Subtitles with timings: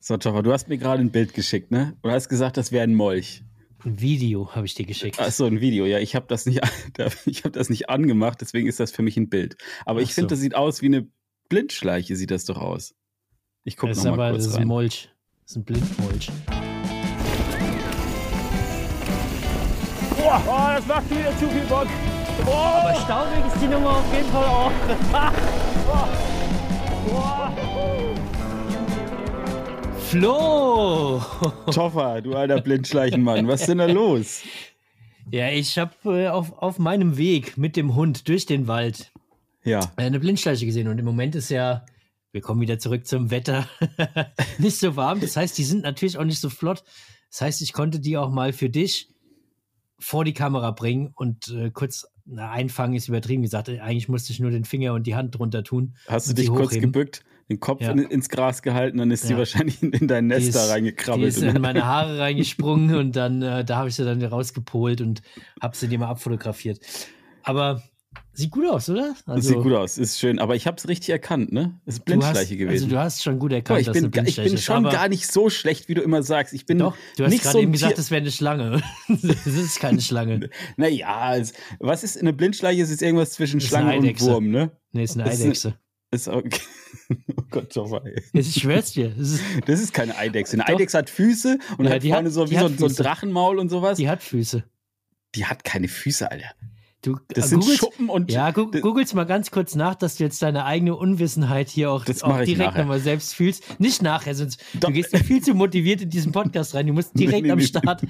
[0.00, 1.96] So, Toffer, du hast mir gerade ein Bild geschickt, ne?
[2.02, 3.42] Du hast gesagt, das wäre ein Molch.
[3.84, 5.18] Ein Video habe ich dir geschickt.
[5.20, 5.86] Ach so, ein Video.
[5.86, 6.60] Ja, ich habe das nicht,
[7.26, 9.56] ich habe das nicht angemacht, deswegen ist das für mich ein Bild.
[9.86, 11.08] Aber ich finde, das sieht aus wie eine
[11.48, 12.94] Blindschleiche, sieht das doch aus.
[13.64, 15.10] Ich gucke noch mal kurz das ist ein Molch.
[15.42, 16.30] Das ist ein Blindmolch.
[20.16, 21.88] Boah, oh, das macht wieder zu viel Bock.
[22.46, 22.50] Oh.
[22.50, 26.18] Aber staunig ist die Nummer auf jeden Fall auch.
[30.08, 31.20] Flo!
[31.70, 34.40] Toffer, du alter Blindschleichenmann, was ist denn da los?
[35.30, 39.12] Ja, ich habe äh, auf, auf meinem Weg mit dem Hund durch den Wald
[39.64, 39.80] ja.
[39.96, 40.88] eine Blindschleiche gesehen.
[40.88, 41.84] Und im Moment ist ja,
[42.32, 43.68] wir kommen wieder zurück zum Wetter,
[44.58, 45.20] nicht so warm.
[45.20, 46.84] Das heißt, die sind natürlich auch nicht so flott.
[47.30, 49.10] Das heißt, ich konnte die auch mal für dich
[49.98, 53.68] vor die Kamera bringen und äh, kurz na, einfangen ist übertrieben gesagt.
[53.68, 55.96] Eigentlich musste ich nur den Finger und die Hand drunter tun.
[56.06, 57.92] Hast du dich kurz gebückt, den Kopf ja.
[57.92, 59.28] in, ins Gras gehalten, dann ist ja.
[59.28, 61.24] sie wahrscheinlich in, in dein Nest da reingekrabbelt.
[61.24, 65.00] Die ist in meine Haare reingesprungen und dann, äh, da habe ich sie dann rausgepolt
[65.00, 65.22] und
[65.60, 66.80] habe sie dir mal abfotografiert.
[67.42, 67.82] Aber
[68.32, 69.16] Sieht gut aus, oder?
[69.26, 70.38] Also, Sieht gut aus, ist schön.
[70.38, 71.80] Aber ich habe es richtig erkannt, ne?
[71.86, 72.84] Es ist Blindschleiche hast, gewesen.
[72.84, 75.26] Also du hast schon gut erkannt, oh, ich bin, dass Ich bin schon gar nicht
[75.26, 76.54] so schlecht, wie du immer sagst.
[76.54, 78.80] Ich bin Doch, du hast gerade so eben gesagt, das wäre eine Schlange.
[79.08, 80.50] das ist keine Schlange.
[80.76, 81.36] naja,
[81.80, 82.80] was ist eine Blindschleiche?
[82.80, 84.70] Es ist irgendwas zwischen Schlange und Wurm, ne?
[84.92, 85.74] Nee, ist eine Eidechse.
[86.10, 86.60] Ist okay.
[87.36, 88.14] Oh Gott, doch mal.
[88.34, 89.08] Ich schwör's dir.
[89.10, 90.54] Das ist, das ist keine Eidechse.
[90.54, 90.74] Eine Doch.
[90.74, 93.70] Eidechse hat Füße und ja, hat vorne hat, so wie so, so, ein Drachenmaul und
[93.70, 93.96] sowas.
[93.96, 94.64] Die hat Füße.
[95.34, 96.50] Die hat keine Füße, Alter.
[97.00, 98.30] Du, das äh, sind googles, Schuppen und.
[98.30, 102.04] Ja, gu googelst mal ganz kurz nach, dass du jetzt deine eigene Unwissenheit hier auch,
[102.22, 103.80] auch direkt nochmal selbst fühlst.
[103.80, 104.88] Nicht nachher, sonst Doch.
[104.88, 106.86] du gehst ja viel zu motiviert in diesen Podcast rein.
[106.86, 108.02] Du musst direkt nee, nee, am Start.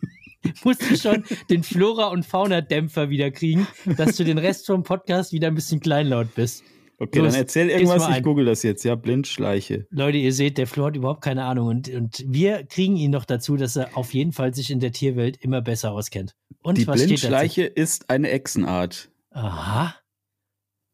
[0.64, 5.32] musst du schon den Flora- und Faunadämpfer wieder kriegen, dass du den Rest vom Podcast
[5.32, 6.62] wieder ein bisschen kleinlaut bist.
[6.98, 9.86] Okay, Los, dann erzähl irgendwas, ich google das jetzt, ja, Blindschleiche.
[9.90, 13.26] Leute, ihr seht, der Flo hat überhaupt keine Ahnung und, und wir kriegen ihn noch
[13.26, 16.34] dazu, dass er auf jeden Fall sich in der Tierwelt immer besser auskennt.
[16.62, 19.10] Und Die Blindschleiche ist eine Echsenart.
[19.30, 19.94] Aha.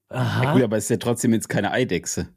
[0.08, 0.44] Aha.
[0.44, 2.28] Ja, gut, aber es ist ja trotzdem jetzt keine Eidechse.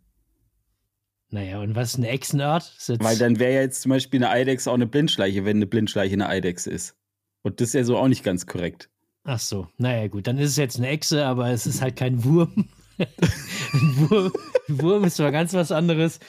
[1.31, 2.71] Naja, und was ist eine Echsenart?
[2.99, 6.13] Weil dann wäre ja jetzt zum Beispiel eine Eidechse auch eine Blindschleiche, wenn eine Blindschleiche
[6.13, 6.95] eine Eidechse ist.
[7.41, 8.89] Und das ist ja so auch nicht ganz korrekt.
[9.23, 12.23] Ach so, naja, gut, dann ist es jetzt eine Echse, aber es ist halt kein
[12.23, 12.69] Wurm.
[12.97, 14.31] Ein, Wurm,
[14.67, 16.19] ein Wurm ist zwar ganz was anderes.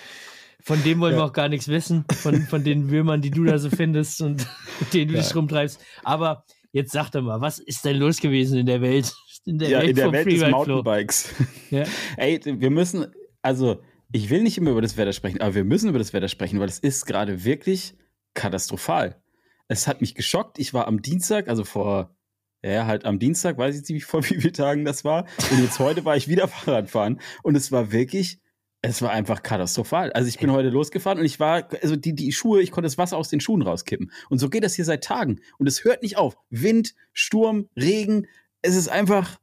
[0.62, 1.20] Von dem wollen ja.
[1.20, 4.46] wir auch gar nichts wissen, von, von den Würmern, die du da so findest und
[4.80, 5.22] mit denen du ja.
[5.22, 5.80] dich rumtreibst.
[6.02, 9.14] Aber jetzt sag doch mal, was ist denn los gewesen in der Welt?
[9.44, 11.34] In der ja, Welt, in der Welt des Mountainbikes.
[11.70, 11.84] Ja.
[12.16, 13.06] Ey, wir müssen,
[13.42, 13.80] also
[14.12, 16.58] ich will nicht immer über das Wetter sprechen, aber wir müssen über das Wetter sprechen,
[16.58, 17.94] weil es ist gerade wirklich
[18.34, 19.22] katastrophal.
[19.68, 20.58] Es hat mich geschockt.
[20.58, 22.15] Ich war am Dienstag, also vor
[22.62, 25.26] ja, halt am Dienstag, weiß ich nicht, vor wie vielen Tagen das war.
[25.50, 28.40] Und jetzt heute war ich wieder Fahrradfahren und es war wirklich,
[28.82, 30.12] es war einfach katastrophal.
[30.12, 32.98] Also ich bin heute losgefahren und ich war, also die, die Schuhe, ich konnte das
[32.98, 34.12] Wasser aus den Schuhen rauskippen.
[34.28, 35.40] Und so geht das hier seit Tagen.
[35.58, 36.36] Und es hört nicht auf.
[36.50, 38.26] Wind, Sturm, Regen.
[38.62, 39.38] Es ist einfach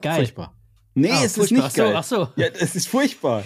[0.00, 0.16] geil.
[0.16, 0.56] Furchtbar.
[0.94, 1.44] Nee, ah, es furchtbar.
[1.44, 1.94] ist nicht geil.
[1.96, 2.40] Ach so, ach so.
[2.40, 3.44] Ja, es ist furchtbar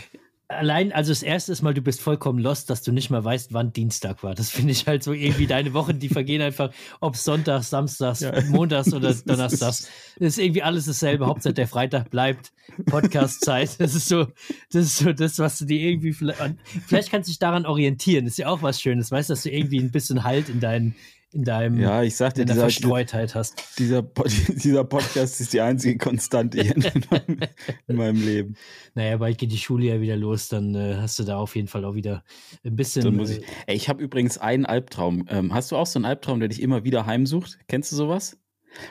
[0.49, 3.53] allein, also das erste ist mal, du bist vollkommen lost, dass du nicht mal weißt,
[3.53, 4.35] wann Dienstag war.
[4.35, 6.71] Das finde ich halt so irgendwie deine Wochen, die vergehen einfach,
[7.01, 8.33] ob Sonntags, Samstags, ja.
[8.49, 9.89] Montags oder Donnerstags.
[10.19, 11.27] Das ist irgendwie alles dasselbe.
[11.27, 12.53] Hauptsache der Freitag bleibt
[12.87, 13.81] Podcast-Zeit.
[13.81, 14.27] Das ist so,
[14.73, 16.41] das ist so das, was du dir irgendwie vielleicht,
[16.87, 18.25] vielleicht kannst du dich daran orientieren.
[18.25, 19.11] Das ist ja auch was Schönes.
[19.11, 20.95] Weißt, dass du irgendwie ein bisschen Halt in deinen,
[21.37, 23.79] in deinem ja, ich sagte, in dieser, Verstreutheit hast.
[23.79, 24.03] Dieser,
[24.49, 27.41] dieser Podcast ist die einzige Konstante in meinem,
[27.87, 28.57] in meinem Leben.
[28.95, 31.69] Naja, bald geht die Schule ja wieder los, dann äh, hast du da auf jeden
[31.69, 32.25] Fall auch wieder
[32.65, 33.05] ein bisschen.
[33.05, 35.27] Dann muss ich, äh, ey, ich habe übrigens einen Albtraum.
[35.29, 37.59] Ähm, hast du auch so einen Albtraum, der dich immer wieder heimsucht?
[37.69, 38.39] Kennst du sowas?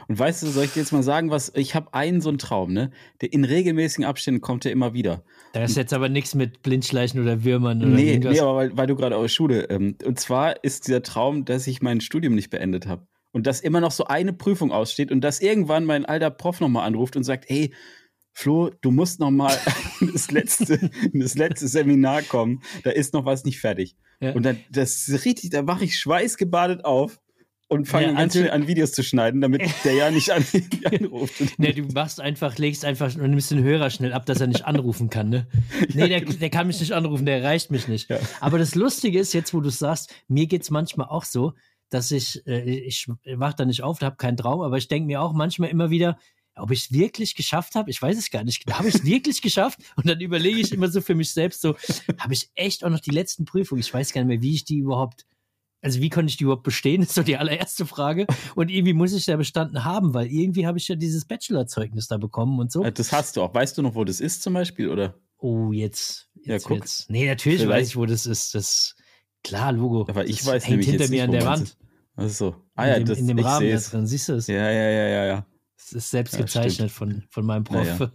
[0.08, 2.38] Und weißt du, soll ich dir jetzt mal sagen, was ich habe einen so einen
[2.38, 2.92] Traum, ne?
[3.22, 5.24] Der in regelmäßigen Abständen kommt der immer wieder.
[5.54, 8.34] Da ist jetzt aber nichts mit Blindschleichen oder Würmern oder Nee, irgendwas.
[8.34, 9.70] nee, aber weil, weil du gerade aus Schule.
[9.70, 13.08] Ähm, und zwar ist dieser Traum, dass ich mein Studium nicht beendet habe.
[13.32, 16.88] Und dass immer noch so eine Prüfung aussteht und dass irgendwann mein alter Prof nochmal
[16.88, 17.74] anruft und sagt, hey,
[18.38, 19.58] Flo, du musst noch mal
[20.14, 22.62] das letzte, das letzte Seminar kommen.
[22.84, 23.96] Da ist noch was nicht fertig.
[24.20, 24.34] Ja.
[24.34, 27.20] Und dann, das ist richtig, da wache ich schweißgebadet auf
[27.68, 30.46] und fange ja, ganz also, schnell an Videos zu schneiden, damit der ja nicht an,
[30.86, 31.60] anruft.
[31.60, 34.66] ne, du machst einfach, legst einfach und nimmst den Hörer schnell ab, dass er nicht
[34.66, 35.48] anrufen kann, ne?
[35.94, 36.38] Nee, der, genau.
[36.38, 38.10] der kann mich nicht anrufen, der erreicht mich nicht.
[38.10, 38.20] Ja.
[38.40, 41.54] Aber das Lustige ist, jetzt wo du sagst, mir geht's manchmal auch so,
[41.90, 45.22] dass ich, äh, ich wach da nicht auf, habe keinen Traum, aber ich denke mir
[45.22, 46.18] auch manchmal immer wieder,
[46.56, 48.64] ob ich es wirklich geschafft habe, ich weiß es gar nicht.
[48.72, 49.80] Habe ich es wirklich geschafft?
[49.98, 51.76] Und dann überlege ich immer so für mich selbst so,
[52.18, 53.82] habe ich echt auch noch die letzten Prüfungen?
[53.82, 55.26] Ich weiß gar nicht mehr, wie ich die überhaupt
[55.86, 58.26] also wie konnte ich die überhaupt bestehen, ist so die allererste Frage.
[58.56, 62.18] Und irgendwie muss ich da bestanden haben, weil irgendwie habe ich ja dieses Bachelorzeugnis da
[62.18, 62.84] bekommen und so.
[62.84, 63.54] Das hast du auch.
[63.54, 65.14] Weißt du noch, wo das ist zum Beispiel, oder?
[65.38, 66.28] Oh, jetzt.
[66.34, 66.80] jetzt ja, guck.
[66.80, 67.10] Jetzt.
[67.12, 67.82] Nee, natürlich Vielleicht.
[67.82, 68.56] weiß ich, wo das ist.
[68.56, 68.96] Das
[69.44, 70.08] Klar, Logo.
[70.10, 71.78] Aber ich das weiß hängt hinter mir an der Wand.
[72.16, 74.48] Also, ah ja, in dem, das, in dem Rahmen da drin, siehst du es?
[74.48, 75.46] Ja, ja, ja, ja, ja.
[75.78, 77.86] Es ist selbst ja, gezeichnet von, von meinem Prof.
[77.86, 78.12] Naja.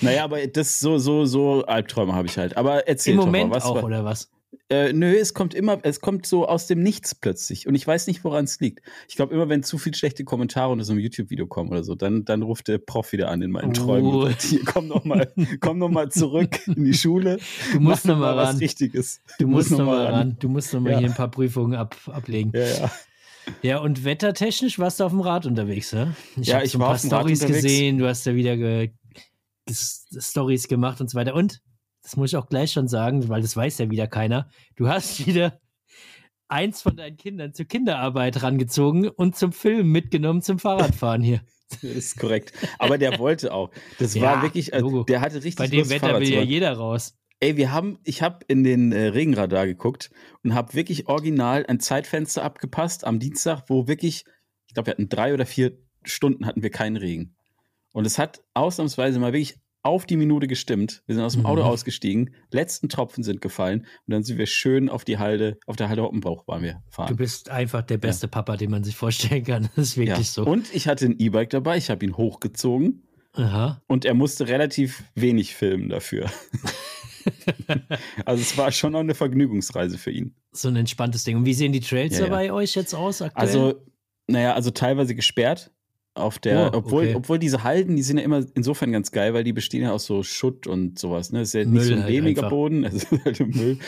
[0.00, 2.56] naja, aber das so, so, so Albträume habe ich halt.
[2.56, 4.30] Aber erzähl Im Moment mal, was auch, oder was?
[4.68, 7.66] Äh, nö, es kommt immer, es kommt so aus dem Nichts plötzlich.
[7.66, 8.80] Und ich weiß nicht, woran es liegt.
[9.08, 11.94] Ich glaube, immer wenn zu viel schlechte Kommentare unter so einem YouTube-Video kommen oder so,
[11.94, 14.10] dann, dann ruft der Prof wieder an in meinen Träumen.
[14.10, 14.28] Oh.
[14.28, 17.38] Hier, komm noch mal, komm noch mal zurück in die Schule.
[17.72, 18.54] Du musst noch mal ran.
[18.54, 19.20] was Richtiges.
[19.38, 20.14] Du, du musst, musst noch mal ran.
[20.14, 20.36] ran.
[20.38, 20.98] Du musst noch mal ja.
[20.98, 22.52] hier ein paar Prüfungen ab, ablegen.
[22.54, 22.92] Ja, ja.
[23.62, 26.14] Ja, und wettertechnisch warst du auf dem Rad unterwegs, ne?
[26.40, 28.90] Ich ja, ich so ein paar Stories gesehen, du hast da wieder ge
[29.70, 31.34] Stories gemacht und so weiter.
[31.34, 31.60] Und
[32.02, 34.48] das muss ich auch gleich schon sagen, weil das weiß ja wieder keiner.
[34.76, 35.60] Du hast wieder
[36.48, 41.40] eins von deinen Kindern zur Kinderarbeit rangezogen und zum Film mitgenommen zum Fahrradfahren hier.
[41.80, 42.52] Das ist korrekt.
[42.78, 43.70] Aber der wollte auch.
[43.98, 46.42] Das ja, war wirklich, also, der hatte richtig Bei dem Lust, Wetter Fahrrad will ja
[46.42, 47.16] jeder raus.
[47.40, 50.10] Ey, wir haben, ich habe in den äh, Regenradar geguckt
[50.44, 54.26] und habe wirklich original ein Zeitfenster abgepasst am Dienstag, wo wirklich,
[54.66, 57.36] ich glaube, wir hatten drei oder vier Stunden hatten wir keinen Regen.
[57.92, 61.02] Und es hat ausnahmsweise mal wirklich auf die Minute gestimmt.
[61.06, 61.68] Wir sind aus dem Auto mhm.
[61.68, 65.88] ausgestiegen, letzten Tropfen sind gefallen und dann sind wir schön auf die Halde, auf der
[65.88, 67.08] Halde Hoppenbauch waren wir fahren.
[67.08, 68.30] Du bist einfach der beste ja.
[68.30, 69.68] Papa, den man sich vorstellen kann.
[69.76, 70.24] Das ist wirklich ja.
[70.24, 70.44] so.
[70.44, 73.02] Und ich hatte ein E-Bike dabei, ich habe ihn hochgezogen.
[73.34, 73.82] Aha.
[73.86, 76.30] Und er musste relativ wenig filmen dafür.
[78.26, 80.34] also es war schon auch eine Vergnügungsreise für ihn.
[80.52, 81.38] So ein entspanntes Ding.
[81.38, 83.46] Und wie sehen die Trails ja, bei euch jetzt aus aktuell?
[83.46, 83.86] Also,
[84.26, 85.72] naja, also teilweise gesperrt
[86.14, 87.14] auf der, oh, obwohl, okay.
[87.14, 90.04] obwohl diese Halden, die sind ja immer insofern ganz geil, weil die bestehen ja aus
[90.04, 91.32] so Schutt und sowas.
[91.32, 91.40] Ne?
[91.40, 93.78] Das ist ja Müll nicht so ein halt lehmiger Boden, es ist halt Müll.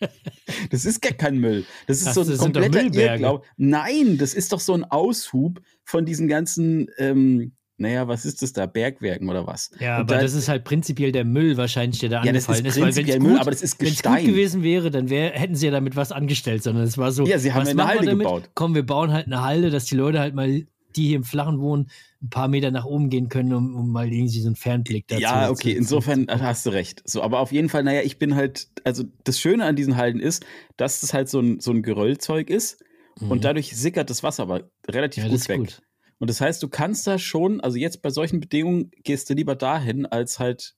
[0.70, 1.64] das ist gar kein Müll.
[1.86, 3.44] Das ist Ach, so ein kompletter Irrglaube.
[3.56, 8.52] Nein, das ist doch so ein Aushub von diesen ganzen, ähm, naja, was ist das
[8.52, 8.66] da?
[8.66, 9.70] Bergwerken oder was?
[9.78, 12.64] Ja, und aber da, das ist halt prinzipiell der Müll wahrscheinlich, der da ja, angefallen
[12.64, 12.82] das ist.
[12.82, 14.14] Weil wenn Müll, aber das ist Gestein.
[14.14, 16.98] Wenn es gut gewesen wäre, dann wär, hätten sie ja damit was angestellt, sondern es
[16.98, 17.24] war so.
[17.24, 18.50] Ja, sie haben eine Halde gebaut.
[18.54, 20.66] Komm, wir bauen halt eine Halde, dass die Leute halt mal
[20.96, 21.90] die hier im Flachen wohnen,
[22.22, 25.22] ein paar Meter nach oben gehen können, um, um mal irgendwie so einen Fernblick dazu
[25.22, 27.02] Ja, okay, zu, insofern hast du recht.
[27.04, 30.20] So, aber auf jeden Fall, naja, ich bin halt, also das Schöne an diesen Halden
[30.20, 30.44] ist,
[30.76, 32.82] dass es halt so ein, so ein Geröllzeug ist
[33.20, 33.30] mhm.
[33.30, 35.58] und dadurch sickert das Wasser aber relativ ja, gut weg.
[35.58, 35.82] Gut.
[36.18, 39.54] Und das heißt, du kannst da schon, also jetzt bei solchen Bedingungen gehst du lieber
[39.54, 40.74] dahin, als halt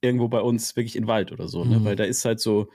[0.00, 1.64] irgendwo bei uns wirklich in den Wald oder so, ne?
[1.64, 1.70] mhm.
[1.82, 1.84] ne?
[1.84, 2.68] Weil da ist halt so,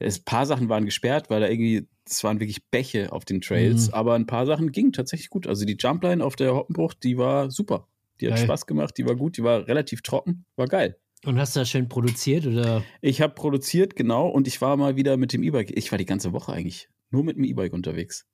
[0.00, 3.88] ein paar Sachen waren gesperrt, weil da irgendwie es waren wirklich Bäche auf den Trails,
[3.88, 3.94] mhm.
[3.94, 5.46] aber ein paar Sachen gingen tatsächlich gut.
[5.46, 7.88] Also die Jumpline auf der Hoppenbrucht, die war super.
[8.20, 8.44] Die hat geil.
[8.44, 10.96] Spaß gemacht, die war gut, die war relativ trocken, war geil.
[11.24, 12.84] Und hast du das schön produziert oder?
[13.00, 15.76] Ich habe produziert, genau, und ich war mal wieder mit dem E-Bike.
[15.76, 18.26] Ich war die ganze Woche eigentlich nur mit dem E-Bike unterwegs.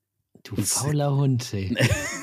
[0.44, 1.74] Du fauler Hund, ey.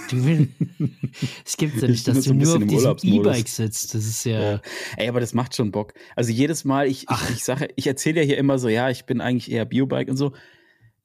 [0.09, 0.49] Du will,
[1.45, 3.95] es gibt ja nicht, dass du nur auf diesem E-Bike sitzt.
[3.95, 4.61] Das ist ja, ja.
[4.97, 5.93] Ey, aber das macht schon Bock.
[6.15, 9.05] Also jedes Mal, ich, ich, ich sage, ich erzähle ja hier immer so, ja, ich
[9.05, 10.33] bin eigentlich eher Biobike und so.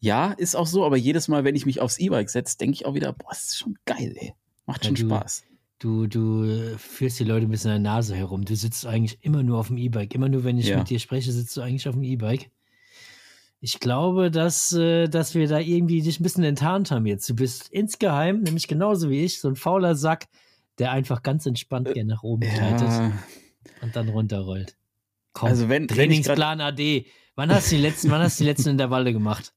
[0.00, 2.86] Ja, ist auch so, aber jedes Mal, wenn ich mich aufs E-Bike setze, denke ich
[2.86, 4.34] auch wieder, boah, das ist schon geil, ey.
[4.66, 5.44] Macht schon ja, du, Spaß.
[5.78, 8.44] Du, du führst die Leute ein bisschen an der Nase herum.
[8.44, 10.14] Du sitzt eigentlich immer nur auf dem E-Bike.
[10.14, 10.78] Immer nur, wenn ich ja.
[10.78, 12.50] mit dir spreche, sitzt du eigentlich auf dem E-Bike.
[13.64, 17.30] Ich glaube, dass, äh, dass wir da irgendwie dich ein bisschen enttarnt haben jetzt.
[17.30, 20.26] Du bist insgeheim, nämlich genauso wie ich, so ein fauler Sack,
[20.78, 23.12] der einfach ganz entspannt äh, gerne nach oben gleitet ja.
[23.80, 24.76] und dann runterrollt.
[25.32, 27.06] Komm, also wenn, Trainingsplan wenn AD.
[27.36, 29.54] Wann hast du die letzten, wann hast du die letzten Intervalle gemacht?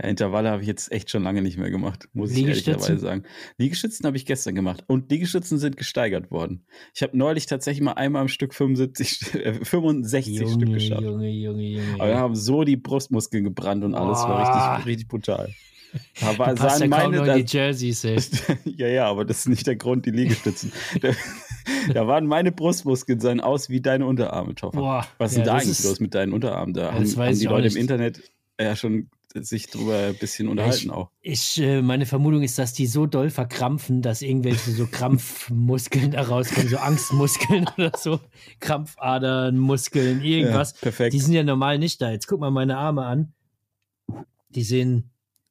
[0.00, 3.24] Ja, Intervalle habe ich jetzt echt schon lange nicht mehr gemacht, muss ich ehrlicherweise sagen.
[3.56, 6.64] Liegestützen habe ich gestern gemacht und Liegestützen sind gesteigert worden.
[6.94, 11.02] Ich habe neulich tatsächlich mal einmal am Stück 75, äh, 65 Junge, Stück geschafft.
[11.02, 11.94] Junge, Junge, Junge.
[11.94, 14.28] Aber wir haben so die Brustmuskeln gebrannt und alles oh.
[14.28, 15.52] war richtig, richtig brutal.
[16.20, 18.18] Aber du passt ja meine, kaum in die Jerseys, ey.
[18.64, 20.72] ja, ja, aber das ist nicht der Grund, die Liegestützen.
[21.00, 21.10] da,
[21.92, 25.06] da, waren meine Brustmuskeln sahen aus wie deine Unterarme, Toffer.
[25.18, 26.74] Was ist ja, denn da eigentlich los mit deinen Unterarmen?
[26.74, 27.76] Da haben, haben die Leute nicht.
[27.76, 28.22] im Internet
[28.60, 29.08] ja schon
[29.44, 31.10] sich drüber ein bisschen unterhalten ich, auch.
[31.20, 36.22] Ich, äh, meine Vermutung ist, dass die so doll verkrampfen, dass irgendwelche so Krampfmuskeln da
[36.22, 38.20] rauskommen, so Angstmuskeln oder so,
[38.60, 40.72] Krampfadern, Muskeln, irgendwas.
[40.72, 41.12] Ja, perfekt.
[41.14, 42.10] Die sind ja normal nicht da.
[42.10, 43.32] Jetzt guck mal meine Arme an.
[44.50, 45.10] Die sehen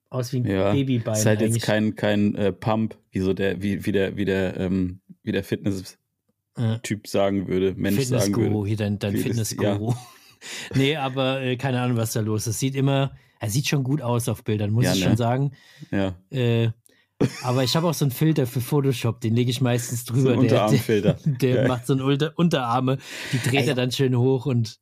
[0.10, 1.16] aus wie ein ja, Babybein.
[1.16, 1.56] Ist halt eigentlich.
[1.56, 5.32] jetzt kein, kein äh, Pump, wie so der, wie, wie der, wie der, ähm, wie
[5.32, 7.10] der Fitness-Typ ja.
[7.10, 8.68] sagen würde, Mensch Fitness sagen würde.
[8.68, 9.92] Hier dein, dein Fitness-Guru.
[9.92, 9.98] Ja.
[10.76, 12.60] nee, aber äh, keine Ahnung, was da los ist.
[12.60, 15.06] Sieht immer, er sieht schon gut aus auf Bildern, muss ja, ich ne?
[15.06, 15.52] schon sagen.
[15.92, 16.16] Ja.
[16.30, 16.72] Äh,
[17.44, 20.34] aber ich habe auch so einen Filter für Photoshop, den lege ich meistens drüber.
[20.34, 21.14] So Unterarmfilter.
[21.26, 22.98] Der, der, der macht so einen Unter Unterarme,
[23.34, 24.80] die dreht Ey, er dann schön hoch und.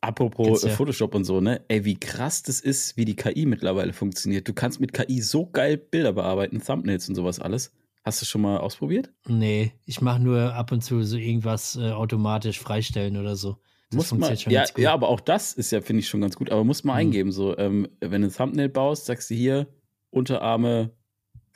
[0.00, 0.70] Apropos ja.
[0.70, 1.64] Photoshop und so, ne?
[1.68, 4.46] Ey, wie krass das ist, wie die KI mittlerweile funktioniert.
[4.46, 7.72] Du kannst mit KI so geil Bilder bearbeiten, Thumbnails und sowas alles.
[8.04, 9.10] Hast du schon mal ausprobiert?
[9.26, 13.56] Nee, ich mache nur ab und zu so irgendwas äh, automatisch freistellen oder so.
[13.90, 16.50] Das muss man, ja, ja, aber auch das ist ja, finde ich, schon ganz gut.
[16.50, 17.00] Aber muss man mhm.
[17.00, 19.68] eingeben, so, ähm, wenn du ein Thumbnail baust, sagst du hier
[20.10, 20.90] Unterarme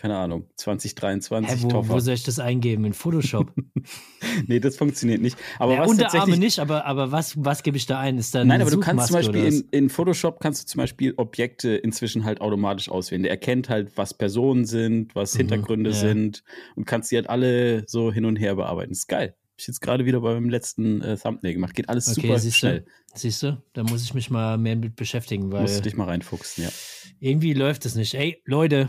[0.00, 1.62] keine Ahnung, 2023.
[1.62, 2.86] Hä, wo, wo, soll ich das eingeben?
[2.86, 3.52] In Photoshop?
[4.46, 5.36] nee, das funktioniert nicht.
[5.58, 8.16] Aber ja, was Unterarme nicht, aber, aber was, was gebe ich da ein?
[8.16, 11.12] Ist da Nein, aber du kannst zum Beispiel in, in, Photoshop kannst du zum Beispiel
[11.18, 13.24] Objekte inzwischen halt automatisch auswählen.
[13.24, 15.96] Der erkennt halt, was Personen sind, was mhm, Hintergründe ja.
[15.96, 16.44] sind
[16.76, 18.92] und kannst die halt alle so hin und her bearbeiten.
[18.92, 19.36] Das ist geil.
[19.60, 21.74] Ich jetzt gerade wieder beim letzten äh, Thumbnail gemacht.
[21.74, 22.80] Geht alles okay, super siehst schnell.
[22.80, 23.62] Du, siehst du?
[23.72, 25.62] Da muss ich mich mal mehr mit beschäftigen, weil.
[25.62, 26.70] Musst du dich mal reinfuchsen, ja.
[27.18, 28.14] Irgendwie läuft es nicht.
[28.14, 28.88] Ey, Leute,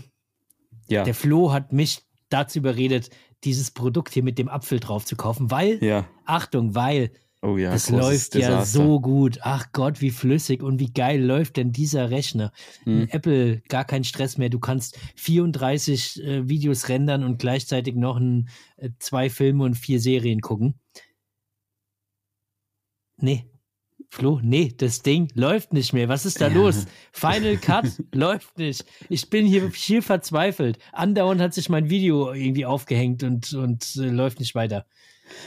[0.88, 1.04] ja.
[1.04, 3.10] Der Flo hat mich dazu überredet,
[3.44, 6.08] dieses Produkt hier mit dem Apfel drauf zu kaufen, weil, ja.
[6.26, 7.12] Achtung, weil
[7.42, 8.52] oh ja, das läuft Desaster.
[8.52, 9.40] ja so gut.
[9.42, 12.52] Ach Gott, wie flüssig und wie geil läuft denn dieser Rechner.
[12.84, 13.08] Hm.
[13.10, 14.50] Apple, gar kein Stress mehr.
[14.50, 20.00] Du kannst 34 äh, Videos rendern und gleichzeitig noch ein, äh, zwei Filme und vier
[20.00, 20.76] Serien gucken.
[23.18, 23.52] Nee,
[24.14, 26.10] Flo, nee, das Ding läuft nicht mehr.
[26.10, 26.54] Was ist da ja.
[26.54, 26.86] los?
[27.14, 28.84] Final Cut läuft nicht.
[29.08, 30.80] Ich bin hier hier verzweifelt.
[30.92, 34.86] Andauernd hat sich mein Video irgendwie aufgehängt und, und äh, läuft nicht weiter.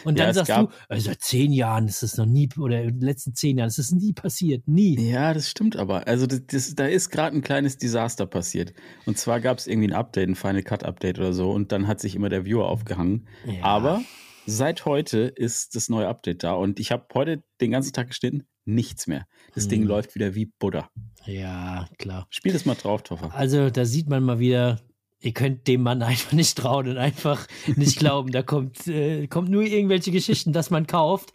[0.05, 3.00] Und dann ja, sagst du, also seit zehn Jahren ist das noch nie, oder in
[3.00, 4.99] den letzten zehn Jahren ist das nie passiert, nie.
[5.00, 6.07] Ja, das stimmt aber.
[6.07, 8.73] Also das, das, da ist gerade ein kleines Desaster passiert.
[9.07, 11.87] Und zwar gab es irgendwie ein Update, ein Final Cut Update oder so, und dann
[11.87, 13.26] hat sich immer der Viewer aufgehangen.
[13.47, 13.64] Ja.
[13.64, 14.03] Aber
[14.47, 18.47] seit heute ist das neue Update da und ich habe heute den ganzen Tag geschnitten,
[18.64, 19.26] nichts mehr.
[19.55, 19.71] Das hm.
[19.71, 20.88] Ding läuft wieder wie Butter.
[21.26, 22.26] Ja, klar.
[22.31, 23.35] Spiel das mal drauf, Toffer.
[23.35, 24.81] Also, da sieht man mal wieder,
[25.25, 28.31] ihr könnt dem Mann einfach nicht trauen und einfach nicht glauben.
[28.31, 31.33] Da kommt, äh, kommt nur irgendwelche Geschichten, dass man kauft.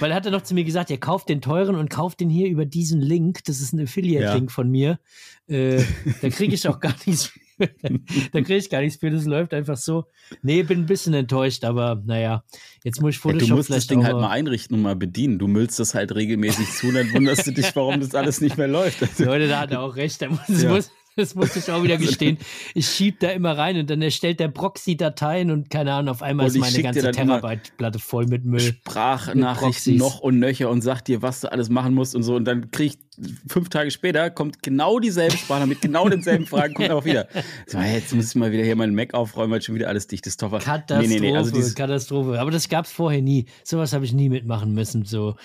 [0.00, 2.30] Weil er hat ja noch zu mir gesagt, ihr kauft den teuren und kauft den
[2.30, 3.44] hier über diesen Link.
[3.44, 4.54] Das ist ein Affiliate-Link ja.
[4.54, 4.98] von mir.
[5.46, 5.82] Äh,
[6.22, 9.76] da kriege ich auch gar nichts da kriege ich gar nichts für, das läuft einfach
[9.76, 10.06] so.
[10.42, 12.42] Nee, bin ein bisschen enttäuscht, aber naja,
[12.82, 15.38] jetzt muss ich Photoshop ja, Du musst das Ding halt mal einrichten und mal bedienen.
[15.38, 18.56] Du müllst das halt regelmäßig zu und dann wunderst du dich, warum das alles nicht
[18.56, 19.00] mehr läuft.
[19.18, 20.20] Leute, da hat er auch recht.
[20.22, 20.70] Da muss, ja.
[20.70, 22.38] muss, das muss ich auch wieder gestehen.
[22.74, 26.22] Ich schieb da immer rein und dann erstellt der Proxy Dateien und keine Ahnung, auf
[26.22, 28.60] einmal ist meine ganze Terabyte-Platte voll mit Müll.
[28.60, 32.34] Sprachnachrichten noch und nöcher und sagt dir, was du alles machen musst und so.
[32.34, 32.98] Und dann krieg ich
[33.48, 37.28] fünf Tage später kommt genau dieselbe Sprache mit genau denselben Fragen, kommt auch wieder.
[37.66, 40.26] So, jetzt muss ich mal wieder hier meinen Mac aufräumen, weil schon wieder alles dicht
[40.26, 40.40] ist.
[40.40, 41.36] Katastrophe, nee, nee, nee.
[41.36, 42.40] Also Katastrophe.
[42.40, 43.46] Aber das gab es vorher nie.
[43.62, 45.04] Sowas habe ich nie mitmachen müssen.
[45.04, 45.36] So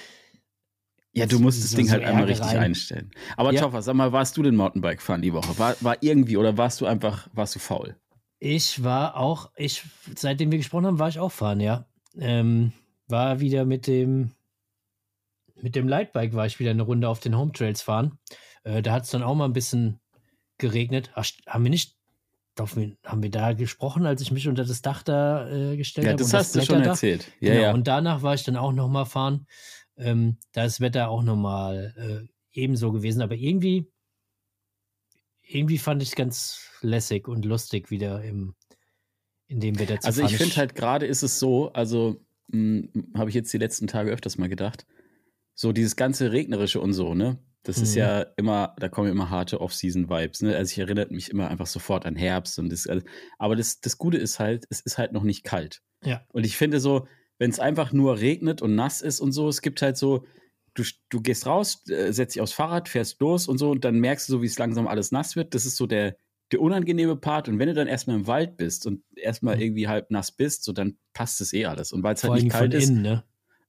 [1.13, 3.11] ja, du musst das so, Ding halt so einmal richtig einstellen.
[3.35, 3.61] Aber ja.
[3.61, 5.57] Toffer, sag mal, warst du denn Mountainbike fahren die Woche?
[5.57, 7.95] War, war irgendwie oder warst du einfach, warst du faul?
[8.39, 9.83] Ich war auch, ich,
[10.15, 11.85] seitdem wir gesprochen haben, war ich auch fahren, ja.
[12.17, 12.73] Ähm,
[13.07, 14.31] war wieder mit dem,
[15.61, 18.17] mit dem Lightbike war ich wieder eine Runde auf den Home Trails fahren.
[18.63, 19.99] Äh, da hat es dann auch mal ein bisschen
[20.57, 21.11] geregnet.
[21.15, 21.97] Ach, haben wir nicht,
[22.57, 26.13] haben wir da gesprochen, als ich mich unter das Dach da äh, gestellt habe?
[26.13, 27.31] Ja, das hast das du schon erzählt.
[27.39, 27.63] Ja, genau.
[27.63, 27.73] ja.
[27.73, 29.47] Und danach war ich dann auch noch mal fahren.
[29.99, 33.91] Ähm, da ist das Wetter auch nochmal äh, ebenso gewesen, aber irgendwie,
[35.43, 38.55] irgendwie fand ich es ganz lässig und lustig wieder im,
[39.47, 43.29] in dem Wetter zu Also ich finde halt gerade ist es so, also hm, habe
[43.29, 44.85] ich jetzt die letzten Tage öfters mal gedacht,
[45.53, 47.37] so dieses ganze regnerische und so, ne?
[47.63, 47.83] Das mhm.
[47.83, 50.55] ist ja immer, da kommen immer harte Off-Season-Vibes, ne?
[50.55, 53.05] Also ich erinnere mich immer einfach sofort an Herbst und das, also,
[53.37, 55.81] aber das, das Gute ist halt, es ist halt noch nicht kalt.
[56.03, 56.21] Ja.
[56.31, 57.07] Und ich finde so,
[57.39, 60.25] wenn es einfach nur regnet und nass ist und so, es gibt halt so,
[60.75, 63.99] du, du gehst raus, äh, setzt dich aufs Fahrrad, fährst los und so und dann
[63.99, 65.55] merkst du so, wie es langsam alles nass wird.
[65.55, 66.15] Das ist so der,
[66.51, 67.47] der unangenehme Part.
[67.47, 69.61] Und wenn du dann erstmal im Wald bist und erstmal mhm.
[69.61, 71.91] irgendwie halb nass bist, so dann passt es eh alles.
[71.91, 72.89] Und weil es halt nicht kalt ist.
[72.89, 73.23] Innen, ne?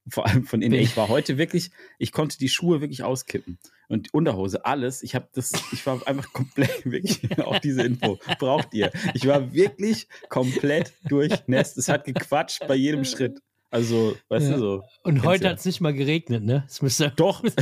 [0.09, 0.81] Vor allem von innen.
[0.81, 3.59] Ich war heute wirklich, ich konnte die Schuhe wirklich auskippen.
[3.89, 5.03] Und die Unterhose, alles.
[5.03, 8.91] Ich habe das, ich war einfach komplett, wirklich, auch diese Info braucht ihr.
[9.15, 11.77] Ich war wirklich komplett durchnässt.
[11.77, 13.41] Es hat gequatscht bei jedem Schritt.
[13.71, 14.55] Also, weißt ja.
[14.55, 14.83] du so.
[15.05, 15.51] Und heute ja.
[15.51, 16.65] hat es nicht mal geregnet, ne?
[16.67, 17.43] Es müsste Doch.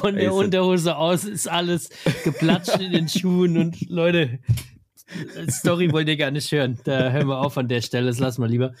[0.00, 1.90] Von der Unterhose aus ist alles
[2.24, 4.40] geplatscht in den Schuhen und Leute,
[5.48, 6.78] Story wollt ihr gar nicht hören.
[6.84, 8.74] Da hören wir auf an der Stelle, das lassen wir lieber.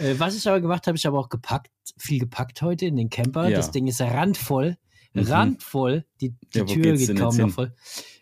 [0.00, 3.10] Äh, was ich aber gemacht habe, ich habe auch gepackt, viel gepackt heute in den
[3.10, 3.48] Camper.
[3.48, 3.56] Ja.
[3.56, 4.76] Das Ding ist randvoll.
[5.14, 5.22] Mhm.
[5.22, 6.04] Randvoll.
[6.20, 7.74] Die, die ja, Tür geht kaum noch voll.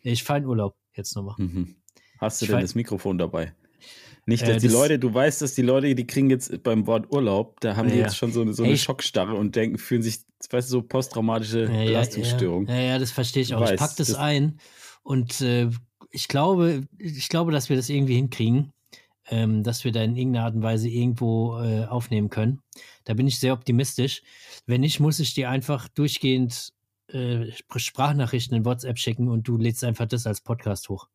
[0.03, 1.37] Ich fahre in Urlaub jetzt nochmal.
[1.39, 1.77] Mhm.
[2.19, 3.55] Hast du ich denn das Mikrofon dabei?
[4.27, 6.87] Nicht, dass äh, das die Leute, du weißt, dass die Leute, die kriegen jetzt beim
[6.87, 10.03] Wort Urlaub, da haben ja, die jetzt schon so, so eine Schockstarre und denken, fühlen
[10.03, 12.67] sich, weißt du, so posttraumatische ja, Belastungsstörung.
[12.69, 13.61] Ja, ja, das verstehe ich auch.
[13.61, 14.59] Weiß, ich packe das, das, ein
[15.03, 15.71] und äh,
[16.13, 18.73] ich glaube, ich glaube, dass wir das irgendwie hinkriegen,
[19.29, 22.61] ähm, dass wir da in irgendeiner Art und Weise irgendwo äh, aufnehmen können.
[23.05, 24.23] Da bin ich sehr optimistisch.
[24.67, 26.73] Wenn nicht, muss ich dir einfach durchgehend
[27.09, 31.09] äh, Sprachnachrichten in WhatsApp schicken und du lädst einfach das als Podcast hoch.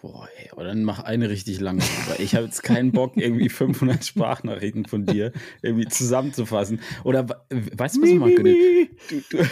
[0.00, 1.82] Boah, ey, aber dann mach eine richtig lange.
[2.18, 6.80] Ich habe jetzt keinen Bock, irgendwie 500 Sprachnachrichten von dir irgendwie zusammenzufassen.
[7.04, 8.34] Oder weißt du, was ich mache?
[8.34, 9.44] Du, du,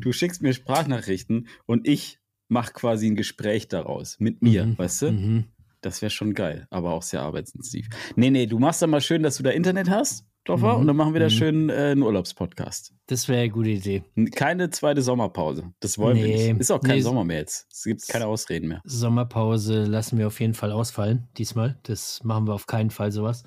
[0.00, 4.78] du schickst mir Sprachnachrichten und ich mache quasi ein Gespräch daraus mit mir, mhm.
[4.78, 5.12] weißt du?
[5.12, 5.44] Mhm.
[5.80, 7.88] Das wäre schon geil, aber auch sehr arbeitsintensiv.
[8.16, 10.80] Nee, nee, du machst dann mal schön, dass du da Internet hast Doffer, mhm.
[10.80, 11.30] und dann machen wir da mhm.
[11.30, 12.92] schön äh, einen Urlaubspodcast.
[13.06, 14.02] Das wäre eine gute Idee.
[14.34, 15.72] Keine zweite Sommerpause.
[15.80, 16.24] Das wollen nee.
[16.24, 16.60] wir nicht.
[16.60, 17.02] Ist auch kein nee.
[17.02, 17.66] Sommer mehr jetzt.
[17.70, 18.82] Es gibt keine Ausreden mehr.
[18.84, 21.78] Sommerpause lassen wir auf jeden Fall ausfallen, diesmal.
[21.84, 23.44] Das machen wir auf keinen Fall sowas.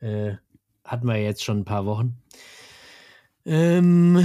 [0.00, 0.32] Äh,
[0.84, 2.18] hatten wir jetzt schon ein paar Wochen.
[3.44, 4.24] Ähm,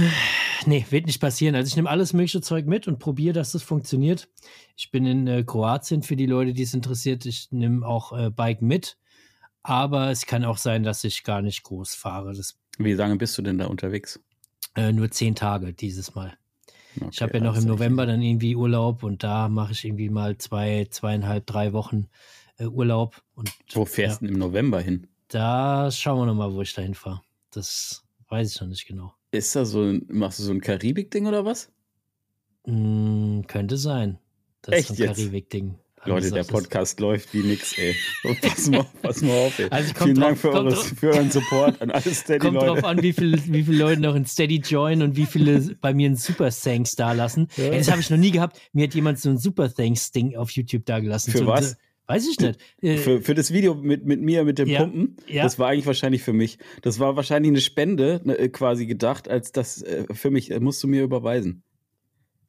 [0.66, 1.54] nee, wird nicht passieren.
[1.54, 4.28] Also ich nehme alles mögliche Zeug mit und probiere, dass das funktioniert.
[4.76, 7.26] Ich bin in äh, Kroatien für die Leute, die es interessiert.
[7.26, 8.98] Ich nehme auch äh, Bike mit
[9.62, 12.34] aber es kann auch sein, dass ich gar nicht groß fahre.
[12.34, 14.20] Das, Wie lange bist du denn da unterwegs?
[14.74, 16.36] Äh, nur zehn Tage dieses Mal.
[16.96, 20.10] Okay, ich habe ja noch im November dann irgendwie Urlaub und da mache ich irgendwie
[20.10, 22.08] mal zwei, zweieinhalb, drei Wochen
[22.58, 23.22] äh, Urlaub.
[23.34, 25.06] Und, wo fährst du ja, im November hin?
[25.28, 27.22] Da schauen wir nochmal, wo ich da hinfahre.
[27.50, 29.14] Das weiß ich noch nicht genau.
[29.30, 31.72] Ist da so ein, machst du so ein Karibik-Ding oder was?
[32.66, 34.18] Mm, könnte sein.
[34.60, 35.78] Das Echt ist ein Karibik-Ding.
[36.04, 37.94] Leute, der Podcast läuft wie nix, ey.
[38.42, 39.68] Pass mal, pass mal auf, ey.
[39.70, 42.56] Also Vielen drauf, Dank für, eures, für, euren Support an alle Steady-Leute.
[42.58, 45.60] Kommt drauf an, wie, viel, wie viele Leute noch in Steady joinen und wie viele
[45.80, 47.46] bei mir ein Super Thanks da lassen.
[47.56, 47.66] Ja.
[47.66, 48.58] Ey, das habe ich noch nie gehabt.
[48.72, 51.30] Mir hat jemand so ein Super Thanks-Ding auf YouTube da gelassen.
[51.30, 51.76] Für so, was?
[52.06, 52.58] Weiß ich nicht.
[52.80, 55.44] Äh, für, für das Video mit, mit mir, mit dem ja, Pumpen, ja.
[55.44, 56.58] das war eigentlich wahrscheinlich für mich.
[56.82, 60.82] Das war wahrscheinlich eine Spende ne, quasi gedacht, als das äh, für mich, äh, musst
[60.82, 61.62] du mir überweisen.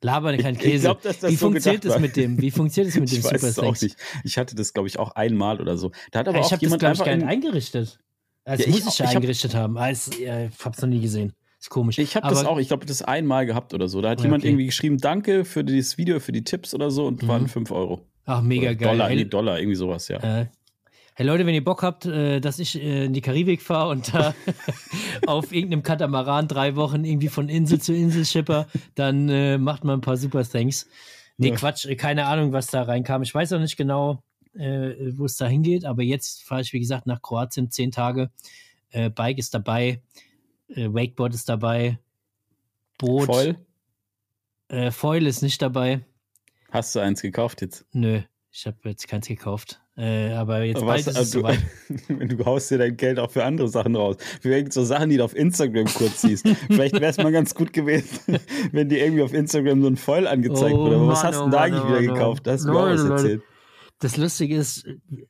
[0.04, 0.76] Laber kein Käse.
[0.76, 2.40] Ich glaub, dass das Wie so funktioniert das mit dem?
[2.42, 3.96] Wie funktioniert das mit dem ich weiß es auch nicht.
[4.24, 5.92] Ich hatte das, glaube ich, auch einmal oder so.
[6.12, 8.00] Da hat aber ich auch jemand das, glaube ich, eingerichtet.
[8.46, 9.78] Also ja, muss ich, ich ja eingerichtet hab, haben.
[9.78, 11.34] Also, ja, ich habe es noch nie gesehen.
[11.60, 11.98] Ist komisch.
[11.98, 14.02] Ich habe das auch, ich glaube, das einmal gehabt oder so.
[14.02, 14.50] Da hat jemand okay.
[14.50, 17.28] irgendwie geschrieben, danke für dieses Video, für die Tipps oder so und mhm.
[17.30, 18.06] waren 5 Euro.
[18.26, 18.90] Ach, mega oder geil.
[18.90, 20.18] Dollar, nee, Dollar, irgendwie sowas, ja.
[20.18, 20.48] Äh,
[21.16, 24.12] Hey Leute, wenn ihr Bock habt, äh, dass ich äh, in die Karibik fahre und
[24.16, 24.34] da
[25.28, 29.94] auf irgendeinem Katamaran drei Wochen irgendwie von Insel zu Insel schipper, dann äh, macht mal
[29.94, 30.88] ein paar Super Thanks.
[31.38, 31.56] Nee, ja.
[31.56, 33.22] Quatsch, keine Ahnung, was da reinkam.
[33.22, 34.24] Ich weiß auch nicht genau,
[34.56, 38.30] wo es da hingeht, aber jetzt fahre ich, wie gesagt, nach Kroatien, zehn Tage.
[38.92, 40.04] Bike ist dabei,
[40.68, 41.98] Wakeboard ist dabei,
[43.00, 43.26] Boot.
[43.26, 43.58] Foil?
[44.92, 46.06] Foil ist nicht dabei.
[46.70, 47.88] Hast du eins gekauft jetzt?
[47.94, 48.22] Nö,
[48.52, 49.83] ich habe jetzt keins gekauft.
[49.96, 51.60] Äh, aber jetzt bald ist es also, soweit.
[52.08, 54.18] Du haust dir dein Geld auch für andere Sachen raus.
[54.42, 56.48] Für so Sachen, die du auf Instagram kurz siehst.
[56.68, 58.20] Vielleicht wäre es mal ganz gut gewesen,
[58.72, 60.96] wenn dir irgendwie auf Instagram so ein Foil angezeigt oh, wurde.
[60.96, 62.48] Aber was hast du oh, da Mann, eigentlich oh, wieder gekauft?
[62.48, 63.44] Das hast du mir auch was erzählt.
[64.00, 64.86] Das Lustige ist,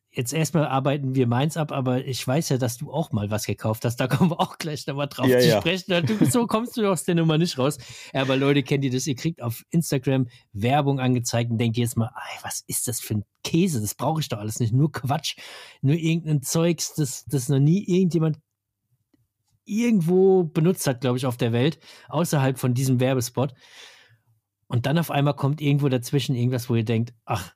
[0.10, 3.46] jetzt erstmal arbeiten wir meins ab, aber ich weiß ja, dass du auch mal was
[3.46, 3.98] gekauft hast.
[3.98, 5.60] Da kommen wir auch gleich nochmal drauf ja, zu ja.
[5.60, 6.06] sprechen.
[6.06, 7.78] Du, so kommst du aus der Nummer nicht raus.
[8.14, 9.06] Aber Leute, kennt ihr das?
[9.06, 12.10] Ihr kriegt auf Instagram Werbung angezeigt und denkt jetzt mal,
[12.42, 13.80] was ist das für ein Käse?
[13.80, 14.74] Das brauche ich doch alles nicht.
[14.74, 15.36] Nur Quatsch,
[15.82, 18.40] nur irgendein Zeugs, das, das noch nie irgendjemand
[19.66, 23.54] irgendwo benutzt hat, glaube ich, auf der Welt, außerhalb von diesem Werbespot.
[24.68, 27.54] Und dann auf einmal kommt irgendwo dazwischen irgendwas, wo ihr denkt, ach,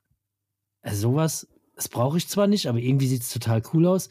[0.84, 4.10] sowas, das brauche ich zwar nicht, aber irgendwie sieht es total cool aus.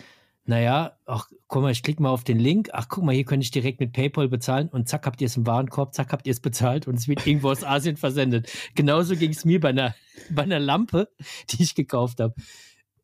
[0.48, 2.68] Naja, ach, guck mal, ich klicke mal auf den Link.
[2.72, 5.37] Ach, guck mal, hier könnte ich direkt mit PayPal bezahlen und zack, habt ihr es
[5.37, 8.48] im Warenkorb, zack, habt ihr es bezahlt und es wird irgendwo aus Asien versendet.
[8.76, 9.96] Genauso ging es mir bei einer,
[10.31, 11.09] bei einer Lampe,
[11.50, 12.35] die ich gekauft habe.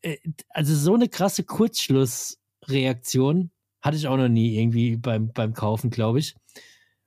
[0.02, 0.18] Äh,
[0.50, 6.20] also so eine krasse Kurzschlussreaktion hatte ich auch noch nie irgendwie beim, beim Kaufen, glaube
[6.20, 6.36] ich.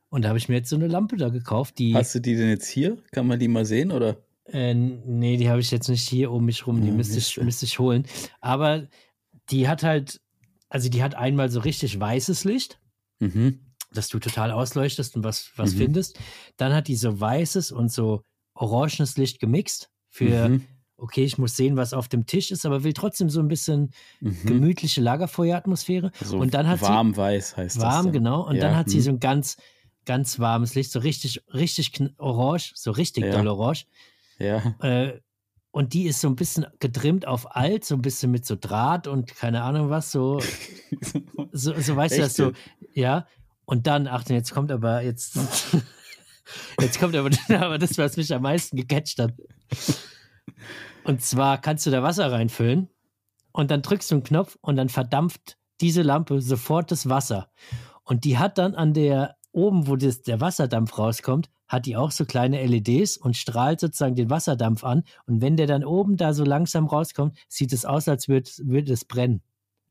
[0.09, 1.95] Und da habe ich mir jetzt so eine Lampe da gekauft, die.
[1.95, 2.97] Hast du die denn jetzt hier?
[3.11, 4.17] Kann man die mal sehen, oder?
[4.47, 6.81] Äh, nee, die habe ich jetzt nicht hier um mich rum.
[6.81, 8.05] Die ja, müsste, ich, müsste ich holen.
[8.41, 8.87] Aber
[9.49, 10.21] die hat halt,
[10.69, 12.79] also die hat einmal so richtig weißes Licht,
[13.19, 13.59] mhm.
[13.91, 15.77] dass du total ausleuchtest und was, was mhm.
[15.77, 16.19] findest.
[16.57, 18.21] Dann hat die so weißes und so
[18.53, 20.65] orangenes Licht gemixt für, mhm.
[20.97, 23.91] okay, ich muss sehen, was auf dem Tisch ist, aber will trotzdem so ein bisschen
[24.21, 24.45] mhm.
[24.45, 26.11] gemütliche Lagerfeueratmosphäre.
[26.23, 28.03] So und dann hat warm sie, weiß heißt warm, das.
[28.05, 28.47] Warm, genau.
[28.47, 28.61] Und ja.
[28.61, 29.01] dann hat sie mhm.
[29.01, 29.57] so ein ganz,
[30.05, 33.31] ganz warmes Licht, so richtig, richtig orange, so richtig ja.
[33.31, 33.87] doll orange.
[34.39, 34.75] Ja.
[34.81, 35.19] Äh,
[35.71, 39.07] und die ist so ein bisschen getrimmt auf alt, so ein bisschen mit so Draht
[39.07, 40.39] und keine Ahnung was, so,
[41.51, 42.21] so, so weißt Echt?
[42.21, 42.51] du das so,
[42.93, 43.27] ja.
[43.65, 45.37] Und dann, Achtung, jetzt kommt aber, jetzt,
[46.79, 49.33] jetzt kommt aber, aber das, was mich am meisten gecatcht hat.
[51.03, 52.89] Und zwar kannst du da Wasser reinfüllen
[53.51, 57.51] und dann drückst du einen Knopf und dann verdampft diese Lampe sofort das Wasser.
[58.03, 62.11] Und die hat dann an der, oben, wo das, der Wasserdampf rauskommt, hat die auch
[62.11, 65.03] so kleine LEDs und strahlt sozusagen den Wasserdampf an.
[65.25, 68.93] Und wenn der dann oben da so langsam rauskommt, sieht es aus, als würde, würde
[68.93, 69.41] es brennen.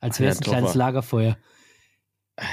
[0.00, 1.36] Als wäre es ein kleines Lagerfeuer.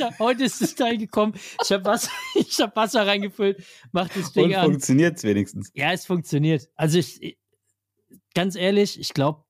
[0.00, 1.34] hab, heute ist das Teil gekommen.
[1.62, 2.10] Ich habe Wasser,
[2.60, 4.64] hab Wasser reingefüllt, mach das Ding Und an.
[4.66, 5.70] funktioniert es wenigstens?
[5.74, 6.68] Ja, es funktioniert.
[6.76, 7.38] Also ich,
[8.34, 9.44] ganz ehrlich, ich glaube,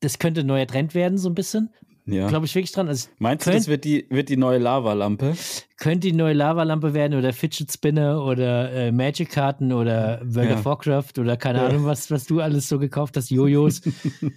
[0.00, 1.74] das könnte ein neuer Trend werden, so ein bisschen.
[2.06, 2.28] Ja.
[2.28, 2.88] Glaube ich wirklich dran.
[2.88, 5.34] Also Meinst könnt, du, das wird die, wird die neue Lavalampe?
[5.76, 10.56] Könnte die neue Lavalampe werden oder Fidget Spinner oder äh, Magic-Karten oder World ja.
[10.56, 11.66] of Warcraft oder keine ja.
[11.66, 13.82] Ahnung, was, was du alles so gekauft hast, Jojos.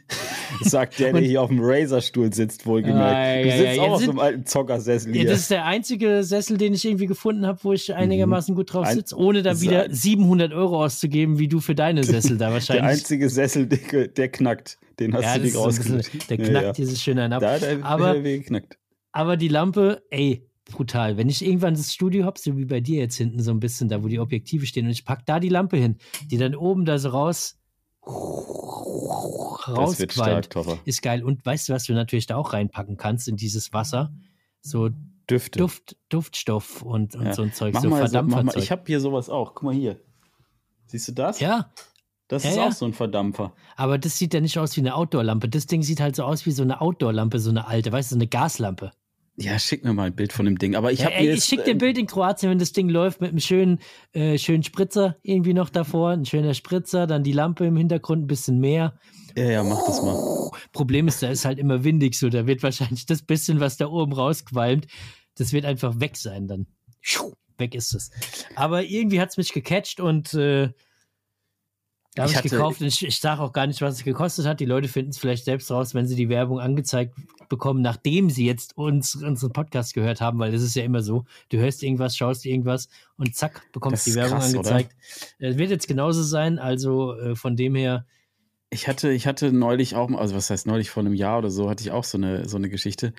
[0.62, 3.16] sagt der, der hier auf dem Razerstuhl sitzt, wohlgemerkt.
[3.16, 5.28] Ah, du sitzt auch auf so einem alten Zockersessel hier.
[5.28, 8.88] das ist der einzige Sessel, den ich irgendwie gefunden habe, wo ich einigermaßen gut drauf
[8.88, 12.82] sitze, ohne da wieder 700 Euro auszugeben, wie du für deine Sessel da wahrscheinlich.
[12.82, 14.80] Der einzige Sessel, der, der knackt.
[15.00, 16.30] Den hast ja, du dir rausgelegt.
[16.30, 17.42] Der knackt ja, dieses schön einen ab.
[17.42, 18.78] Da, der, aber, der knackt.
[19.12, 21.18] aber die Lampe, ey, brutal.
[21.18, 23.90] Wenn ich irgendwann das Studio habe, so wie bei dir jetzt hinten so ein bisschen,
[23.90, 25.98] da wo die Objektive stehen und ich packe da die Lampe hin,
[26.30, 27.58] die dann oben da so raus
[29.68, 30.50] rausqualmt,
[30.86, 31.24] ist geil.
[31.24, 34.12] Und weißt du, was du natürlich da auch reinpacken kannst in dieses Wasser?
[34.62, 34.90] So
[35.30, 35.60] Düfte.
[35.60, 37.34] Duft, Duftstoff und, und ja.
[37.34, 38.54] so ein Zeug, mach so Verdampferzeug.
[38.54, 39.54] So, ich habe hier sowas auch.
[39.54, 40.00] Guck mal hier.
[40.88, 41.40] Siehst du das?
[41.40, 41.72] Ja.
[42.30, 43.54] Das ja, ist auch so ein Verdampfer.
[43.76, 45.50] Aber das sieht ja nicht aus wie eine Outdoor-Lampe.
[45.50, 48.16] Das Ding sieht halt so aus wie so eine Outdoor-Lampe, so eine alte, weißt du,
[48.16, 48.92] so eine Gaslampe.
[49.36, 50.76] Ja, schick mir mal ein Bild von dem Ding.
[50.76, 52.88] Aber ich habe ja, Ich schick dir ein ähm, Bild in Kroatien, wenn das Ding
[52.88, 53.80] läuft mit einem schönen,
[54.12, 58.28] äh, schönen Spritzer irgendwie noch davor, ein schöner Spritzer, dann die Lampe im Hintergrund, ein
[58.28, 59.00] bisschen mehr.
[59.36, 60.52] Ja, ja, mach das mal.
[60.72, 62.30] Problem ist, da ist halt immer windig so.
[62.30, 64.86] Da wird wahrscheinlich das bisschen, was da oben rausqualmt,
[65.36, 66.68] das wird einfach weg sein dann.
[67.58, 68.12] Weg ist es.
[68.56, 70.70] Aber irgendwie hat es mich gecatcht und äh,
[72.16, 74.46] da habe ich, ich gekauft und ich, ich sage auch gar nicht, was es gekostet
[74.46, 74.60] hat.
[74.60, 77.14] Die Leute finden es vielleicht selbst raus, wenn sie die Werbung angezeigt
[77.50, 81.26] bekommen, nachdem sie jetzt uns unseren Podcast gehört haben, weil das ist ja immer so.
[81.50, 84.96] Du hörst irgendwas, schaust irgendwas und zack, bekommst die Werbung krass, angezeigt.
[85.40, 88.06] Es wird jetzt genauso sein, also äh, von dem her.
[88.70, 91.70] Ich hatte, ich hatte neulich auch, also was heißt neulich vor einem Jahr oder so,
[91.70, 93.14] hatte ich auch so eine, so eine Geschichte.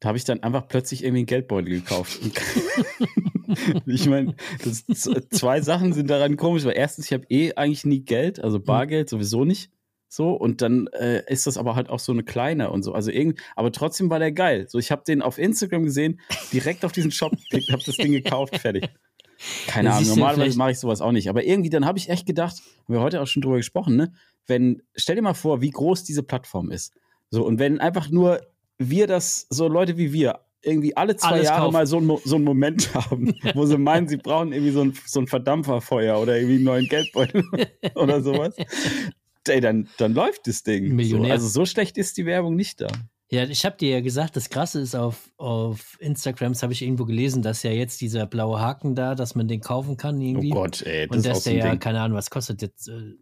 [0.00, 2.20] Da habe ich dann einfach plötzlich irgendwie einen Geldbeutel gekauft.
[3.86, 4.34] ich meine,
[5.30, 9.08] zwei Sachen sind daran komisch, weil erstens, ich habe eh eigentlich nie Geld, also Bargeld
[9.08, 9.70] sowieso nicht.
[10.08, 12.92] So, und dann äh, ist das aber halt auch so eine kleine und so.
[12.92, 14.66] Also irgendwie, aber trotzdem war der geil.
[14.68, 16.20] So, ich habe den auf Instagram gesehen,
[16.52, 18.88] direkt auf diesen Shop geklickt, habe das Ding gekauft, fertig.
[19.66, 21.28] Keine Ahnung, normalerweise mache ich sowas auch nicht.
[21.28, 24.12] Aber irgendwie, dann habe ich echt gedacht, haben wir heute auch schon drüber gesprochen, ne?
[24.46, 26.94] Wenn, stell dir mal vor, wie groß diese Plattform ist.
[27.30, 28.40] So, und wenn einfach nur
[28.78, 31.72] wir das, so Leute wie wir, irgendwie alle zwei Alles Jahre kaufen.
[31.72, 34.94] mal so ein, so einen Moment haben, wo sie meinen, sie brauchen irgendwie so ein,
[35.06, 37.44] so ein Verdampferfeuer oder irgendwie einen neuen Geldbeutel
[37.94, 38.54] oder sowas.
[39.48, 40.94] Ey, dann, dann läuft das Ding.
[40.94, 41.28] Millionär.
[41.28, 42.88] So, also so schlecht ist die Werbung nicht da.
[43.28, 46.82] Ja, ich habe dir ja gesagt, das Krasse ist auf, auf Instagram, das habe ich
[46.82, 50.52] irgendwo gelesen, dass ja jetzt dieser blaue Haken da, dass man den kaufen kann irgendwie.
[50.52, 51.08] Oh Gott, ey.
[51.08, 51.80] Das Und dass der ja, Ding.
[51.80, 53.14] keine Ahnung, was kostet jetzt, äh,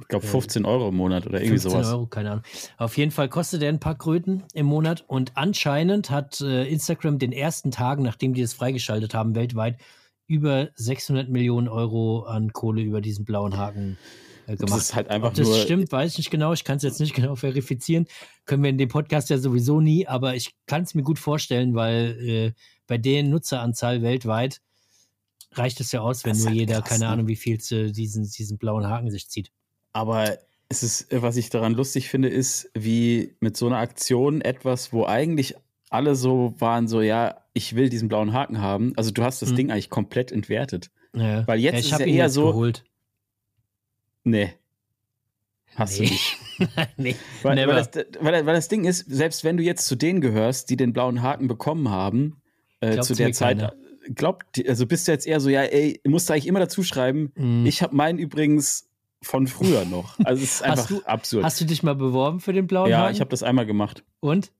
[0.00, 1.86] ich glaube 15 Euro im Monat oder irgendwie 15 sowas.
[1.86, 2.44] 15 Euro, keine Ahnung.
[2.78, 7.18] Auf jeden Fall kostet er ein paar Kröten im Monat und anscheinend hat äh, Instagram
[7.18, 9.78] den ersten Tagen, nachdem die es freigeschaltet haben, weltweit
[10.26, 13.98] über 600 Millionen Euro an Kohle über diesen blauen Haken
[14.46, 14.72] äh, gemacht.
[14.72, 16.52] Das ist halt einfach Ob das nur stimmt, weiß ich nicht genau.
[16.52, 18.06] Ich kann es jetzt nicht genau verifizieren.
[18.46, 21.74] Können wir in dem Podcast ja sowieso nie, aber ich kann es mir gut vorstellen,
[21.74, 22.52] weil äh,
[22.86, 24.60] bei der Nutzeranzahl weltweit
[25.52, 27.10] reicht es ja aus, wenn nur halt jeder, krass, keine ne?
[27.10, 29.50] Ahnung, wie viel zu diesen, diesen blauen Haken sich zieht.
[29.94, 30.36] Aber
[30.68, 35.06] es ist, was ich daran lustig finde, ist, wie mit so einer Aktion etwas, wo
[35.06, 35.54] eigentlich
[35.88, 38.92] alle so waren, so, ja, ich will diesen blauen Haken haben.
[38.96, 39.56] Also du hast das mhm.
[39.56, 40.90] Ding eigentlich komplett entwertet.
[41.14, 41.46] Ja.
[41.46, 42.48] Weil jetzt ja, ist ja eher so.
[42.48, 42.84] Geholt.
[44.24, 44.52] Nee.
[45.76, 46.06] Hast nee.
[46.06, 46.36] du nicht.
[46.96, 50.20] nee, weil, weil, das, weil, weil, das, Ding ist, selbst wenn du jetzt zu denen
[50.20, 52.40] gehörst, die den blauen Haken bekommen haben,
[52.80, 53.74] äh, zu der Zeit, keiner.
[54.14, 57.32] glaubt, also bist du jetzt eher so, ja, ey, musst du eigentlich immer dazu schreiben,
[57.36, 57.66] mhm.
[57.66, 58.88] ich habe meinen übrigens
[59.24, 60.18] von früher noch.
[60.24, 61.44] Also es ist einfach du, absurd.
[61.44, 63.14] Hast du dich mal beworben für den blauen Ja, Haken?
[63.14, 64.04] ich habe das einmal gemacht.
[64.20, 64.52] Und?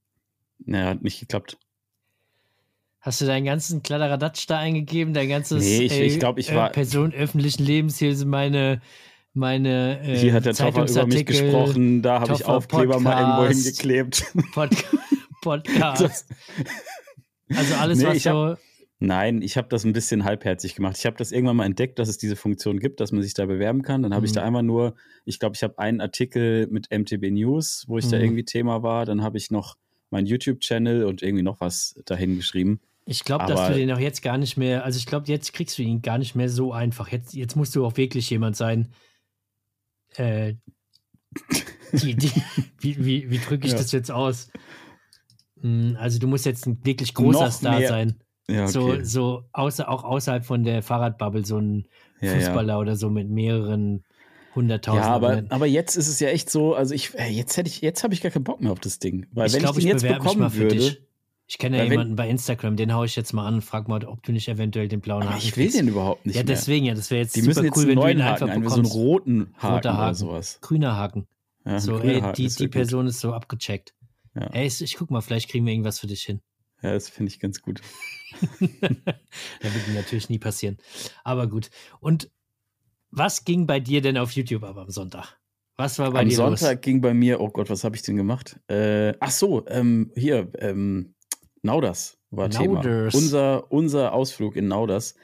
[0.58, 1.58] Naja, hat nicht geklappt.
[3.00, 6.70] Hast du deinen ganzen Kladderadatsch da eingegeben, dein ganzes nee, ich, ich glaub, ich war,
[6.70, 8.80] äh, Person öffentlichen Lebens, hier sind meine,
[9.34, 13.20] meine äh, Hier hat der Toffer über mich gesprochen, da habe ich Aufkleber Podcast, mal
[13.20, 14.24] irgendwo hingeklebt.
[14.54, 14.70] Pod
[15.42, 16.26] Podcast.
[17.54, 18.56] also alles, nee, was so
[19.00, 20.96] Nein, ich habe das ein bisschen halbherzig gemacht.
[20.98, 23.46] Ich habe das irgendwann mal entdeckt, dass es diese Funktion gibt, dass man sich da
[23.46, 24.02] bewerben kann.
[24.02, 24.26] Dann habe mhm.
[24.26, 24.46] ich da mhm.
[24.46, 28.10] einmal nur, ich glaube, ich habe einen Artikel mit MTB News, wo ich mhm.
[28.10, 29.04] da irgendwie Thema war.
[29.04, 29.76] Dann habe ich noch
[30.10, 32.80] meinen YouTube-Channel und irgendwie noch was dahin geschrieben.
[33.06, 35.76] Ich glaube, dass du den auch jetzt gar nicht mehr, also ich glaube, jetzt kriegst
[35.76, 37.08] du ihn gar nicht mehr so einfach.
[37.08, 38.88] Jetzt, jetzt musst du auch wirklich jemand sein,
[40.16, 40.54] äh,
[41.92, 42.30] die, die,
[42.78, 43.78] wie, wie, wie drücke ich ja.
[43.78, 44.50] das jetzt aus?
[45.60, 48.23] Hm, also du musst jetzt ein wirklich großer noch Star mehr, sein.
[48.48, 48.72] Ja, okay.
[48.72, 51.86] So, so außer, auch außerhalb von der Fahrradbubble, so ein
[52.20, 52.78] ja, Fußballer ja.
[52.78, 54.04] oder so mit mehreren
[54.54, 55.04] hunderttausend.
[55.04, 58.04] Ja, aber, aber jetzt ist es ja echt so, also ich, jetzt hätte ich, jetzt
[58.04, 59.26] habe ich gar keinen Bock mehr auf das Ding.
[59.32, 60.98] Weil ich wenn glaub, ich den ich jetzt bekommen würde.
[61.46, 64.02] Ich kenne ja jemanden bei Instagram, den haue ich jetzt mal an und frag mal,
[64.06, 65.78] ob du nicht eventuell den blauen Haken Ich will kriegst.
[65.78, 66.36] den überhaupt nicht.
[66.36, 68.54] Ja, deswegen, ja, das wäre jetzt die super jetzt cool, wenn du ihn Haken, einfach
[68.54, 68.74] bekommst.
[68.76, 70.58] so einen roten Haken, Roter Haken oder sowas.
[70.62, 71.26] Grüner Haken.
[71.66, 73.94] Ja, so, ey, die, die Person ist so abgecheckt.
[74.34, 74.46] Ja.
[74.52, 76.40] Ey, ich, ich guck mal, vielleicht kriegen wir irgendwas für dich hin.
[76.84, 77.80] Ja, das finde ich ganz gut.
[78.60, 80.76] da wird natürlich nie passieren.
[81.24, 81.70] Aber gut.
[81.98, 82.30] Und
[83.10, 85.38] was ging bei dir denn auf YouTube aber am Sonntag?
[85.78, 86.80] Was war bei am dir Am Sonntag los?
[86.82, 88.60] ging bei mir, oh Gott, was habe ich denn gemacht?
[88.68, 91.14] Äh, ach so, ähm, hier, ähm,
[91.62, 93.14] Nauders war Nauders.
[93.14, 93.14] Thema.
[93.14, 95.14] Unser, unser Ausflug in Nauders.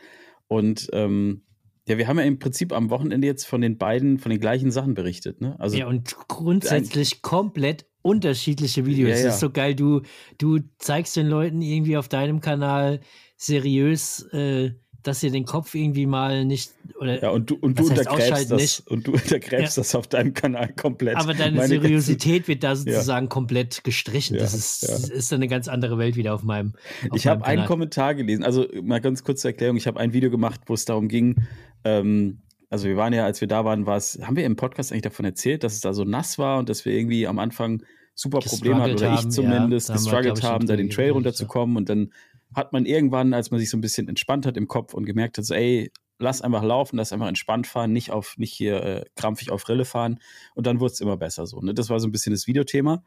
[0.48, 1.42] Und ähm,
[1.86, 4.70] ja, wir haben ja im Prinzip am Wochenende jetzt von den beiden, von den gleichen
[4.70, 5.42] Sachen berichtet.
[5.42, 5.56] Ne?
[5.60, 9.10] Also ja, und grundsätzlich komplett unterschiedliche Videos.
[9.10, 9.34] Es ja, ja.
[9.34, 10.02] ist so geil, du,
[10.38, 13.00] du zeigst den Leuten irgendwie auf deinem Kanal
[13.36, 17.86] seriös äh, dass ihr den Kopf irgendwie mal nicht oder ja und du und du
[17.86, 18.86] untergräbst das nicht.
[18.88, 19.80] und du untergräbst ja.
[19.80, 21.16] das auf deinem Kanal komplett.
[21.16, 23.30] Aber deine Meine Seriosität wird da sozusagen ja.
[23.30, 24.36] komplett gestrichen.
[24.36, 26.74] das ist, ist eine ganz andere Welt wieder auf meinem.
[27.08, 28.44] Auf ich habe einen Kommentar gelesen.
[28.44, 29.76] Also mal ganz kurz zur Erklärung.
[29.76, 31.36] Ich habe ein Video gemacht, wo es darum ging.
[31.84, 34.92] Ähm, also wir waren ja, als wir da waren, war es, haben wir im Podcast
[34.92, 37.82] eigentlich davon erzählt, dass es da so nass war und dass wir irgendwie am Anfang
[38.14, 42.12] super Probleme hatten, oder ich zumindest, ja, gestruggelt haben, da den Trail runterzukommen und dann
[42.54, 45.38] hat man irgendwann, als man sich so ein bisschen entspannt hat im Kopf und gemerkt
[45.38, 49.04] hat, so, ey, lass einfach laufen, lass einfach entspannt fahren, nicht auf, nicht hier äh,
[49.16, 50.18] krampfig auf Rille fahren.
[50.54, 51.60] Und dann wurde es immer besser so.
[51.60, 51.74] Ne?
[51.74, 53.02] Das war so ein bisschen das Videothema.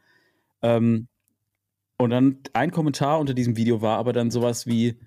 [0.62, 1.08] Ähm,
[1.96, 4.98] und dann ein Kommentar unter diesem Video war aber dann sowas wie,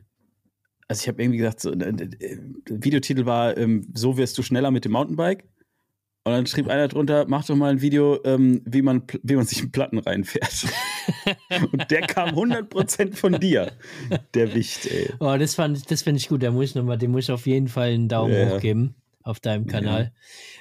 [0.87, 2.37] also ich habe irgendwie gesagt, so, äh, äh,
[2.69, 5.43] Videotitel war, ähm, so wirst du schneller mit dem Mountainbike.
[6.23, 9.45] Und dann schrieb einer drunter, mach doch mal ein Video, ähm, wie, man, wie man
[9.45, 10.65] sich in Platten reinfährt.
[11.71, 13.71] und der kam 100% von dir,
[14.33, 15.09] der Wicht, ey.
[15.21, 17.69] Oh, das, das finde ich gut, da muss ich nochmal, dem muss ich auf jeden
[17.69, 18.49] Fall einen Daumen ja.
[18.49, 20.11] hoch geben auf deinem Kanal.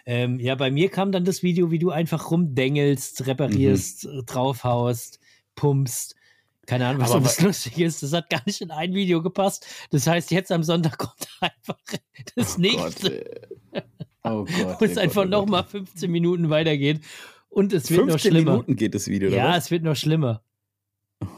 [0.07, 0.13] Ja.
[0.13, 0.55] Ähm, ja.
[0.55, 4.23] bei mir kam dann das Video, wie du einfach rumdengelst, reparierst, mhm.
[4.25, 5.19] draufhaust,
[5.57, 6.15] pumpst.
[6.67, 8.03] Keine Ahnung, was aber, das Lustige ist.
[8.03, 9.67] Das hat gar nicht in ein Video gepasst.
[9.91, 11.79] Das heißt, jetzt am Sonntag kommt einfach
[12.35, 13.11] das oh nächste.
[13.73, 13.85] Gott,
[14.27, 14.81] Oh Gott.
[14.81, 17.01] Wo es einfach nochmal 15 Minuten weitergeht.
[17.49, 18.35] Und es wird noch schlimmer.
[18.37, 19.37] 15 Minuten geht das Video, oder?
[19.37, 19.65] Ja, was?
[19.65, 20.43] es wird noch schlimmer.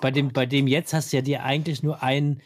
[0.00, 2.42] Bei dem, bei dem jetzt hast du ja dir eigentlich nur ein,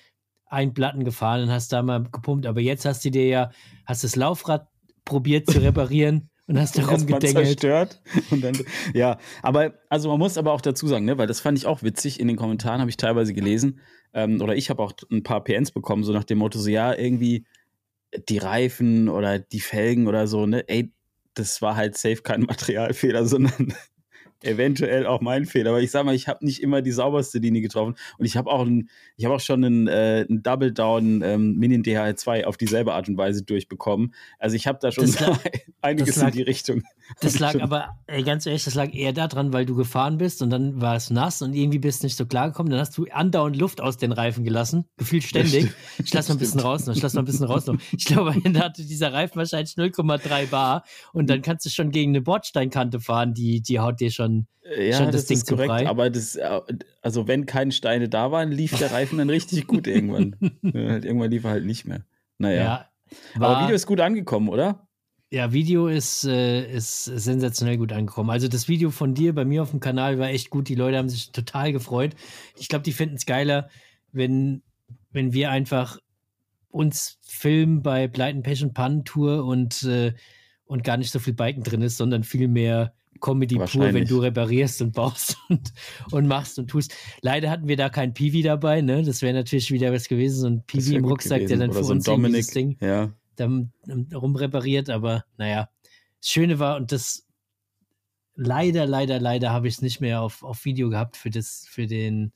[0.46, 3.50] ein Platten gefahren und hast da mal gepumpt, aber jetzt hast du dir ja,
[3.86, 4.68] hast das Laufrad
[5.04, 7.60] probiert zu reparieren und hast da rumgedengelt.
[7.60, 8.00] zerstört.
[8.30, 8.58] Und dann,
[8.94, 11.82] ja, aber, also man muss aber auch dazu sagen, ne, weil das fand ich auch
[11.82, 13.80] witzig, in den Kommentaren habe ich teilweise gelesen,
[14.12, 16.94] ähm, oder ich habe auch ein paar PNs bekommen, so nach dem Motto, so ja,
[16.94, 17.46] irgendwie,
[18.28, 20.68] die Reifen oder die Felgen oder so, ne?
[20.68, 20.92] Ey,
[21.34, 23.74] das war halt safe kein Materialfehler, sondern
[24.42, 25.70] eventuell auch mein Fehler.
[25.70, 27.94] Aber ich sag mal, ich habe nicht immer die sauberste Linie getroffen.
[28.18, 31.56] Und ich habe auch, ein, ich hab auch schon einen, äh, einen Double Down ähm,
[31.56, 34.14] Mini DHL2 auf dieselbe Art und Weise durchbekommen.
[34.38, 35.38] Also ich habe da schon lag,
[35.82, 36.82] einiges lag, in die Richtung.
[37.20, 40.50] Das lag aber, ey, ganz ehrlich, das lag eher daran, weil du gefahren bist und
[40.50, 42.70] dann war es nass und irgendwie bist du nicht so klar gekommen.
[42.70, 45.70] Dann hast du andauernd Luft aus den Reifen gelassen, gefühlt ständig.
[46.02, 47.76] Ich lass mal ein bisschen raus noch, ich lass mal ein bisschen raus noch.
[47.96, 52.12] Ich glaube, da hatte dieser Reifen wahrscheinlich 0,3 Bar und dann kannst du schon gegen
[52.12, 54.46] eine Bordsteinkante fahren, die, die haut dir schon,
[54.78, 55.88] ja, schon das, das Ding ist korrekt, frei.
[55.88, 56.60] aber das, äh,
[57.00, 60.36] also wenn keine Steine da waren, lief der Reifen dann richtig gut irgendwann.
[60.62, 62.04] irgendwann lief er halt nicht mehr.
[62.38, 62.62] Naja.
[62.62, 62.88] Ja,
[63.34, 64.88] aber Video ist gut angekommen, oder?
[65.32, 68.28] Ja, Video ist, äh, ist sensationell gut angekommen.
[68.28, 70.68] Also das Video von dir bei mir auf dem Kanal war echt gut.
[70.68, 72.14] Die Leute haben sich total gefreut.
[72.58, 73.70] Ich glaube, die finden es geiler,
[74.12, 74.60] wenn,
[75.10, 75.96] wenn wir einfach
[76.68, 80.12] uns filmen bei Pleiten, Pech und Pannen Tour und, äh,
[80.66, 82.92] und gar nicht so viel Biken drin ist, sondern viel mehr
[83.22, 85.72] Comedy pur, wenn du reparierst und baust und,
[86.10, 86.92] und machst und tust.
[87.22, 89.02] Leider hatten wir da keinen Piwi dabei, ne?
[89.02, 91.84] Das wäre natürlich wieder was gewesen, so ein Piwi im Rucksack, der dann Oder für
[91.84, 92.76] so uns Dominik, das Ding.
[92.80, 95.68] Ja rumrepariert, aber naja,
[96.20, 97.26] das Schöne war und das
[98.34, 101.86] leider, leider, leider habe ich es nicht mehr auf, auf Video gehabt für, das, für,
[101.86, 102.32] den,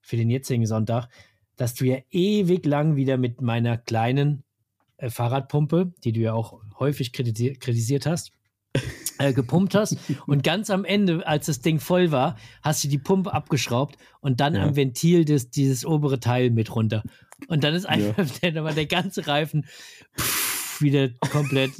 [0.00, 1.08] für den jetzigen Sonntag,
[1.56, 4.44] dass du ja ewig lang wieder mit meiner kleinen
[4.98, 8.32] äh, Fahrradpumpe, die du ja auch häufig kritisiert, kritisiert hast,
[9.18, 12.98] äh, gepumpt hast und ganz am Ende, als das Ding voll war, hast du die
[12.98, 14.62] Pumpe abgeschraubt und dann ja.
[14.62, 17.02] am Ventil des, dieses obere Teil mit runter.
[17.46, 18.50] Und dann ist einfach ja.
[18.50, 19.64] der, der ganze Reifen
[20.18, 21.70] pff, wieder komplett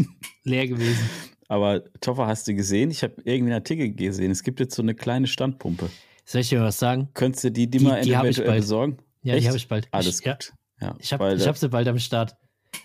[0.44, 1.08] leer gewesen.
[1.48, 2.90] Aber Toffer, hast du gesehen?
[2.90, 4.30] Ich habe irgendwie einen Artikel gesehen.
[4.30, 5.90] Es gibt jetzt so eine kleine Standpumpe.
[6.24, 7.08] Soll ich dir was sagen?
[7.14, 8.98] Könntest du die, die, die mal die eventuell besorgen?
[9.22, 9.44] Ja, Echt?
[9.44, 9.88] die habe ich bald.
[9.90, 10.52] Alles ich, gut.
[10.80, 10.94] Ja.
[10.98, 12.36] Ich habe hab sie bald am Start.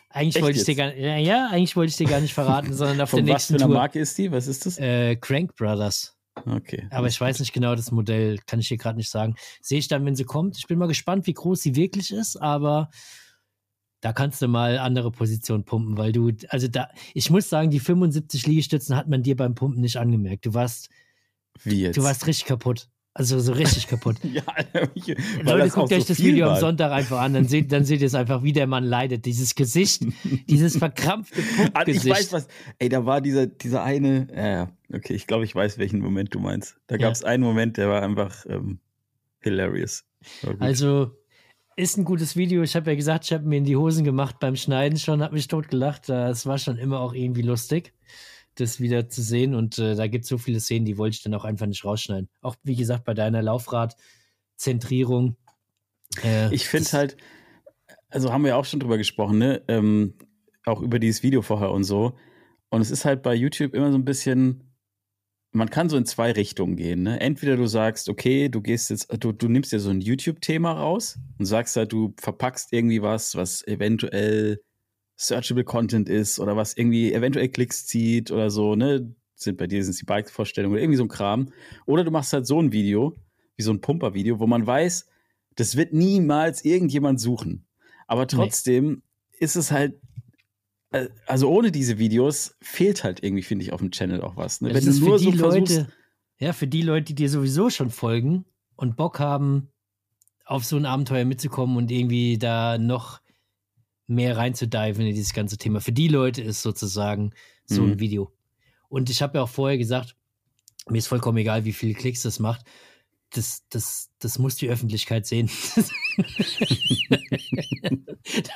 [0.09, 3.01] Eigentlich wollte ich dir gar ja, ja, eigentlich wollte ich dir gar nicht verraten, sondern
[3.01, 3.81] auf der nächsten was für eine Tour.
[3.81, 4.31] Marke ist die?
[4.31, 4.77] Was ist das?
[4.77, 6.12] Äh, Crank Brothers.
[6.35, 6.87] Okay.
[6.89, 9.35] Aber ich weiß nicht genau das Modell, kann ich dir gerade nicht sagen.
[9.61, 10.57] Sehe ich dann, wenn sie kommt.
[10.57, 12.89] Ich bin mal gespannt, wie groß sie wirklich ist, aber
[14.01, 17.79] da kannst du mal andere Positionen pumpen, weil du, also da, ich muss sagen, die
[17.79, 20.45] 75 Liegestützen hat man dir beim Pumpen nicht angemerkt.
[20.45, 20.89] Du warst,
[21.63, 21.97] wie jetzt?
[21.97, 22.89] du warst richtig kaputt.
[23.15, 24.17] Also so richtig kaputt.
[24.23, 24.41] ja,
[25.43, 26.56] Leute, guckt euch so das Video war.
[26.56, 29.26] am Sonntag einfach an, dann seht, dann seht ihr es einfach, wie der Mann leidet.
[29.26, 30.04] Dieses Gesicht,
[30.49, 32.06] dieses verkrampfte Pumpgesicht.
[32.06, 32.47] Ich weiß was.
[32.80, 36.39] Ey, da war dieser, dieser eine, ja, okay, ich glaube, ich weiß, welchen Moment du
[36.39, 36.78] meinst.
[36.88, 37.28] Da gab es ja.
[37.28, 38.80] einen Moment, der war einfach ähm,
[39.41, 40.06] hilarious.
[40.58, 41.12] Also,
[41.76, 42.63] ist ein gutes Video.
[42.63, 45.36] Ich habe ja gesagt, ich habe mir in die Hosen gemacht beim Schneiden schon, habe
[45.36, 46.10] mich tot gelacht.
[46.10, 47.93] Es war schon immer auch irgendwie lustig
[48.55, 49.55] das wieder zu sehen.
[49.55, 51.85] Und äh, da gibt es so viele Szenen, die wollte ich dann auch einfach nicht
[51.85, 52.29] rausschneiden.
[52.41, 55.37] Auch wie gesagt, bei deiner Laufradzentrierung.
[56.23, 57.17] Äh, ich finde halt,
[58.09, 59.63] also haben wir auch schon drüber gesprochen, ne?
[59.67, 60.13] Ähm,
[60.65, 62.17] auch über dieses Video vorher und so.
[62.69, 64.73] Und es ist halt bei YouTube immer so ein bisschen,
[65.51, 67.03] man kann so in zwei Richtungen gehen.
[67.03, 67.19] Ne?
[67.19, 71.19] Entweder du sagst, okay, du gehst jetzt, du, du nimmst dir so ein YouTube-Thema raus
[71.37, 74.61] und sagst halt, du verpackst irgendwie was, was eventuell
[75.15, 79.13] searchable Content ist oder was irgendwie eventuell Klicks zieht oder so, ne?
[79.36, 81.52] Sind bei dir sind es die Bike-Vorstellungen oder irgendwie so ein Kram.
[81.86, 83.15] Oder du machst halt so ein Video,
[83.56, 85.08] wie so ein Pumper-Video, wo man weiß,
[85.56, 87.65] das wird niemals irgendjemand suchen.
[88.08, 89.38] Aber trotzdem nee.
[89.39, 89.99] ist es halt,
[90.91, 94.62] äh, also ohne diese Videos fehlt halt irgendwie, finde ich, auf dem Channel auch was.
[94.62, 94.73] Ne?
[94.73, 95.88] Wenn du nur so Leute,
[96.38, 98.45] ja, für die Leute, die dir sowieso schon folgen
[98.76, 99.69] und Bock haben,
[100.45, 103.21] auf so ein Abenteuer mitzukommen und irgendwie da noch
[104.07, 105.81] mehr reinzudiven in dieses ganze Thema.
[105.81, 107.31] Für die Leute ist sozusagen
[107.65, 107.91] so mhm.
[107.91, 108.31] ein Video.
[108.89, 110.15] Und ich habe ja auch vorher gesagt,
[110.87, 112.65] mir ist vollkommen egal, wie viele Klicks das macht.
[113.31, 115.49] Das, das, das muss die Öffentlichkeit sehen.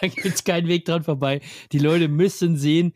[0.02, 1.42] da gibt es keinen Weg dran vorbei.
[1.72, 2.94] Die Leute müssen sehen,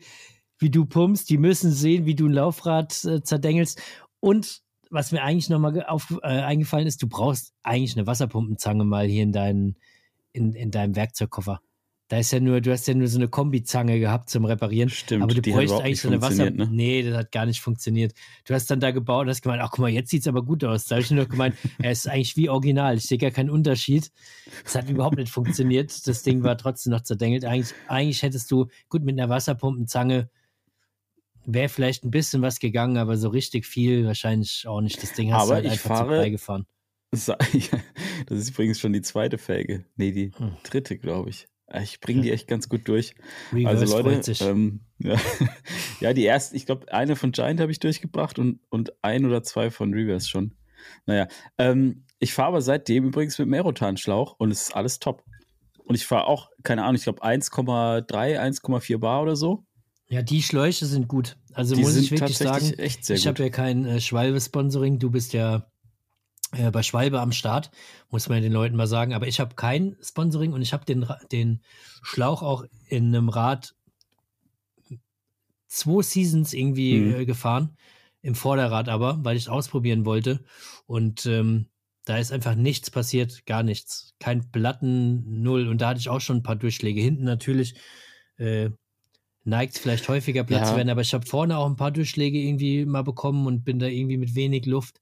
[0.58, 3.82] wie du pumpst, die müssen sehen, wie du ein Laufrad äh, zerdengelst.
[4.20, 9.24] Und was mir eigentlich nochmal äh, eingefallen ist, du brauchst eigentlich eine Wasserpumpenzange mal hier
[9.24, 9.76] in, dein,
[10.32, 11.60] in, in deinem Werkzeugkoffer.
[12.12, 14.90] Da ist ja nur, du hast ja nur so eine Kombizange gehabt zum Reparieren.
[14.90, 16.50] Stimmt, aber du bräuchst eigentlich so eine Wasser.
[16.50, 16.68] Ne?
[16.70, 18.12] Nee, das hat gar nicht funktioniert.
[18.44, 20.44] Du hast dann da gebaut und hast gemeint, ach guck mal, jetzt sieht es aber
[20.44, 20.84] gut aus.
[20.84, 22.98] Da habe ich nur noch gemeint, er ist eigentlich wie original.
[22.98, 24.10] Ich sehe gar keinen Unterschied.
[24.62, 26.06] Es hat überhaupt nicht funktioniert.
[26.06, 27.46] Das Ding war trotzdem noch zerdengelt.
[27.46, 30.28] Eigentlich, eigentlich hättest du, gut, mit einer Wasserpumpenzange
[31.46, 35.02] wäre vielleicht ein bisschen was gegangen, aber so richtig viel wahrscheinlich auch nicht.
[35.02, 36.66] Das Ding hast aber du halt einfach fahre, zu.
[38.26, 39.86] Das ist übrigens schon die zweite Felge.
[39.96, 40.56] Nee, die hm.
[40.62, 41.48] dritte, glaube ich.
[41.82, 43.14] Ich bringe die echt ganz gut durch.
[43.52, 45.16] Reverse also Leute, ähm, ja,
[46.00, 49.42] ja, die erste, ich glaube, eine von Giant habe ich durchgebracht und, und ein oder
[49.42, 50.54] zwei von Reverse schon.
[51.06, 55.24] Naja, ähm, ich fahre aber seitdem übrigens mit dem Aerotan-Schlauch und es ist alles top.
[55.84, 59.64] Und ich fahre auch, keine Ahnung, ich glaube 1,3, 1,4 Bar oder so.
[60.08, 61.36] Ja, die Schläuche sind gut.
[61.54, 64.98] Also die muss ich wirklich sagen, ich habe ja kein äh, Schwalbe-Sponsoring.
[64.98, 65.71] Du bist ja
[66.52, 67.70] äh, bei Schwalbe am Start,
[68.10, 69.14] muss man den Leuten mal sagen.
[69.14, 71.60] Aber ich habe kein Sponsoring und ich habe den, den
[72.02, 73.74] Schlauch auch in einem Rad
[75.66, 77.14] zwei Seasons irgendwie mhm.
[77.14, 77.76] äh, gefahren.
[78.20, 80.44] Im Vorderrad aber, weil ich es ausprobieren wollte.
[80.86, 81.66] Und ähm,
[82.04, 84.14] da ist einfach nichts passiert, gar nichts.
[84.20, 85.66] Kein Platten, null.
[85.66, 87.00] Und da hatte ich auch schon ein paar Durchschläge.
[87.00, 87.74] Hinten natürlich
[88.36, 88.70] äh,
[89.44, 90.66] neigt vielleicht häufiger Platz ja.
[90.68, 93.78] zu werden, aber ich habe vorne auch ein paar Durchschläge irgendwie mal bekommen und bin
[93.78, 95.00] da irgendwie mit wenig Luft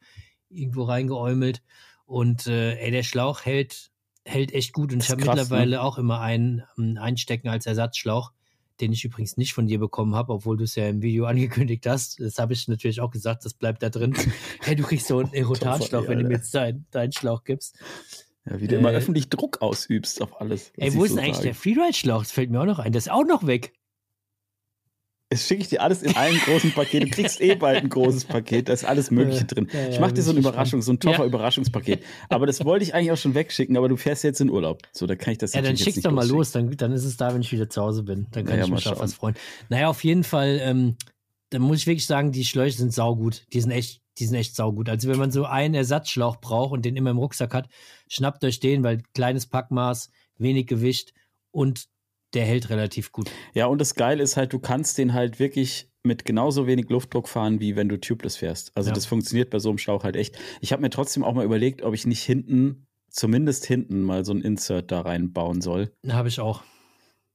[0.50, 1.62] irgendwo reingeäumelt.
[2.06, 3.90] Und äh, ey, der Schlauch hält,
[4.24, 4.92] hält echt gut.
[4.92, 5.28] Und ich habe ne?
[5.28, 5.82] mittlerweile ne?
[5.82, 8.32] auch immer einen um, einstecken als Ersatzschlauch,
[8.80, 11.86] den ich übrigens nicht von dir bekommen habe, obwohl du es ja im Video angekündigt
[11.86, 12.20] hast.
[12.20, 14.14] Das habe ich natürlich auch gesagt, das bleibt da drin.
[14.60, 17.78] hey, du kriegst so einen Erotanschlauch, wenn du mir jetzt deinen dein Schlauch gibst.
[18.44, 20.72] Ja, wie du äh, immer öffentlich Druck ausübst auf alles.
[20.76, 21.48] Ey, wo ist so denn eigentlich sage.
[21.48, 22.22] der Freeride-Schlauch?
[22.22, 22.92] Das fällt mir auch noch ein.
[22.92, 23.74] Der ist auch noch weg.
[25.32, 27.04] Es schicke ich dir alles in einem großen Paket.
[27.04, 29.68] Du kriegst eh bald ein großes Paket, da ist alles Mögliche drin.
[29.72, 31.26] Ja, ja, ich mache dir so eine Überraschung, so ein toffer ja.
[31.26, 32.02] Überraschungspaket.
[32.28, 34.82] Aber das wollte ich eigentlich auch schon wegschicken, aber du fährst jetzt in Urlaub.
[34.90, 37.16] So, da kann ich das Ja, dann schick's doch mal los, dann, dann ist es
[37.16, 38.26] da, wenn ich wieder zu Hause bin.
[38.32, 39.36] Dann kann ich mich auf was freuen.
[39.68, 40.96] Naja, auf jeden Fall, ähm,
[41.50, 43.44] da muss ich wirklich sagen, die Schläuche sind saugut.
[43.52, 44.88] Die sind echt, die sind echt saugut.
[44.88, 47.68] Also wenn man so einen Ersatzschlauch braucht und den immer im Rucksack hat,
[48.08, 51.14] schnappt euch den, weil kleines Packmaß, wenig Gewicht
[51.52, 51.86] und
[52.34, 53.30] der hält relativ gut.
[53.54, 57.28] Ja, und das Geile ist halt, du kannst den halt wirklich mit genauso wenig Luftdruck
[57.28, 58.72] fahren, wie wenn du tubeless fährst.
[58.74, 58.94] Also ja.
[58.94, 60.38] das funktioniert bei so einem Schlauch halt echt.
[60.60, 64.32] Ich habe mir trotzdem auch mal überlegt, ob ich nicht hinten, zumindest hinten, mal so
[64.32, 65.92] ein Insert da reinbauen soll.
[66.08, 66.62] Habe ich auch.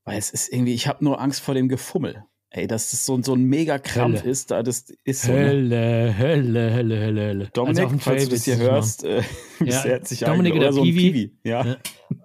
[0.03, 2.25] Weil es ist irgendwie, ich habe nur Angst vor dem Gefummel.
[2.51, 4.31] Ey, dass das so, so ein mega Krampf Hölle.
[4.31, 5.33] ist, da das ist so.
[5.33, 7.49] Hölle, Hölle, Hölle, Hölle, Hölle.
[7.53, 9.23] Dominik, also falls du das hier hörst, äh,
[9.65, 11.37] ja, herzlich Dominik oder, oder so Piwi, Piwi.
[11.43, 11.65] Ja.
[11.65, 11.77] ja.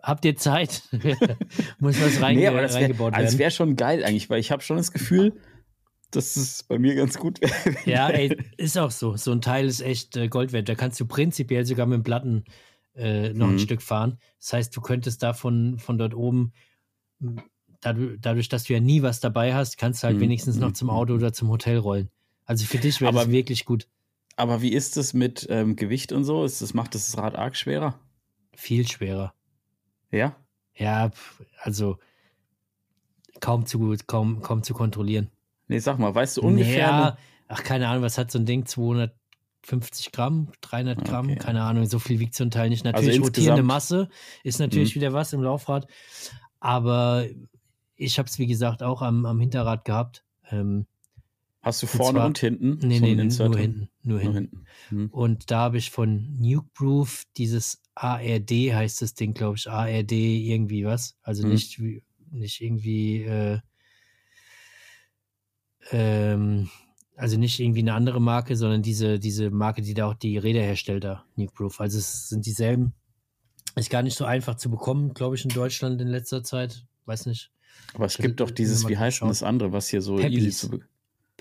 [0.03, 0.83] Habt ihr Zeit?
[1.79, 3.27] Muss was rein, nee, aber das wär, reingebaut also werden.
[3.27, 5.35] Das wäre schon geil eigentlich, weil ich habe schon das Gefühl,
[6.11, 7.77] dass es bei mir ganz gut wäre.
[7.85, 9.17] Ja, ey, ist auch so.
[9.17, 10.69] So ein Teil ist echt äh, Gold wert.
[10.69, 12.45] Da kannst du prinzipiell sogar mit dem Platten
[12.95, 13.55] äh, noch mhm.
[13.55, 14.19] ein Stück fahren.
[14.39, 16.53] Das heißt, du könntest da von, dort oben
[17.81, 20.23] dadurch, dass du ja nie was dabei hast, kannst du halt mhm.
[20.23, 22.11] wenigstens noch zum Auto oder zum Hotel rollen.
[22.45, 23.87] Also für dich wäre das wirklich gut.
[24.37, 26.45] Aber wie ist es mit ähm, Gewicht und so?
[26.45, 27.99] Ist das, macht das Rad arg schwerer?
[28.55, 29.35] Viel schwerer.
[30.11, 30.37] Ja?
[30.75, 31.11] Ja,
[31.61, 31.99] also
[33.41, 35.31] kaum zu, kaum, kaum zu kontrollieren.
[35.69, 36.79] Nee, sag mal, weißt du ungefähr?
[36.79, 38.67] Ja, ach, keine Ahnung, was hat so ein Ding?
[38.67, 41.39] 250 Gramm, 300 Gramm, okay.
[41.39, 42.85] keine Ahnung, so viel wiegt so ein Teil nicht.
[42.85, 44.09] Also natürlich also rotierende Masse
[44.43, 45.01] ist natürlich mh.
[45.01, 45.87] wieder was im Laufrad,
[46.59, 47.27] aber
[47.97, 50.25] ich habe es, wie gesagt, auch am, am Hinterrad gehabt.
[50.51, 50.87] Ähm,
[51.63, 52.89] Hast du vorne und, zwar, und hinten?
[52.89, 53.15] Nee, so nee,
[53.49, 53.89] nur hinten.
[54.03, 54.65] Nur, nur hinten.
[54.89, 55.11] Hm.
[55.11, 60.87] Und da habe ich von Nukeproof dieses ARD heißt das Ding, glaube ich, ARD irgendwie
[60.87, 61.19] was.
[61.23, 61.51] Also hm.
[61.51, 61.79] nicht,
[62.31, 63.59] nicht irgendwie, äh,
[65.91, 66.71] ähm,
[67.17, 70.63] also nicht irgendwie eine andere Marke, sondern diese, diese Marke, die da auch die Räder
[70.63, 71.81] herstellt, da, Nukeproof.
[71.81, 72.95] Also es sind dieselben.
[73.77, 76.87] Ist gar nicht so einfach zu bekommen, glaube ich, in Deutschland in letzter Zeit.
[77.05, 77.53] Weiß nicht.
[77.93, 80.39] Aber es gibt doch dieses, wie heißt denn das andere, was hier so Peppies.
[80.39, 80.90] easy zu bekommen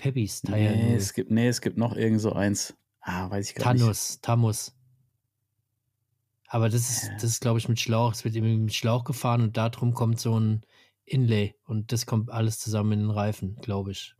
[0.00, 0.56] Peppis Tire.
[0.56, 2.74] Nee, es gibt, nee, es gibt noch irgend so eins.
[3.02, 4.22] Ah, weiß ich gar Thanos, nicht.
[4.22, 4.74] Tamus.
[6.48, 7.14] Aber das ist, ja.
[7.14, 8.12] das ist, glaube ich, mit Schlauch.
[8.12, 10.62] Es wird eben mit Schlauch gefahren und darum kommt so ein
[11.04, 14.14] Inlay und das kommt alles zusammen in den Reifen, glaube ich.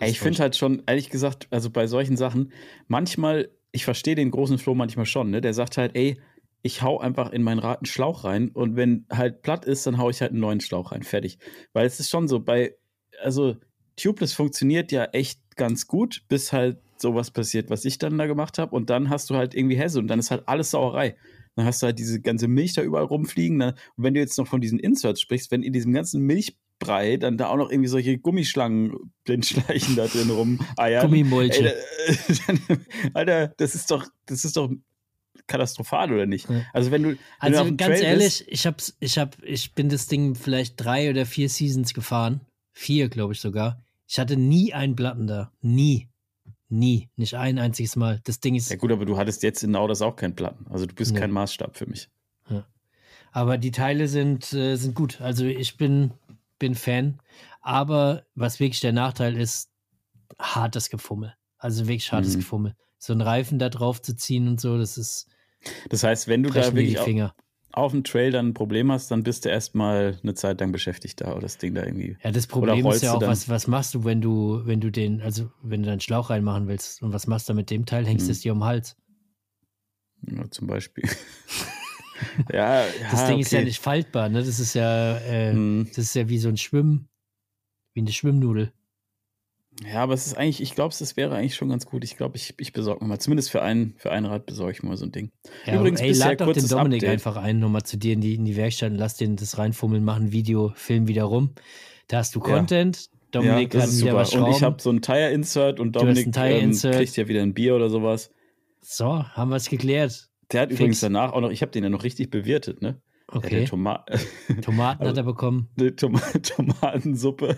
[0.00, 2.52] Ey, ich finde halt schon, ehrlich gesagt, also bei solchen Sachen,
[2.88, 5.40] manchmal, ich verstehe den großen Flo manchmal schon, ne?
[5.40, 6.20] Der sagt halt, ey,
[6.62, 9.98] ich hau einfach in meinen Rad einen Schlauch rein und wenn halt platt ist, dann
[9.98, 11.04] hau ich halt einen neuen Schlauch rein.
[11.04, 11.38] Fertig.
[11.72, 12.74] Weil es ist schon so, bei,
[13.22, 13.56] also
[13.96, 18.58] Tubeless funktioniert ja echt ganz gut, bis halt sowas passiert, was ich dann da gemacht
[18.58, 18.74] habe.
[18.74, 21.16] Und dann hast du halt irgendwie Hesse und dann ist halt alles Sauerei.
[21.56, 23.62] Dann hast du halt diese ganze Milch da überall rumfliegen.
[23.62, 27.36] Und wenn du jetzt noch von diesen Inserts sprichst, wenn in diesem ganzen Milchbrei dann
[27.36, 31.06] da auch noch irgendwie solche Gummischlangen blindschleichen da drin rum eiern.
[31.06, 31.74] Gummimulche.
[33.14, 34.70] Alter, das ist doch, das ist doch
[35.46, 36.48] katastrophal oder nicht?
[36.72, 39.74] Also wenn du, wenn also du ganz Trail ehrlich, bist, ich hab's, ich hab, ich
[39.74, 42.40] bin das Ding vielleicht drei oder vier Seasons gefahren,
[42.74, 43.82] vier glaube ich sogar.
[44.06, 45.50] Ich hatte nie einen Platten da.
[45.62, 46.08] Nie.
[46.68, 47.08] Nie.
[47.16, 48.20] Nicht ein einziges Mal.
[48.24, 48.70] Das Ding ist.
[48.70, 50.66] Ja, gut, aber du hattest jetzt in Audas auch keinen Platten.
[50.68, 51.20] Also du bist nee.
[51.20, 52.10] kein Maßstab für mich.
[52.50, 52.66] Ja.
[53.32, 55.20] Aber die Teile sind, äh, sind gut.
[55.20, 56.12] Also ich bin,
[56.58, 57.20] bin Fan.
[57.62, 59.70] Aber was wirklich der Nachteil ist,
[60.38, 61.34] hartes Gefummel.
[61.58, 62.40] Also wirklich hartes mhm.
[62.40, 62.76] Gefummel.
[62.98, 65.28] So einen Reifen da drauf zu ziehen und so, das ist.
[65.88, 66.98] Das heißt, wenn du da wirklich
[67.76, 71.20] auf dem Trail dann ein Problem hast, dann bist du erstmal eine Zeit lang beschäftigt
[71.20, 72.16] da oder das Ding da irgendwie.
[72.22, 75.20] Ja, das Problem ist ja auch, was, was machst du, wenn du, wenn du den,
[75.20, 78.06] also wenn du deinen Schlauch reinmachen willst und was machst du mit dem Teil?
[78.06, 78.32] Hängst du hm.
[78.32, 78.96] es dir um den Hals?
[80.30, 81.04] Ja, zum Beispiel.
[82.52, 83.42] ja, ja, Das Ding okay.
[83.42, 84.44] ist ja nicht faltbar, ne?
[84.44, 85.86] Das ist ja, äh, hm.
[85.88, 87.08] das ist ja wie so ein Schwimmen,
[87.94, 88.72] wie eine Schwimmnudel.
[89.82, 92.04] Ja, aber es ist eigentlich, ich glaube, es wäre eigentlich schon ganz gut.
[92.04, 94.82] Ich glaube, ich, ich besorge mir mal, zumindest für ein, für ein Rad besorge ich
[94.82, 95.32] mal so ein Ding.
[95.66, 97.10] Ja, Übrigens, ey, lad doch den Dominik Update.
[97.10, 100.04] einfach ein, nochmal zu dir in die, in die Werkstatt und lass den das reinfummeln,
[100.04, 101.54] machen Video, Film wieder rum.
[102.06, 103.08] Da hast du Content.
[103.10, 103.14] Ja.
[103.32, 104.14] Dominik ja, hat wieder super.
[104.14, 104.44] was schrauben.
[104.44, 107.90] Und ich habe so ein Tire-Insert und Dominik ähm, kriegt ja wieder ein Bier oder
[107.90, 108.30] sowas.
[108.80, 110.28] So, haben wir es geklärt.
[110.52, 110.80] Der hat Fix.
[110.80, 113.00] übrigens danach auch noch, ich habe den ja noch richtig bewirtet, ne?
[113.34, 113.64] Okay.
[113.64, 114.04] Toma
[114.62, 115.68] Tomaten also, hat er bekommen.
[115.78, 117.56] Eine Tom Tomatensuppe.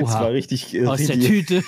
[0.00, 0.02] Oha.
[0.02, 0.74] Es war richtig.
[0.74, 1.62] Äh, Aus richtig, der Tüte.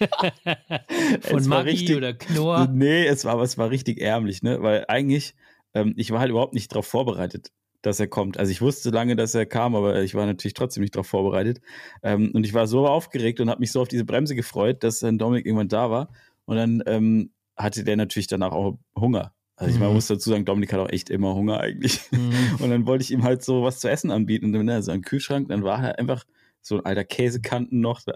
[1.22, 2.68] Von Maggi richtig, oder Knorr.
[2.72, 4.62] Nee, es war, es war richtig ärmlich, ne?
[4.62, 5.34] Weil eigentlich,
[5.74, 8.38] ähm, ich war halt überhaupt nicht darauf vorbereitet, dass er kommt.
[8.38, 11.60] Also ich wusste lange, dass er kam, aber ich war natürlich trotzdem nicht darauf vorbereitet.
[12.02, 15.00] Ähm, und ich war so aufgeregt und habe mich so auf diese Bremse gefreut, dass
[15.00, 16.10] dann Dominik irgendwann da war.
[16.46, 19.34] Und dann ähm, hatte der natürlich danach auch Hunger.
[19.60, 19.92] Also ich mhm.
[19.92, 22.00] muss dazu sagen, Dominik hat auch echt immer Hunger eigentlich.
[22.12, 22.32] Mhm.
[22.60, 24.46] Und dann wollte ich ihm halt so was zu essen anbieten.
[24.46, 26.24] Und dann ne, so ein Kühlschrank, dann war er einfach
[26.62, 28.00] so ein alter Käsekanten noch.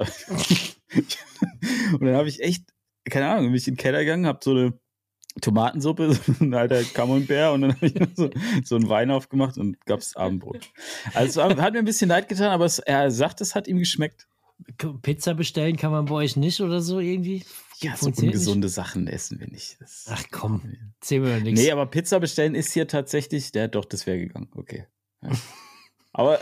[1.92, 2.64] und dann habe ich echt,
[3.08, 4.72] keine Ahnung, bin ich in den Keller gegangen, habe so eine
[5.42, 8.30] Tomatensuppe, so ein alter Camembert und dann habe ich so,
[8.64, 10.70] so einen Wein aufgemacht und gab es Abendbrot.
[11.12, 13.78] Also es hat mir ein bisschen leid getan, aber es, er sagt, es hat ihm
[13.78, 14.26] geschmeckt.
[15.02, 17.44] Pizza bestellen kann man bei euch nicht oder so irgendwie?
[17.84, 18.74] Ja, so ungesunde nicht?
[18.74, 19.76] Sachen essen wir nicht.
[19.80, 20.62] Das Ach komm,
[21.00, 21.60] erzähl mir nichts.
[21.60, 24.86] Nee, aber Pizza bestellen ist hier tatsächlich, der doch, das wäre gegangen, okay.
[25.22, 25.30] Ja.
[26.12, 26.38] aber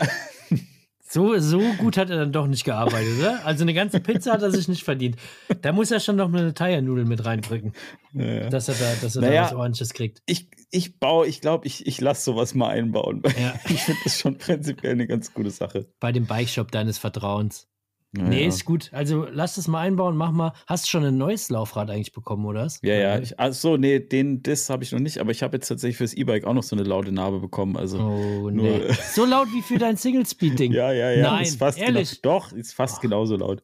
[1.13, 3.45] so, so gut hat er dann doch nicht gearbeitet, oder?
[3.45, 5.15] Also eine ganze Pizza hat er sich nicht verdient.
[5.61, 7.73] Da muss er schon noch eine Thai-Nudel mit reindrücken,
[8.13, 8.49] ja.
[8.49, 10.23] dass er da, dass er naja, da was Ordentliches kriegt.
[10.25, 13.21] Ich, ich baue, ich glaube, ich, ich lasse sowas mal einbauen.
[13.39, 13.53] Ja.
[13.69, 15.87] Ich finde das schon prinzipiell eine ganz gute Sache.
[15.99, 17.67] Bei dem Bike-Shop deines Vertrauens.
[18.15, 18.29] Naja.
[18.29, 18.91] Nee, ist gut.
[18.93, 20.53] Also lass das mal einbauen, mach mal.
[20.67, 22.67] Hast du schon ein neues Laufrad eigentlich bekommen, oder?
[22.83, 23.17] Ja, ja.
[23.17, 26.13] Ich, also nee, den, das habe ich noch nicht, aber ich habe jetzt tatsächlich fürs
[26.13, 27.75] E-Bike auch noch so eine laute Narbe bekommen.
[27.75, 28.81] Also oh, nee.
[29.13, 30.73] so laut wie für dein Single-Speed-Ding.
[30.73, 31.31] ja, ja, ja.
[31.31, 32.21] Nein, ist fast ehrlich?
[32.21, 33.01] Genau, doch, ist fast oh.
[33.01, 33.63] genauso laut.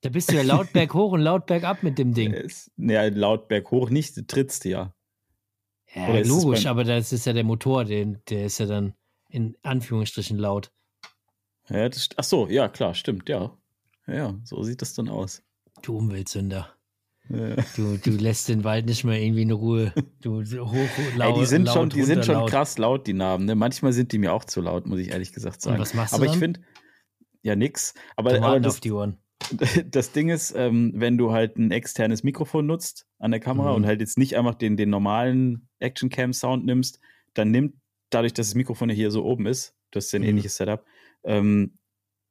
[0.00, 2.34] Da bist du ja laut berghoch und laut bergab mit dem Ding.
[2.78, 4.94] Ja, laut berghoch nicht, du trittst ja.
[5.94, 8.94] Ja, logisch, aber das ist ja der Motor, den, der ist ja dann
[9.28, 10.72] in Anführungsstrichen laut.
[11.72, 13.56] Ja, das, ach so, ja, klar, stimmt, ja.
[14.06, 15.42] Ja, so sieht das dann aus.
[15.82, 16.74] Du Umweltsünder.
[17.28, 19.92] Du, du lässt den Wald nicht mehr irgendwie in Ruhe.
[20.20, 22.50] Du, hoch, laut, Ey, die sind laut, schon, die sind schon laut.
[22.50, 23.46] krass laut, die Namen.
[23.46, 23.54] Ne?
[23.54, 25.76] Manchmal sind die mir auch zu laut, muss ich ehrlich gesagt sagen.
[25.76, 26.34] Und was machst du Aber dann?
[26.34, 26.60] ich finde,
[27.42, 27.94] ja, nix.
[28.16, 28.80] Aber, aber das,
[29.90, 33.76] das Ding ist, ähm, wenn du halt ein externes Mikrofon nutzt an der Kamera mhm.
[33.76, 37.00] und halt jetzt nicht einfach den, den normalen Action-Cam-Sound nimmst,
[37.34, 37.76] dann nimmt
[38.10, 40.28] dadurch, dass das Mikrofon ja hier so oben ist, das ist ein mhm.
[40.28, 40.84] ähnliches Setup,
[41.24, 41.78] ähm,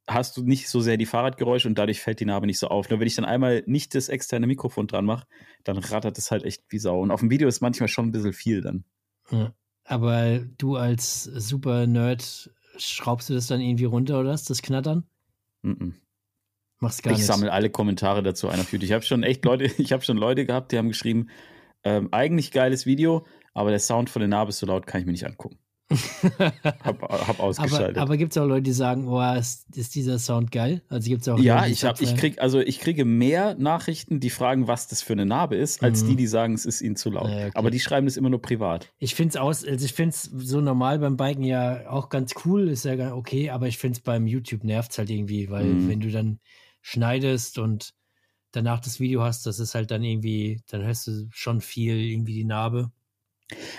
[0.08, 2.89] hast du nicht so sehr die Fahrradgeräusche und dadurch fällt die Narbe nicht so auf.
[2.89, 5.26] Nur wenn ich dann einmal nicht das externe Mikrofon dran mache,
[5.64, 7.00] dann rattert es halt echt wie Sau.
[7.00, 8.84] Und auf dem Video ist manchmal schon ein bisschen viel dann.
[9.32, 9.54] Ja.
[9.86, 15.06] Aber du als super Nerd, schraubst du das dann irgendwie runter oder was, das Knattern?
[15.62, 15.94] Mm, -mm.
[16.80, 18.88] Machst gar Ich sammle alle Kommentare dazu ein auf YouTube.
[18.88, 21.30] Ich habe schon echt Leute, ich habe schon Leute gehabt, die haben geschrieben,
[21.84, 25.06] ähm, eigentlich geiles Video, aber der Sound von der Narbe ist so laut, kann ich
[25.06, 25.58] mir nicht angucken.
[26.84, 27.98] hab, hab ausgeschaltet.
[27.98, 30.82] Aber, aber gibt es auch Leute, die sagen, oh, ist, ist dieser Sound geil?
[30.89, 34.20] Also gibt es auch Ja, Leute, ich, hab, ich, krieg, also ich kriege mehr Nachrichten,
[34.20, 36.10] die fragen, was das für eine Narbe ist, als mhm.
[36.10, 37.30] die, die sagen, es ist ihnen zu laut.
[37.30, 37.52] Ja, okay.
[37.54, 38.92] Aber die schreiben es immer nur privat.
[39.00, 42.34] Ich finde es aus, also ich finde es so normal beim Biken ja auch ganz
[42.46, 45.66] cool, ist ja okay, aber ich finde es beim YouTube nervt es halt irgendwie, weil
[45.66, 45.89] mhm.
[45.89, 46.39] wenn du dann
[46.82, 47.94] schneidest und
[48.52, 52.34] danach das Video hast, das ist halt dann irgendwie, dann hörst du schon viel irgendwie
[52.34, 52.92] die Narbe.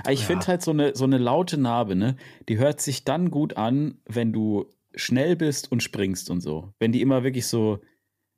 [0.08, 0.26] Ich ja.
[0.26, 2.16] finde halt so eine, so eine laute Narbe, ne?
[2.48, 6.72] Die hört sich dann gut an, wenn du schnell bist und springst und so.
[6.78, 7.80] Wenn die immer wirklich so,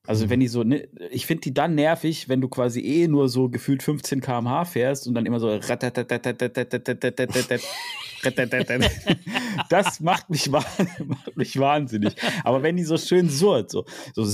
[0.07, 3.29] also wenn die so, ne, ich finde die dann nervig, wenn du quasi eh nur
[3.29, 5.59] so gefühlt 15 km/h fährst und dann immer so
[9.71, 12.15] das macht mich, macht mich wahnsinnig.
[12.43, 14.25] Aber wenn die so schön surrt, so, so,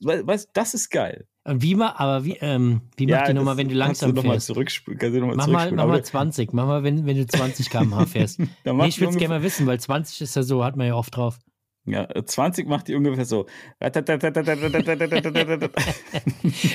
[0.00, 1.26] weißt, das ist geil.
[1.44, 4.20] Und wie mal, aber wie, ähm, wie ja, macht die nochmal, wenn du langsam du
[4.20, 4.46] fährst?
[4.46, 7.26] Zurückspulen, kannst du noch mal mach mal, mach mal 20, mach mal, wenn, wenn du
[7.26, 8.38] 20 km/h fährst.
[8.38, 8.48] nee,
[8.86, 11.16] ich würde es gerne mal wissen, weil 20 ist ja so, hat man ja oft
[11.16, 11.38] drauf.
[11.86, 13.46] Ja, 20 macht die ungefähr so.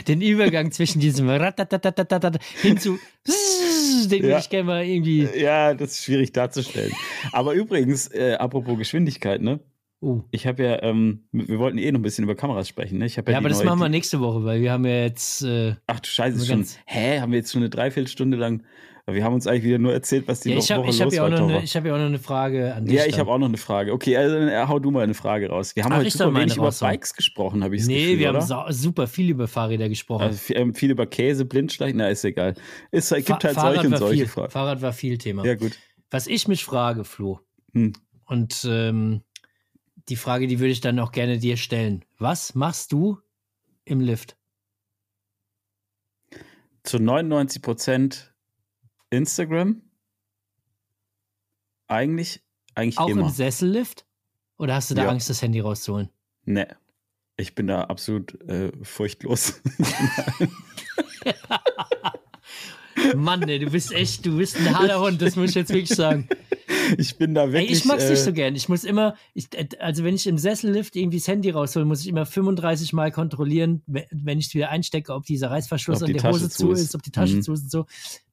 [0.07, 1.30] Den Übergang zwischen diesem
[2.61, 2.97] hin zu
[4.07, 5.28] den würde ich gerne mal irgendwie.
[5.36, 6.91] Ja, das ist schwierig darzustellen.
[7.32, 9.59] Aber übrigens, äh, apropos Geschwindigkeit, ne?
[10.06, 10.22] Uh.
[10.30, 13.08] Ich habe ja, ähm, wir wollten eh noch ein bisschen über Kameras sprechen, ne?
[13.08, 15.41] Ich ja, ja aber das machen wir nächste Woche, weil wir haben ja jetzt.
[15.41, 16.64] Äh, Ach du Scheiße, schon.
[16.86, 18.62] Hä, haben wir jetzt schon eine Dreiviertelstunde lang.
[19.08, 21.16] Wir haben uns eigentlich wieder nur erzählt, was die ja, ich hab, Woche ich los
[21.16, 21.39] ja war.
[21.39, 22.95] Eine, ich habe ja auch noch eine Frage an dich.
[22.95, 23.93] Ja, ich habe auch noch eine Frage.
[23.93, 25.76] Okay, also äh, hau du mal eine Frage raus.
[25.76, 28.74] Wir haben Ach, heute super wenig über Bikes gesprochen, habe ich nee, Gefühl, wir haben
[28.74, 30.22] super viel über Fahrräder gesprochen.
[30.22, 32.53] Also viel, ähm, viel über Käse, Blindschleichen, na ist egal.
[32.91, 34.51] Es gibt Fa halt Fahrrad solche und solche viel, Fragen.
[34.51, 35.45] Fahrrad war viel Thema.
[35.45, 35.72] Ja, gut.
[36.12, 37.39] Was ich mich frage, Flo,
[37.74, 37.93] hm.
[38.26, 39.22] und ähm,
[40.10, 42.06] die Frage, die würde ich dann auch gerne dir stellen.
[42.18, 43.20] Was machst du
[43.86, 44.38] im Lift?
[46.84, 48.34] Zu 99 Prozent
[49.10, 49.82] Instagram.
[51.88, 52.41] Eigentlich,
[52.76, 53.24] eigentlich auch immer.
[53.24, 54.06] im Sessellift?
[54.58, 55.10] Oder hast du da Ja.
[55.10, 56.10] Angst, das Handy rauszuholen?
[56.45, 56.68] Nee.
[57.38, 59.62] Ich bin da absolut äh, furchtlos.
[63.16, 65.89] Mann, ey, du bist echt, du bist ein harter Hund, das muss ich jetzt wirklich
[65.89, 66.30] sagen.
[66.97, 67.71] ich bin da wirklich.
[67.71, 68.55] Ey, ich mag's äh, nicht so gern.
[68.55, 72.01] Ich muss immer, ich, äh, also wenn ich im Sessellift irgendwie das Handy raushole, muss
[72.01, 76.03] ich immer 35 Mal kontrollieren, we- wenn ich es wieder einstecke, ob dieser Reißverschluss Ob
[76.03, 76.81] an die der Tasche Hose zu ist.
[76.81, 77.41] ist, ob die Tasche Mhm.
[77.41, 77.86] zu ist und so.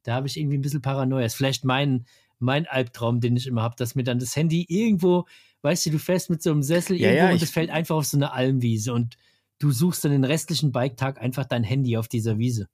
[0.02, 1.24] Da habe ich irgendwie ein bisschen Paranoia.
[1.26, 2.06] Ist vielleicht mein,
[2.38, 5.26] mein Albtraum, den ich immer habe, dass mir dann das Handy irgendwo,
[5.62, 7.96] weißt du, du fährst mit so einem Sessel Ja, irgendwo ja, und es fällt einfach
[7.96, 9.16] auf so eine Almwiese und
[9.58, 12.68] du suchst dann den restlichen Biketag einfach dein Handy auf dieser Wiese.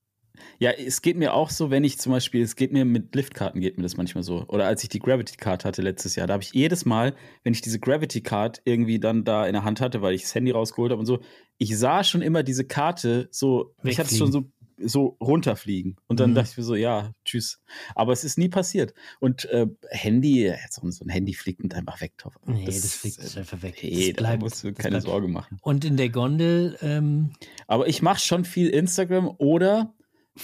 [0.59, 3.61] Ja, es geht mir auch so, wenn ich zum Beispiel, es geht mir mit Liftkarten,
[3.61, 4.45] geht mir das manchmal so.
[4.49, 7.15] Oder als ich die Gravity Card hatte letztes Jahr, da habe ich jedes Mal,
[7.45, 10.35] wenn ich diese Gravity Card irgendwie dann da in der Hand hatte, weil ich das
[10.35, 11.21] Handy rausgeholt habe und so,
[11.59, 14.45] ich sah schon immer diese Karte so, ich hatte es schon so,
[14.81, 15.97] so runterfliegen.
[16.07, 16.35] Und dann Mhm.
[16.37, 17.61] dachte ich mir so, ja, tschüss.
[17.97, 18.95] Aber es ist nie passiert.
[19.19, 22.13] Und äh, Handy, so, so ein Handy fliegt und einfach weg.
[22.17, 22.35] Top.
[22.47, 23.79] Nee, das, fliegt äh, einfach weg.
[23.83, 25.01] Nee, das da musst du das keine.
[25.01, 25.59] Sorge machen.
[25.63, 27.31] Und in der Gondel ähm,
[27.67, 29.95] Aber ich mache schon viel Instagram oder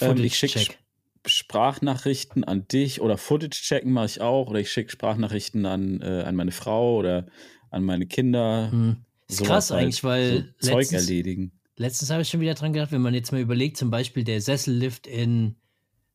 [0.01, 0.75] ähm, ich schicke.
[1.27, 6.37] Sprachnachrichten an dich oder Footage-Checken mache ich auch oder ich schicke Sprachnachrichten an, äh, an
[6.37, 7.27] meine Frau oder
[7.71, 8.71] an meine Kinder.
[8.71, 8.97] Hm.
[9.29, 11.53] Ist krass halt, eigentlich, weil so Zeug letztens, erledigen.
[11.77, 14.41] letztens habe ich schon wieder dran gedacht, wenn man jetzt mal überlegt, zum Beispiel der
[14.43, 15.57] Sessellift in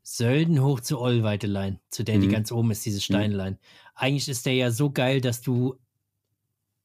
[0.04, 2.32] Sölden hoch zu Ollweitelein, zu der, die Mhm.
[2.32, 3.58] ganz oben ist, diese Steinlein.
[3.96, 5.76] Eigentlich ist der ja so geil, dass du,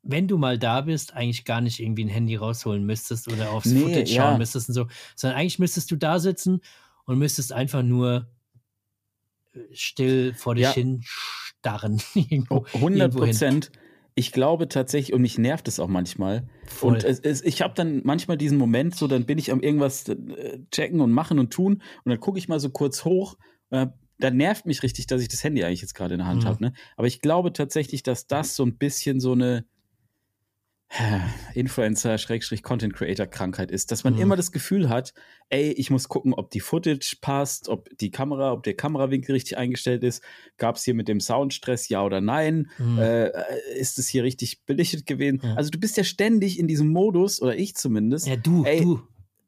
[0.03, 3.66] wenn du mal da bist, eigentlich gar nicht irgendwie ein Handy rausholen müsstest oder aufs
[3.66, 4.22] Nee, Footage ja.
[4.22, 6.61] schauen müsstest und so, sondern eigentlich müsstest du da sitzen
[7.07, 8.29] und müsstest einfach nur
[9.53, 10.73] äh, still vor dich Ja.
[10.75, 12.01] hin starren.
[12.15, 13.31] irgendwo, Oh, 100 irgendwo hin.
[13.33, 13.73] Prozent.
[14.17, 16.47] Ich glaube tatsächlich, und mich nervt es auch manchmal.
[16.67, 16.93] Voll.
[16.93, 20.09] Und es, es, ich habe dann manchmal diesen Moment, so dann bin ich am irgendwas
[20.09, 23.37] äh, checken und machen und tun und dann gucke ich mal so kurz hoch.
[23.71, 23.89] Äh,
[24.21, 26.49] dann nervt mich richtig, dass ich das Handy eigentlich jetzt gerade in der Hand Mhm.
[26.49, 26.63] habe.
[26.63, 26.73] Ne?
[26.97, 29.65] Aber ich glaube tatsächlich, dass das so ein bisschen so eine
[31.55, 34.20] Influencer-Content-Creator-Krankheit ist, dass man mhm.
[34.20, 35.12] immer das Gefühl hat,
[35.49, 39.59] ey, ich muss gucken, ob die Footage passt, ob die Kamera, ob der Kamerawinkel richtig
[39.59, 40.22] eingestellt ist.
[40.57, 42.70] Gab es hier mit dem Soundstress ja oder nein?
[42.78, 42.99] Mhm.
[42.99, 43.30] Äh,
[43.76, 45.40] ist es hier richtig belichtet gewesen?
[45.42, 45.55] Ja.
[45.55, 48.26] Also du bist ja ständig in diesem Modus, oder ich zumindest.
[48.26, 49.03] Ja, du, ey, du.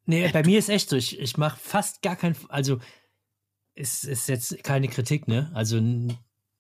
[0.07, 2.78] Nee, bei mir ist echt so, ich, ich mache fast gar kein, also
[3.74, 5.51] es ist jetzt keine Kritik, ne?
[5.53, 5.80] Also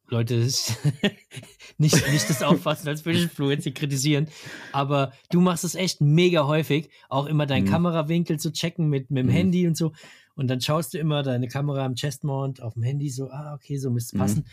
[0.08, 0.34] Leute,
[1.78, 4.28] nicht, nicht das auffassen, als würde ich hier kritisieren.
[4.72, 7.70] Aber du machst es echt mega häufig, auch immer deinen mhm.
[7.70, 9.32] Kamerawinkel zu checken mit, mit dem mhm.
[9.32, 9.92] Handy und so.
[10.36, 13.78] Und dann schaust du immer deine Kamera am Chestmount auf dem Handy so, ah, okay,
[13.78, 14.38] so müsste es passen.
[14.40, 14.50] Mhm.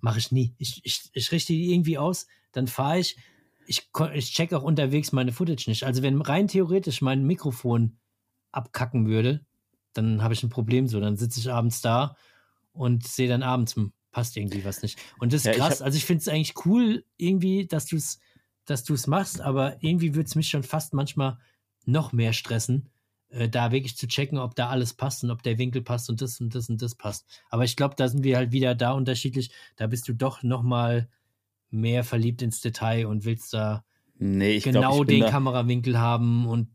[0.00, 0.54] Mache ich nie.
[0.58, 3.16] Ich, ich, ich richte die irgendwie aus, dann fahre ich.
[3.66, 5.84] Ich, ich check auch unterwegs meine Footage nicht.
[5.84, 7.96] Also wenn rein theoretisch mein Mikrofon
[8.52, 9.44] abkacken würde,
[9.94, 11.00] dann habe ich ein Problem so.
[11.00, 12.16] Dann sitze ich abends da
[12.72, 14.98] und sehe dann abends, hm, passt irgendwie was nicht.
[15.18, 15.80] Und das ist ja, krass.
[15.80, 18.20] Ich also ich finde es eigentlich cool, irgendwie, dass du es
[18.64, 21.38] dass du es machst, aber irgendwie würde es mich schon fast manchmal
[21.84, 22.88] noch mehr stressen,
[23.28, 26.22] äh, da wirklich zu checken, ob da alles passt und ob der Winkel passt und
[26.22, 27.26] das und das und das passt.
[27.50, 29.50] Aber ich glaube, da sind wir halt wieder da unterschiedlich.
[29.76, 31.08] Da bist du doch noch mal
[31.70, 33.84] mehr verliebt ins Detail und willst da
[34.18, 36.68] nee, genau glaub, den Kamerawinkel haben und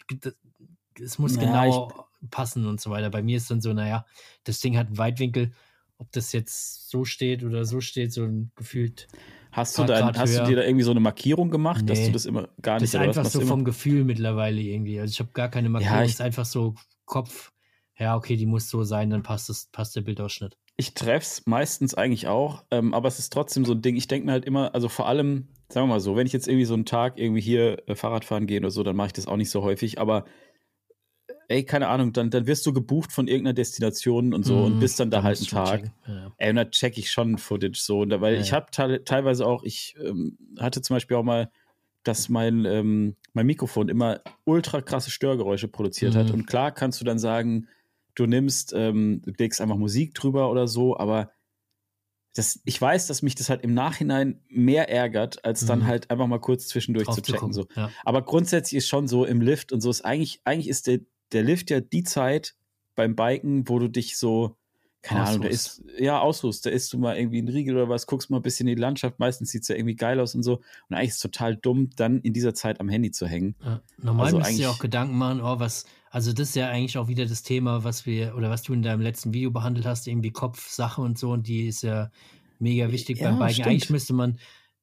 [1.01, 3.09] es muss ja, genau passen und so weiter.
[3.09, 4.05] Bei mir ist dann so, naja,
[4.43, 5.53] das Ding hat einen Weitwinkel,
[5.99, 9.07] ob das jetzt so steht oder so steht, so ein gefühlt.
[9.51, 12.11] Hast du, dein, hast du dir da irgendwie so eine Markierung gemacht, nee, dass du
[12.11, 14.99] das immer gar nicht Das ist einfach so vom Gefühl mittlerweile irgendwie.
[14.99, 16.75] Also ich habe gar keine Markierung, ja, es ist einfach so
[17.05, 17.51] Kopf.
[17.97, 20.57] Ja, okay, die muss so sein, dann passt, das, passt der Bildausschnitt.
[20.77, 23.97] Ich treff's meistens eigentlich auch, ähm, aber es ist trotzdem so ein Ding.
[23.97, 26.47] Ich denke mir halt immer, also vor allem, sagen wir mal so, wenn ich jetzt
[26.47, 29.13] irgendwie so einen Tag irgendwie hier äh, Fahrrad fahren gehe oder so, dann mache ich
[29.13, 30.23] das auch nicht so häufig, aber
[31.49, 34.75] ey, keine Ahnung, dann, dann wirst du gebucht von irgendeiner Destination und so mm, und
[34.75, 35.91] mhm, bist dann da halt einen Tag.
[36.07, 36.31] Ja.
[36.37, 38.01] Ey, und da check ich schon Footage so.
[38.01, 41.23] Und da, weil ja, ich habe te teilweise auch, ich ähm, hatte zum Beispiel auch
[41.23, 41.49] mal,
[42.03, 46.17] dass mein, ähm, mein Mikrofon immer ultra krasse Störgeräusche produziert mm.
[46.17, 46.27] hat.
[46.27, 46.33] Mhm.
[46.35, 47.67] Und klar kannst du dann sagen,
[48.13, 51.31] du nimmst, ähm, du legst einfach Musik drüber oder so, aber
[52.35, 55.87] das, ich weiß, dass mich das halt im Nachhinein mehr ärgert, als dann mhm.
[55.87, 57.53] halt einfach mal kurz zwischendurch Drauf zu checken.
[57.53, 57.65] So.
[57.75, 57.89] Ja.
[58.05, 60.99] Aber grundsätzlich ist schon so im Lift und so ist eigentlich, eigentlich ist der,
[61.31, 62.55] der Lift ja die Zeit
[62.95, 64.55] beim Biken, wo du dich so,
[65.01, 68.05] keine Ahnung, da ist, ja, ausruhst, da isst du mal irgendwie einen Riegel oder was,
[68.05, 70.43] guckst mal ein bisschen in die Landschaft, meistens sieht es ja irgendwie geil aus und
[70.43, 70.55] so.
[70.89, 73.55] Und eigentlich ist es total dumm, dann in dieser Zeit am Handy zu hängen.
[73.63, 76.97] Ja, normal also müsst ihr auch Gedanken machen, oh, was, also das ist ja eigentlich
[76.97, 80.07] auch wieder das Thema, was wir, oder was du in deinem letzten Video behandelt hast,
[80.07, 82.11] irgendwie Kopfsache und so, und die ist ja
[82.59, 83.53] mega wichtig ja, beim Biken.
[83.53, 83.67] Stimmt.
[83.67, 84.37] Eigentlich müsste man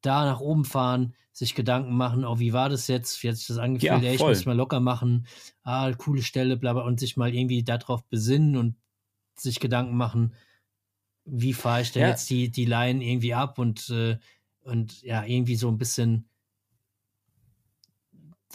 [0.07, 3.21] da nach oben fahren, sich Gedanken machen, oh, wie war das jetzt?
[3.21, 4.01] Wie hat sich das angefühlt?
[4.01, 5.27] Ja, ich muss mal locker machen.
[5.61, 8.75] Ah, coole Stelle, bla, bla, und sich mal irgendwie darauf besinnen und
[9.35, 10.33] sich Gedanken machen,
[11.25, 12.09] wie fahre ich denn ja.
[12.09, 14.17] jetzt die, die Line irgendwie ab und, äh,
[14.61, 16.27] und ja, irgendwie so ein bisschen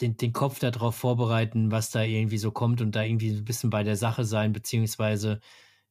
[0.00, 3.70] den, den Kopf darauf vorbereiten, was da irgendwie so kommt und da irgendwie ein bisschen
[3.70, 5.40] bei der Sache sein, beziehungsweise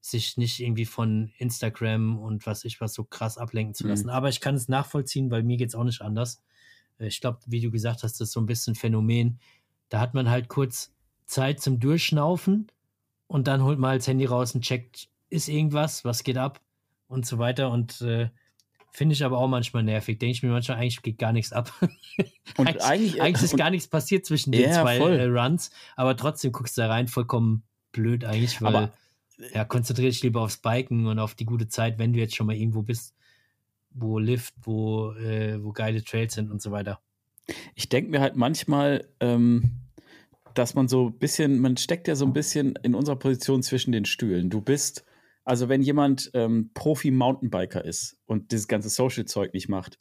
[0.01, 4.05] sich nicht irgendwie von Instagram und was ich was so krass ablenken zu lassen.
[4.05, 4.09] Mhm.
[4.09, 6.41] Aber ich kann es nachvollziehen, weil mir geht es auch nicht anders.
[6.99, 9.39] Äh, ich glaube, wie du gesagt hast, das ist so ein bisschen Phänomen.
[9.89, 10.91] Da hat man halt kurz
[11.25, 12.71] Zeit zum Durchschnaufen
[13.27, 16.59] und dann holt man das Handy raus und checkt, ist irgendwas, was geht ab
[17.07, 17.69] und so weiter.
[17.69, 18.29] Und äh,
[18.89, 20.17] finde ich aber auch manchmal nervig.
[20.17, 21.71] Denke ich mir manchmal, eigentlich geht gar nichts ab.
[22.57, 26.17] und eigentlich, eigentlich, eigentlich ist gar nichts passiert zwischen den ja, zwei äh, Runs, aber
[26.17, 28.93] trotzdem guckst du da rein, vollkommen blöd eigentlich, weil aber
[29.53, 32.47] ja, konzentriere dich lieber aufs Biken und auf die gute Zeit, wenn du jetzt schon
[32.47, 33.15] mal irgendwo bist,
[33.91, 37.01] wo Lift, wo, äh, wo geile Trails sind und so weiter.
[37.75, 39.81] Ich denke mir halt manchmal, ähm,
[40.53, 43.91] dass man so ein bisschen, man steckt ja so ein bisschen in unserer Position zwischen
[43.91, 44.49] den Stühlen.
[44.49, 45.05] Du bist,
[45.43, 49.97] also wenn jemand ähm, Profi-Mountainbiker ist und dieses ganze Social-Zeug nicht macht,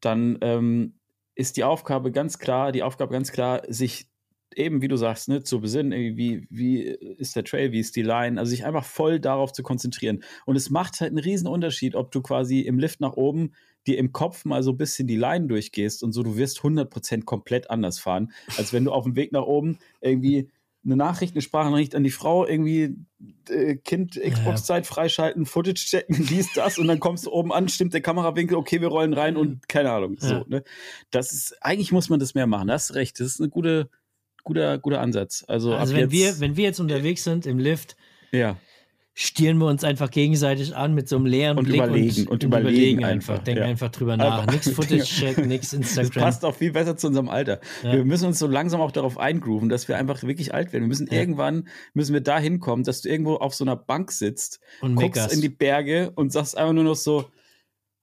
[0.00, 0.94] dann ähm,
[1.34, 4.11] ist die Aufgabe ganz klar, die Aufgabe ganz klar, sich
[4.56, 8.02] eben, wie du sagst, ne, zu besinnen, wie, wie ist der Trail, wie ist die
[8.02, 10.22] Line, also sich einfach voll darauf zu konzentrieren.
[10.46, 13.52] Und es macht halt einen riesen Unterschied, ob du quasi im Lift nach oben
[13.86, 17.24] dir im Kopf mal so ein bisschen die Line durchgehst und so, du wirst 100%
[17.24, 20.48] komplett anders fahren, als wenn du auf dem Weg nach oben irgendwie
[20.84, 22.96] eine Nachricht, eine Sprachnachricht an die Frau, irgendwie
[23.48, 27.94] äh, Kind Xbox-Zeit freischalten, Footage checken, dies, das und dann kommst du oben an, stimmt
[27.94, 30.16] der Kamerawinkel, okay, wir rollen rein und keine Ahnung.
[30.20, 30.28] Ja.
[30.28, 30.64] So, ne?
[31.10, 33.20] Das ist, eigentlich muss man das mehr machen, das ist recht.
[33.20, 33.90] Das ist eine gute,
[34.42, 35.44] guter, guter Ansatz.
[35.46, 37.96] Also, also wenn, wir, wenn wir jetzt unterwegs sind im Lift,
[38.32, 38.56] ja.
[39.14, 42.44] stieren wir uns einfach gegenseitig an mit so einem leeren und Blick überlegen, und, und,
[42.44, 43.34] überlegen, überlegen einfach.
[43.34, 43.44] einfach.
[43.44, 43.68] Denken ja.
[43.68, 44.46] einfach drüber nach.
[44.46, 46.12] Nix Footage-Check, nix Instagram.
[46.12, 47.60] Das passt auch viel besser zu unserem Alter.
[47.82, 47.92] Ja.
[47.92, 50.84] Wir müssen uns so langsam auch darauf eingrooven, dass wir einfach wirklich alt werden.
[50.84, 54.60] Wir müssen irgendwann, müssen wir da hinkommen, dass du irgendwo auf so einer Bank sitzt,
[54.80, 55.32] und guckst Megas.
[55.32, 57.26] in die Berge und sagst einfach nur noch so,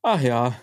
[0.02, 0.56] ach ja,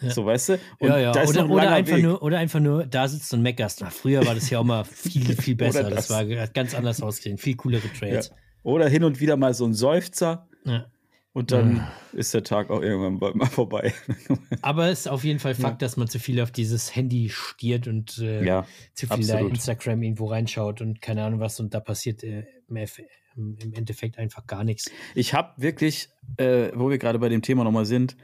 [0.00, 0.10] Ja.
[0.10, 0.52] So, weißt du?
[0.78, 1.10] Und ja, ja.
[1.10, 3.82] Oder, ein oder, einfach nur, oder einfach nur da sitzt und meckerst.
[3.82, 5.84] Ach, früher war das ja auch mal viel, viel besser.
[5.84, 6.08] das.
[6.08, 6.10] das.
[6.10, 7.38] war ganz anders ausgesehen.
[7.38, 8.28] Viel coolere Trades.
[8.28, 8.36] Ja.
[8.64, 10.48] Oder hin und wieder mal so ein Seufzer.
[10.64, 10.86] Ja.
[11.32, 11.92] Und dann ja.
[12.12, 13.92] ist der Tag auch irgendwann mal vorbei.
[14.62, 15.86] Aber es ist auf jeden Fall Fakt, ja.
[15.86, 19.42] dass man zu viel auf dieses Handy stiert und äh, ja, zu viel absolut.
[19.42, 22.44] da Instagram irgendwo reinschaut und keine Ahnung was und da passiert äh,
[23.36, 24.92] im Endeffekt einfach gar nichts.
[25.16, 28.16] Ich habe wirklich, äh, wo wir gerade bei dem Thema nochmal sind,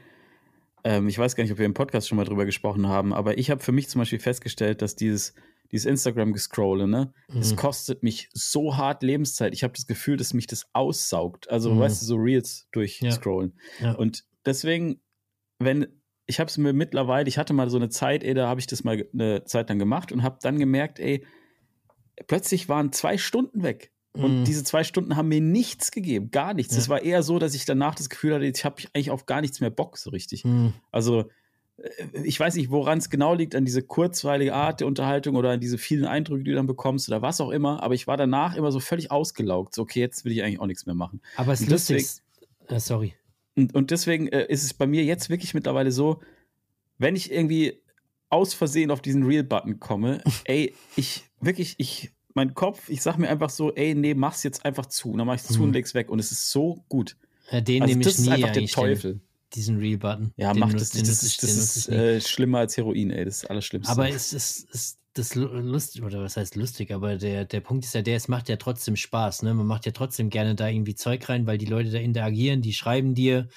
[0.83, 3.37] ähm, ich weiß gar nicht, ob wir im Podcast schon mal drüber gesprochen haben, aber
[3.37, 5.33] ich habe für mich zum Beispiel festgestellt, dass dieses
[5.71, 7.13] dieses Instagram-Gescrolle, ne?
[7.29, 7.37] Mhm.
[7.37, 9.53] Das kostet mich so hart Lebenszeit.
[9.53, 11.49] Ich habe das Gefühl, dass mich das aussaugt.
[11.49, 11.79] Also, mhm.
[11.79, 13.53] weißt du, so Reels durchscrollen.
[13.79, 13.87] Ja.
[13.87, 13.95] Ja.
[13.95, 15.01] Und deswegen,
[15.59, 15.87] wenn,
[16.25, 18.67] ich habe es mir mittlerweile, ich hatte mal so eine Zeit, ey, da habe ich
[18.67, 21.25] das mal eine Zeit lang gemacht und habe dann gemerkt, ey,
[22.27, 23.90] plötzlich waren zwei Stunden weg.
[24.13, 24.45] Und mhm.
[24.45, 26.75] diese zwei Stunden haben mir nichts gegeben, gar nichts.
[26.75, 26.91] Es ja.
[26.91, 29.61] war eher so, dass ich danach das Gefühl hatte, ich habe eigentlich auf gar nichts
[29.61, 30.43] mehr Bock so richtig.
[30.43, 30.73] Mhm.
[30.91, 31.29] Also
[31.77, 35.51] äh, ich weiß nicht, woran es genau liegt, an diese kurzweilige Art der Unterhaltung oder
[35.51, 38.17] an diese vielen Eindrücke, die du dann bekommst oder was auch immer, aber ich war
[38.17, 39.75] danach immer so völlig ausgelaugt.
[39.75, 41.21] So, okay, jetzt will ich eigentlich auch nichts mehr machen.
[41.37, 42.05] Aber es ist lustig.
[42.67, 43.13] Äh, sorry.
[43.55, 46.21] Und, und deswegen äh, ist es bei mir jetzt wirklich mittlerweile so,
[46.97, 47.81] wenn ich irgendwie
[48.29, 53.29] aus Versehen auf diesen Real-Button komme, ey, ich wirklich, ich, mein Kopf, ich sag mir
[53.29, 55.11] einfach so, ey, nee, mach's jetzt einfach zu.
[55.11, 55.63] Und dann mach ich zu hm.
[55.63, 56.09] und leg's weg.
[56.09, 57.17] Und es ist so gut.
[57.51, 58.11] Ja, den also, nehme ich nie.
[58.11, 59.13] Das ist einfach der Teufel.
[59.13, 59.21] Den
[59.53, 60.33] diesen Real-Button.
[60.37, 63.25] Ja, macht das, das, das, ist, das ist äh, schlimmer als Heroin, ey.
[63.25, 63.91] Das ist das Allerschlimmste.
[63.91, 67.93] Aber es ist, ist das lustig, oder was heißt lustig, aber der, der Punkt ist
[67.93, 69.53] ja der, es macht ja trotzdem Spaß, ne?
[69.53, 72.73] Man macht ja trotzdem gerne da irgendwie Zeug rein, weil die Leute da interagieren, die
[72.73, 73.49] schreiben dir,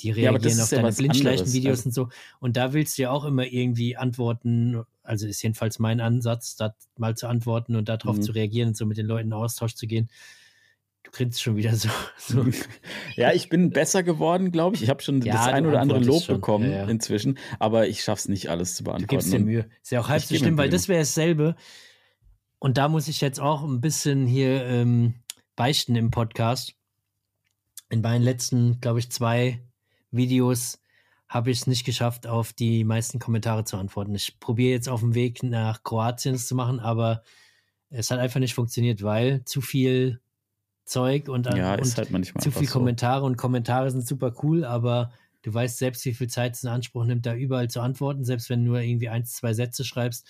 [0.00, 1.88] die reagieren ja, auf deine Blindschleichen-Videos also.
[1.88, 2.16] und so.
[2.38, 6.72] Und da willst du ja auch immer irgendwie antworten, also ist jedenfalls mein Ansatz, da
[6.96, 8.22] mal zu antworten und darauf mhm.
[8.22, 10.08] zu reagieren und so mit den Leuten in Austausch zu gehen.
[11.02, 11.88] Du grinst schon wieder so.
[12.16, 12.46] so.
[13.16, 14.82] ja, ich bin besser geworden, glaube ich.
[14.84, 16.36] Ich habe schon ja, das ein oder andere Lob schon.
[16.36, 16.88] bekommen ja, ja.
[16.88, 19.08] inzwischen, aber ich schaffe es nicht, alles zu beantworten.
[19.08, 19.68] Du gibst dir Mühe.
[19.82, 21.56] Ist ja auch halb so schlimm, weil das wäre dasselbe.
[22.60, 25.14] Und da muss ich jetzt auch ein bisschen hier ähm,
[25.56, 26.74] beichten im Podcast.
[27.88, 29.60] In meinen letzten, glaube ich, zwei
[30.12, 30.79] Videos
[31.30, 34.14] habe ich es nicht geschafft, auf die meisten Kommentare zu antworten.
[34.16, 37.22] Ich probiere jetzt auf dem Weg nach Kroatien es zu machen, aber
[37.88, 40.20] es hat einfach nicht funktioniert, weil zu viel
[40.84, 45.12] Zeug und, ja, und halt zu viele Kommentare und Kommentare sind super cool, aber
[45.42, 48.50] du weißt selbst, wie viel Zeit es in Anspruch nimmt, da überall zu antworten, selbst
[48.50, 50.26] wenn du nur irgendwie ein, zwei Sätze schreibst.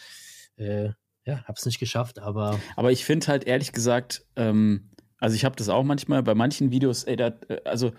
[0.56, 0.90] Äh,
[1.24, 2.60] ja, hab's nicht geschafft, aber.
[2.76, 6.70] Aber ich finde halt ehrlich gesagt, ähm, also ich habe das auch manchmal bei manchen
[6.70, 7.92] Videos, ey, da, äh, also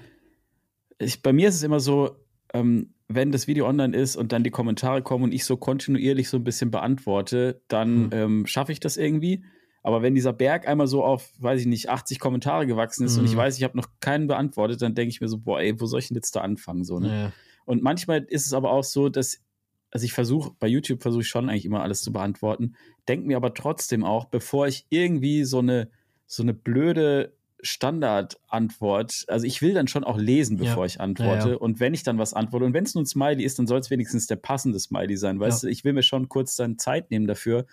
[0.99, 2.20] ich, bei mir ist es immer so,
[2.53, 6.29] ähm, wenn das Video online ist und dann die Kommentare kommen und ich so kontinuierlich
[6.29, 8.09] so ein bisschen beantworte, dann mhm.
[8.11, 9.43] ähm, schaffe ich das irgendwie.
[9.83, 13.19] Aber wenn dieser Berg einmal so auf, weiß ich nicht, 80 Kommentare gewachsen ist mhm.
[13.19, 13.39] und ich mhm.
[13.39, 15.99] weiß, ich habe noch keinen beantwortet, dann denke ich mir so, boah, ey, wo soll
[15.99, 16.83] ich denn jetzt da anfangen?
[16.83, 17.07] So, ne?
[17.07, 17.31] Ja.
[17.65, 19.41] Und manchmal ist es aber auch so, dass,
[19.89, 22.75] also ich versuche, bei YouTube versuche ich schon eigentlich immer alles zu beantworten,
[23.07, 25.89] denke mir aber trotzdem auch, bevor ich irgendwie so eine,
[26.27, 29.25] so eine blöde Standardantwort.
[29.27, 30.85] Also ich will dann schon auch lesen, bevor ja.
[30.85, 31.47] ich antworte.
[31.47, 31.57] Ja, ja.
[31.57, 33.79] Und wenn ich dann was antworte, und wenn es nur ein Smiley ist, dann soll
[33.79, 35.39] es wenigstens der passende Smiley sein.
[35.39, 37.65] Weißt du, ich will mir schon kurz dann Zeit nehmen dafür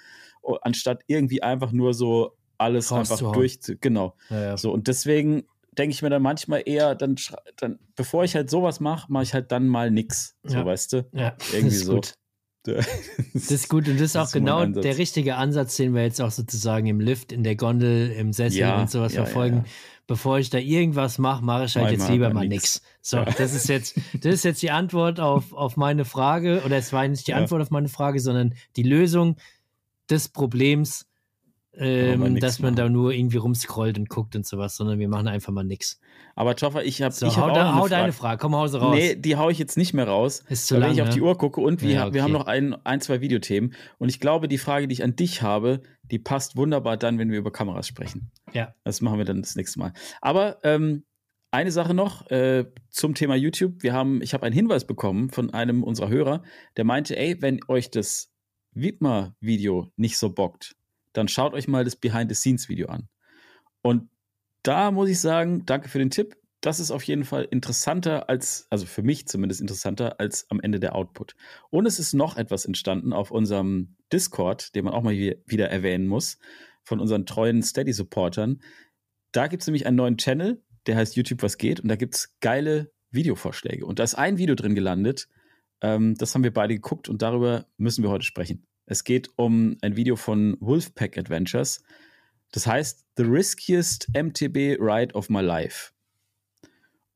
[0.63, 3.59] anstatt irgendwie einfach nur so alles Raus einfach durch.
[3.81, 4.15] Genau.
[4.57, 5.45] So, und deswegen
[5.77, 7.17] denke ich mir dann manchmal eher, dann,
[7.57, 10.37] dann bevor ich halt sowas mache, mache ich halt dann mal nix.
[10.43, 11.09] So, weißt du?
[11.13, 11.97] Ja, irgendwie so.
[11.97, 12.15] Gut.
[12.65, 12.87] Das
[13.51, 16.21] ist gut und das ist auch das ist genau der richtige Ansatz, den wir jetzt
[16.21, 19.59] auch sozusagen im Lift, in der Gondel, im Sessel ja, und sowas ja, verfolgen.
[19.59, 19.65] Ja,
[20.07, 22.83] Bevor ich da irgendwas mache, mache ich halt mal jetzt lieber mal nichts.
[23.03, 26.95] So, das ist jetzt, das ist jetzt die Antwort auf, auf meine Frage, oder es
[26.95, 29.37] war nicht die Antwort auf meine Frage, sondern die Lösung
[30.09, 31.08] des Problems,
[31.75, 32.77] ähm, dass man machen.
[32.77, 36.01] da nur irgendwie rumscrollt und guckt und sowas, sondern wir machen einfach mal nichts.
[36.35, 37.91] Aber Joffa, ich habe so, ich hau, hab da, hau Frage.
[37.91, 38.97] deine Frage, komm Hause raus.
[38.97, 41.03] Nee, die hau ich jetzt nicht mehr raus, Ist zu lang, wenn ich ne?
[41.05, 42.15] auf die Uhr gucke und wir, ja, okay.
[42.15, 45.15] wir haben noch ein, ein, zwei Videothemen und ich glaube, die Frage, die ich an
[45.15, 48.31] dich habe, die passt wunderbar dann, wenn wir über Kameras sprechen.
[48.53, 48.75] Ja.
[48.85, 49.93] Das machen wir dann das nächste Mal.
[50.21, 51.05] Aber ähm,
[51.51, 53.83] eine Sache noch äh, zum Thema YouTube.
[53.83, 56.43] Wir haben, ich habe einen Hinweis bekommen von einem unserer Hörer,
[56.77, 58.33] der meinte, ey, wenn euch das
[58.73, 60.77] Widmer-Video nicht so bockt,
[61.19, 63.09] dann schaut euch mal das Behind-the-Scenes-Video an.
[63.83, 64.09] Und
[64.63, 66.37] da muss ich sagen, danke für den Tipp.
[66.61, 70.81] Das ist auf jeden Fall interessanter als, also für mich zumindest interessanter als am Ende
[70.81, 71.35] der Output.
[71.71, 76.09] Und es ist noch etwas entstanden auf unserem Discord, den man auch mal wieder erwähnen
[76.09, 76.39] muss,
[76.83, 78.61] von unseren treuen Steady-Supportern.
[79.31, 82.15] Da gibt es nämlich einen neuen Channel, der heißt YouTube Was geht und da gibt
[82.15, 83.87] es geile Videovorschläge.
[83.87, 85.29] Und da ist ein Video drin gelandet,
[85.81, 88.68] ähm, das haben wir beide geguckt und darüber müssen wir heute sprechen.
[88.91, 91.83] Es geht um ein Video von Wolfpack Adventures.
[92.53, 95.93] Das heißt The Riskiest MTB Ride of My Life.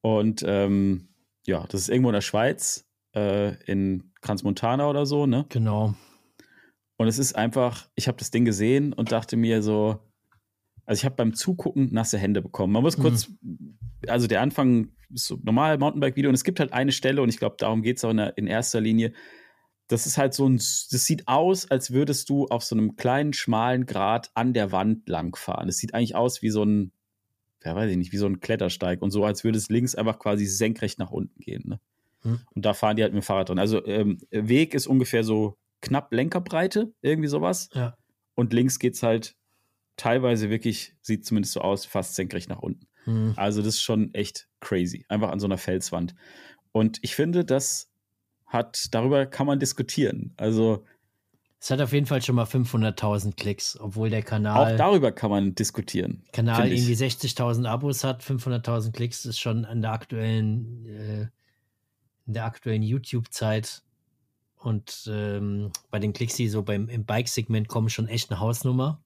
[0.02, 1.08] Und ähm,
[1.46, 2.86] ja, das ist irgendwo in der Schweiz.
[3.14, 5.46] äh, in Transmontana oder so, ne?
[5.48, 5.94] Genau.
[6.96, 9.98] Und es ist einfach, ich habe das Ding gesehen und dachte mir so,
[10.86, 12.72] also ich habe beim Zugucken nasse Hände bekommen.
[12.72, 13.78] Man muss kurz, mhm.
[14.06, 17.38] also der Anfang ist so normal Mountainbike-Video und es gibt halt eine Stelle und ich
[17.38, 19.12] glaube, darum geht es auch in, der, in erster Linie.
[19.92, 23.32] Das ist halt so ein, das sieht aus, als würdest du auf so einem kleinen,
[23.34, 25.68] schmalen Grat an der Wand langfahren.
[25.68, 26.92] Es sieht eigentlich aus wie so ein,
[27.62, 30.18] ja weiß ich nicht, wie so ein Klettersteig und so, als würde es links einfach
[30.18, 31.64] quasi senkrecht nach unten gehen.
[31.66, 31.80] Ne?
[32.22, 32.40] Hm.
[32.54, 33.58] Und da fahren die halt mit dem Fahrrad drin.
[33.58, 37.68] Also ähm, Weg ist ungefähr so knapp Lenkerbreite, irgendwie sowas.
[37.74, 37.96] Ja.
[38.34, 39.36] Und links geht es halt
[39.98, 42.86] teilweise wirklich, sieht zumindest so aus, fast senkrecht nach unten.
[43.04, 43.34] Hm.
[43.36, 45.04] Also das ist schon echt crazy.
[45.08, 46.14] Einfach an so einer Felswand.
[46.72, 47.91] Und ich finde, das
[48.52, 50.32] hat, darüber kann man diskutieren.
[50.36, 50.84] Also
[51.58, 54.74] es hat auf jeden Fall schon mal 500.000 Klicks, obwohl der Kanal.
[54.74, 56.24] Auch darüber kann man diskutieren.
[56.32, 61.20] Kanal irgendwie 60.000 Abos hat, 500.000 Klicks ist schon in der aktuellen, äh,
[62.26, 63.82] in der aktuellen YouTube-Zeit
[64.56, 69.00] und ähm, bei den Klicks, die so beim im Bike-Segment kommen, schon echt eine Hausnummer.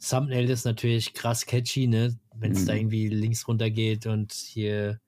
[0.00, 2.18] Thumbnail ist natürlich krass catchy, ne?
[2.34, 2.66] Wenn es mhm.
[2.66, 5.00] da irgendwie links runter geht und hier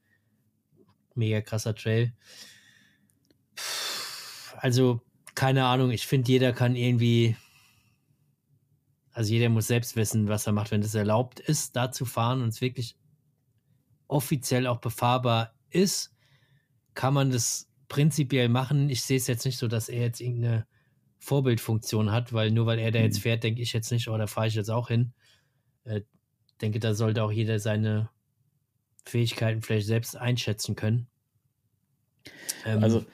[1.14, 2.12] mega krasser Trail.
[4.56, 5.00] Also,
[5.34, 7.36] keine Ahnung, ich finde, jeder kann irgendwie,
[9.12, 12.42] also jeder muss selbst wissen, was er macht, wenn es erlaubt ist, da zu fahren
[12.42, 12.96] und es wirklich
[14.06, 16.12] offiziell auch befahrbar ist,
[16.94, 18.90] kann man das prinzipiell machen.
[18.90, 20.66] Ich sehe es jetzt nicht so, dass er jetzt irgendeine
[21.18, 23.22] Vorbildfunktion hat, weil nur weil er da jetzt mhm.
[23.22, 25.12] fährt, denke ich jetzt nicht, oder oh, fahre ich jetzt auch hin.
[25.84, 26.02] Äh,
[26.61, 28.11] denke, da sollte auch jeder seine
[29.04, 31.08] Fähigkeiten vielleicht selbst einschätzen können.
[32.64, 33.04] Ähm, also,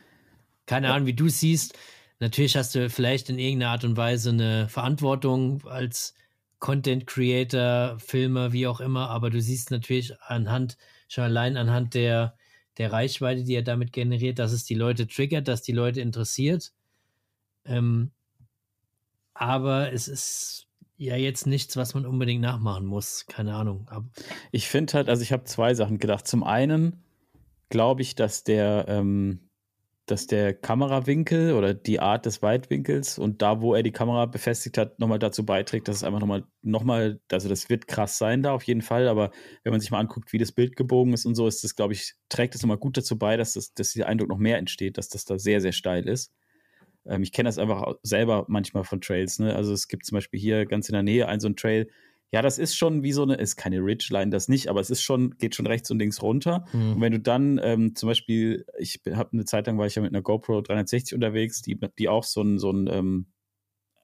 [0.67, 1.79] keine Ahnung, wie du siehst.
[2.19, 6.15] Natürlich hast du vielleicht in irgendeiner Art und Weise eine Verantwortung als
[6.59, 10.77] Content Creator, Filmer, wie auch immer, aber du siehst natürlich anhand,
[11.09, 12.37] schon allein anhand der
[12.79, 16.73] der Reichweite, die er damit generiert, dass es die Leute triggert, dass die Leute interessiert.
[17.65, 18.11] Ähm,
[19.35, 23.27] aber es ist ja jetzt nichts, was man unbedingt nachmachen muss.
[23.27, 23.87] Keine Ahnung.
[23.91, 24.09] Aber
[24.53, 26.27] ich finde halt, also ich habe zwei Sachen gedacht.
[26.27, 27.03] Zum einen
[27.69, 29.46] glaube ich, dass der ähm,
[30.07, 34.79] dass der Kamerawinkel oder die Art des Weitwinkels und da, wo er die Kamera befestigt
[34.79, 38.53] hat, nochmal dazu beiträgt, dass es einfach nochmal, nochmal, also das wird krass sein da
[38.53, 39.33] auf jeden Fall, aber
[39.65, 41.93] wenn man sich mal anguckt, wie das Bild gebogen ist und so, ist das, glaube
[41.93, 44.97] ich, trägt es nochmal gut dazu bei, dass, das, dass dieser Eindruck noch mehr entsteht,
[44.97, 46.33] dass das da sehr, sehr steil ist.
[47.07, 49.55] Ähm, ich kenne das einfach selber manchmal von Trails, ne?
[49.55, 51.89] Also es gibt zum Beispiel hier ganz in der Nähe einen so einen Trail,
[52.33, 55.03] ja, das ist schon wie so eine, ist keine Ridgeline, das nicht, aber es ist
[55.03, 56.67] schon, geht schon rechts und links runter.
[56.73, 56.95] Mhm.
[56.95, 60.03] Und wenn du dann ähm, zum Beispiel, ich habe eine Zeit lang war ich ja
[60.03, 63.27] mit einer GoPro 360 unterwegs, die, die auch so ein, so ein, ähm,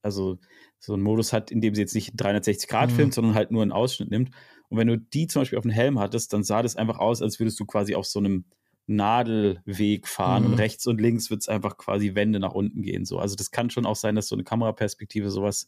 [0.03, 0.39] also
[0.79, 2.95] so einen Modus hat, in dem sie jetzt nicht 360 Grad mhm.
[2.95, 4.31] filmt, sondern halt nur einen Ausschnitt nimmt.
[4.69, 7.23] Und wenn du die zum Beispiel auf den Helm hattest, dann sah das einfach aus,
[7.23, 8.45] als würdest du quasi auf so einem
[8.87, 10.53] Nadelweg fahren mhm.
[10.53, 13.05] und rechts und links wird es einfach quasi Wände nach unten gehen.
[13.05, 13.19] So.
[13.19, 15.67] Also das kann schon auch sein, dass so eine Kameraperspektive sowas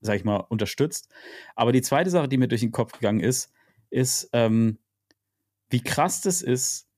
[0.00, 1.08] sag ich mal, unterstützt.
[1.56, 3.52] Aber die zweite Sache, die mir durch den Kopf gegangen ist,
[3.90, 4.78] ist, ähm,
[5.70, 6.88] wie krass das ist,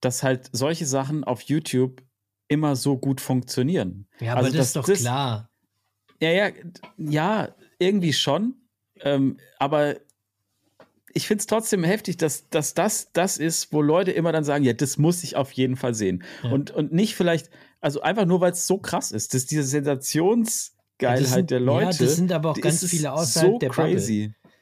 [0.00, 2.02] dass halt solche Sachen auf YouTube
[2.48, 4.06] immer so gut funktionieren.
[4.20, 5.50] Ja, aber also, das ist doch das, klar.
[6.20, 6.50] Ja, ja,
[6.96, 8.54] ja, irgendwie schon.
[9.00, 9.96] Ähm, aber
[11.12, 14.64] ich finde es trotzdem heftig, dass, dass das das ist, wo Leute immer dann sagen,
[14.64, 16.22] ja, das muss ich auf jeden Fall sehen.
[16.42, 16.52] Ja.
[16.52, 20.75] Und, und nicht vielleicht, also einfach nur, weil es so krass ist, dass diese Sensations-
[20.98, 21.84] Geilheit sind, der Leute.
[21.84, 24.28] Ja, das sind aber auch ganz viele außerhalb so der crazy.
[24.28, 24.52] Bubble.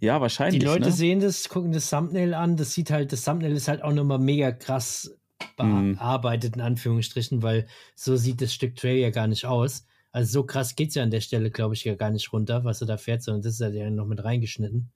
[0.00, 0.60] Ja, wahrscheinlich.
[0.60, 0.92] Die Leute ne?
[0.92, 2.56] sehen das, gucken das Thumbnail an.
[2.56, 5.14] Das sieht halt, das Thumbnail ist halt auch nochmal mega krass
[5.58, 5.96] mhm.
[5.96, 9.86] bearbeitet, in Anführungsstrichen, weil so sieht das Stück Trail ja gar nicht aus.
[10.12, 12.64] Also so krass geht es ja an der Stelle, glaube ich, ja gar nicht runter,
[12.64, 14.90] was er da fährt, sondern das ist ja noch mit reingeschnitten.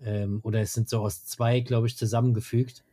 [0.00, 2.84] Ähm, oder es sind so aus zwei, glaube ich, zusammengefügt.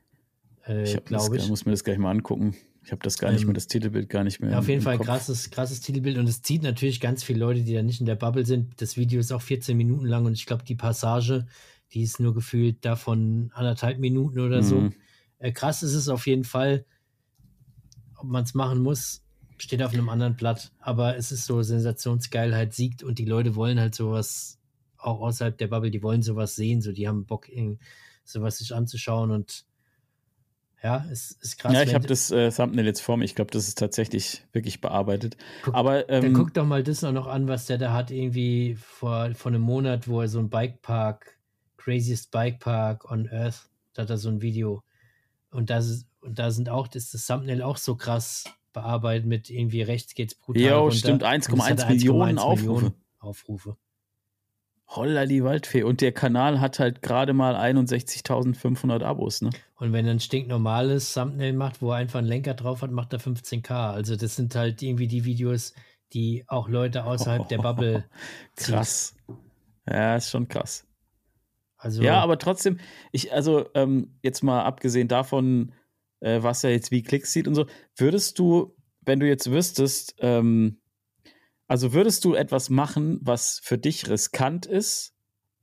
[0.66, 1.48] Äh, glaube ich.
[1.48, 2.56] muss mir das gleich mal angucken.
[2.84, 4.52] Ich habe das gar nicht ähm, mehr, das Titelbild gar nicht mehr.
[4.52, 5.08] Ja, auf jeden Fall Kopf.
[5.08, 8.16] krasses, krasses Titelbild und es zieht natürlich ganz viele Leute, die da nicht in der
[8.16, 8.82] Bubble sind.
[8.82, 11.46] Das Video ist auch 14 Minuten lang und ich glaube, die Passage,
[11.94, 14.82] die ist nur gefühlt davon anderthalb Minuten oder so.
[14.82, 14.94] Mhm.
[15.40, 16.86] Äh, krass ist es auf jeden Fall.
[18.16, 19.24] Ob man es machen muss,
[19.58, 20.72] steht auf einem anderen Blatt.
[20.80, 24.60] Aber es ist so, Sensationsgeilheit siegt und die Leute wollen halt sowas,
[24.98, 27.48] auch außerhalb der Bubble, die wollen sowas sehen, so die haben Bock,
[28.24, 29.66] sowas sich anzuschauen und
[30.84, 31.74] ja, ist, ist krass.
[31.74, 33.26] Ja, ich habe das äh, Thumbnail jetzt vor mir.
[33.26, 35.36] Ich glaube, das ist tatsächlich wirklich bearbeitet.
[35.64, 38.76] Guck, Aber ähm, dann guck doch mal das noch an, was der da hat, irgendwie
[38.80, 41.38] vor, vor einem Monat, wo er so ein Bikepark,
[41.78, 44.84] Craziest Bikepark on Earth, da hat er so ein Video.
[45.52, 49.50] Und, das und da sind auch, das, ist das Thumbnail auch so krass bearbeitet mit
[49.50, 50.62] irgendwie rechts geht's brutal.
[50.62, 52.94] Ja, stimmt, 1,1 Millionen Aufrufe.
[53.20, 53.78] Aufrufe.
[54.90, 55.84] Holla die Waldfee.
[55.84, 59.52] Und der Kanal hat halt gerade mal 61.500 Abos, ne?
[59.76, 63.14] Und wenn er ein stinknormales Thumbnail macht, wo er einfach einen Lenker drauf hat, macht
[63.14, 63.92] er 15k.
[63.92, 65.74] Also das sind halt irgendwie die Videos,
[66.14, 68.06] die auch Leute außerhalb oh, der Bubble.
[68.56, 69.16] Krass.
[69.88, 70.86] Ja, ist schon krass.
[71.78, 72.80] Also, ja, aber trotzdem,
[73.12, 75.72] ich, also ähm, jetzt mal abgesehen davon,
[76.20, 77.66] äh, was er jetzt wie Klicks sieht und so,
[77.96, 80.80] würdest du, wenn du jetzt wüsstest, ähm,
[81.70, 85.14] also würdest du etwas machen, was für dich riskant ist?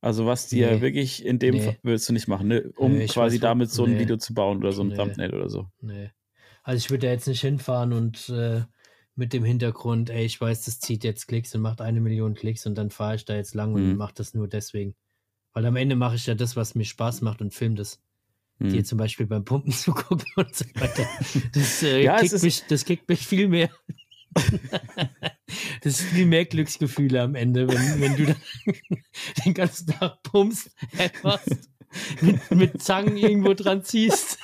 [0.01, 0.81] Also was dir nee.
[0.81, 1.63] wirklich in dem nee.
[1.63, 2.71] Fall würdest du nicht machen, ne?
[2.77, 5.67] um nee, quasi damit so ein Video zu bauen oder so ein Thumbnail oder so.
[5.81, 6.11] Nee.
[6.63, 8.63] Also ich würde da jetzt nicht hinfahren und äh,
[9.17, 12.67] mit dem Hintergrund, ey, ich weiß, das zieht jetzt Klicks und macht eine Million Klicks
[12.67, 13.77] und dann fahre ich da jetzt lang mhm.
[13.77, 14.95] und mache das nur deswegen.
[15.55, 18.01] Weil am Ende mache ich ja das, was mir Spaß macht und filme das.
[18.59, 18.69] Mhm.
[18.69, 21.05] Dir zum Beispiel beim Pumpen zu gucken und so weiter.
[21.53, 23.71] Das, äh, ja, kickt, mich, das kickt mich viel mehr.
[25.83, 28.37] das ist viel mehr Glücksgefühle am Ende, wenn, wenn du
[29.45, 31.45] den ganzen Tag pumpst, etwas
[32.21, 34.39] mit, mit Zangen irgendwo dran ziehst.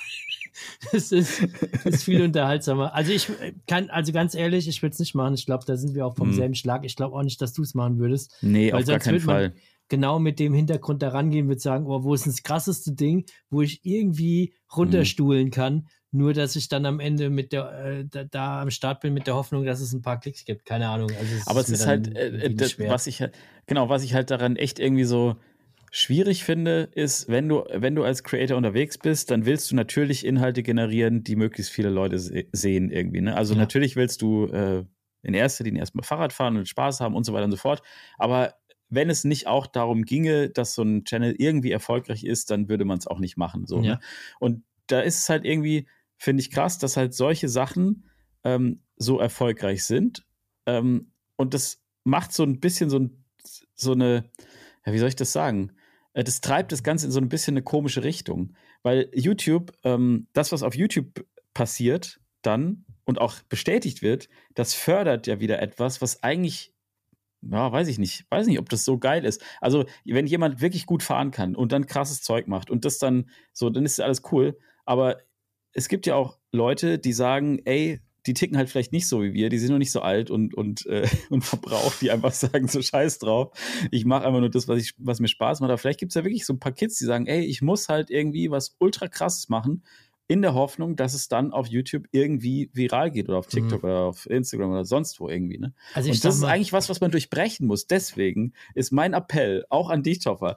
[0.92, 1.42] Das ist,
[1.84, 2.94] das ist viel unterhaltsamer.
[2.94, 3.28] Also ich
[3.66, 5.34] kann, also ganz ehrlich, ich würde es nicht machen.
[5.34, 6.34] Ich glaube, da sind wir auch vom mhm.
[6.34, 6.84] selben Schlag.
[6.84, 8.36] Ich glaube auch nicht, dass du es machen würdest.
[8.42, 9.54] Nee, auf gar keinen Fall.
[9.88, 13.60] Genau mit dem Hintergrund da rangehen, würde sagen, oh, wo ist das krasseste Ding, wo
[13.60, 18.62] ich irgendwie runterstuhlen kann, nur dass ich dann am Ende mit der äh, da, da,
[18.62, 20.66] am Start bin mit der Hoffnung, dass es ein paar Klicks gibt.
[20.66, 21.10] Keine Ahnung.
[21.10, 23.34] Also es Aber es ist halt, äh, das, was ich halt,
[23.66, 25.36] genau, was ich halt daran echt irgendwie so
[25.90, 30.24] schwierig finde, ist, wenn du, wenn du als Creator unterwegs bist, dann willst du natürlich
[30.26, 33.22] Inhalte generieren, die möglichst viele Leute se sehen irgendwie.
[33.22, 33.34] Ne?
[33.34, 33.60] Also ja.
[33.60, 34.84] natürlich willst du äh,
[35.22, 37.82] in erster Linie erstmal Fahrrad fahren und Spaß haben und so weiter und so fort.
[38.18, 38.54] Aber
[38.90, 42.84] wenn es nicht auch darum ginge, dass so ein Channel irgendwie erfolgreich ist, dann würde
[42.84, 43.66] man es auch nicht machen.
[43.66, 43.94] So, ja.
[43.94, 44.00] ne?
[44.40, 45.86] Und da ist es halt irgendwie,
[46.22, 48.08] finde ich krass, dass halt solche Sachen
[48.44, 50.24] ähm, so erfolgreich sind.
[50.66, 53.24] Ähm, und das macht so ein bisschen so, ein,
[53.74, 54.30] so eine,
[54.86, 55.72] ja, wie soll ich das sagen?
[56.12, 58.54] Äh, das treibt das Ganze in so ein bisschen eine komische Richtung.
[58.84, 65.26] Weil YouTube, ähm, das, was auf YouTube passiert, dann und auch bestätigt wird, das fördert
[65.26, 66.72] ja wieder etwas, was eigentlich,
[67.40, 69.42] ja, weiß ich nicht, weiß nicht, ob das so geil ist.
[69.60, 73.28] Also, wenn jemand wirklich gut fahren kann und dann krasses Zeug macht und das dann
[73.52, 74.56] so, dann ist alles cool.
[74.84, 75.18] Aber
[75.72, 79.32] es gibt ja auch Leute, die sagen, ey, die ticken halt vielleicht nicht so wie
[79.32, 82.68] wir, die sind noch nicht so alt und, und, äh, und verbraucht, die einfach sagen,
[82.68, 83.50] so scheiß drauf.
[83.90, 85.70] Ich mache einfach nur das, was, ich, was mir Spaß macht.
[85.70, 87.88] Aber vielleicht gibt es ja wirklich so ein paar Kids, die sagen, ey, ich muss
[87.88, 89.82] halt irgendwie was ultra krasses machen,
[90.28, 93.50] in der Hoffnung, dass es dann auf YouTube irgendwie viral geht oder auf mhm.
[93.50, 93.88] TikTok mhm.
[93.88, 95.58] oder auf Instagram oder sonst wo irgendwie.
[95.58, 95.74] Ne?
[95.94, 97.86] Also und das ist eigentlich was, was man durchbrechen muss.
[97.86, 100.56] Deswegen ist mein Appell auch an dich, Toffer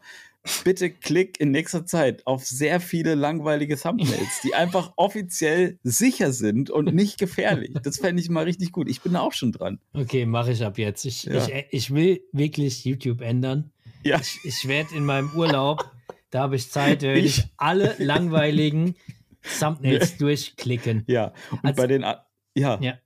[0.63, 6.69] bitte klick in nächster Zeit auf sehr viele langweilige Thumbnails, die einfach offiziell sicher sind
[6.69, 7.73] und nicht gefährlich.
[7.83, 8.89] Das fände ich mal richtig gut.
[8.89, 9.79] Ich bin da auch schon dran.
[9.93, 11.05] Okay, mache ich ab jetzt.
[11.05, 11.45] Ich, ja.
[11.47, 13.71] ich, ich will wirklich YouTube ändern.
[14.03, 14.19] Ja.
[14.19, 15.89] Ich, ich werde in meinem Urlaub,
[16.29, 18.95] da habe ich Zeit, ich alle langweiligen
[19.59, 21.03] Thumbnails durchklicken.
[21.07, 22.01] Ja, und also, bei den,
[22.55, 22.79] ja.
[22.81, 22.99] ja.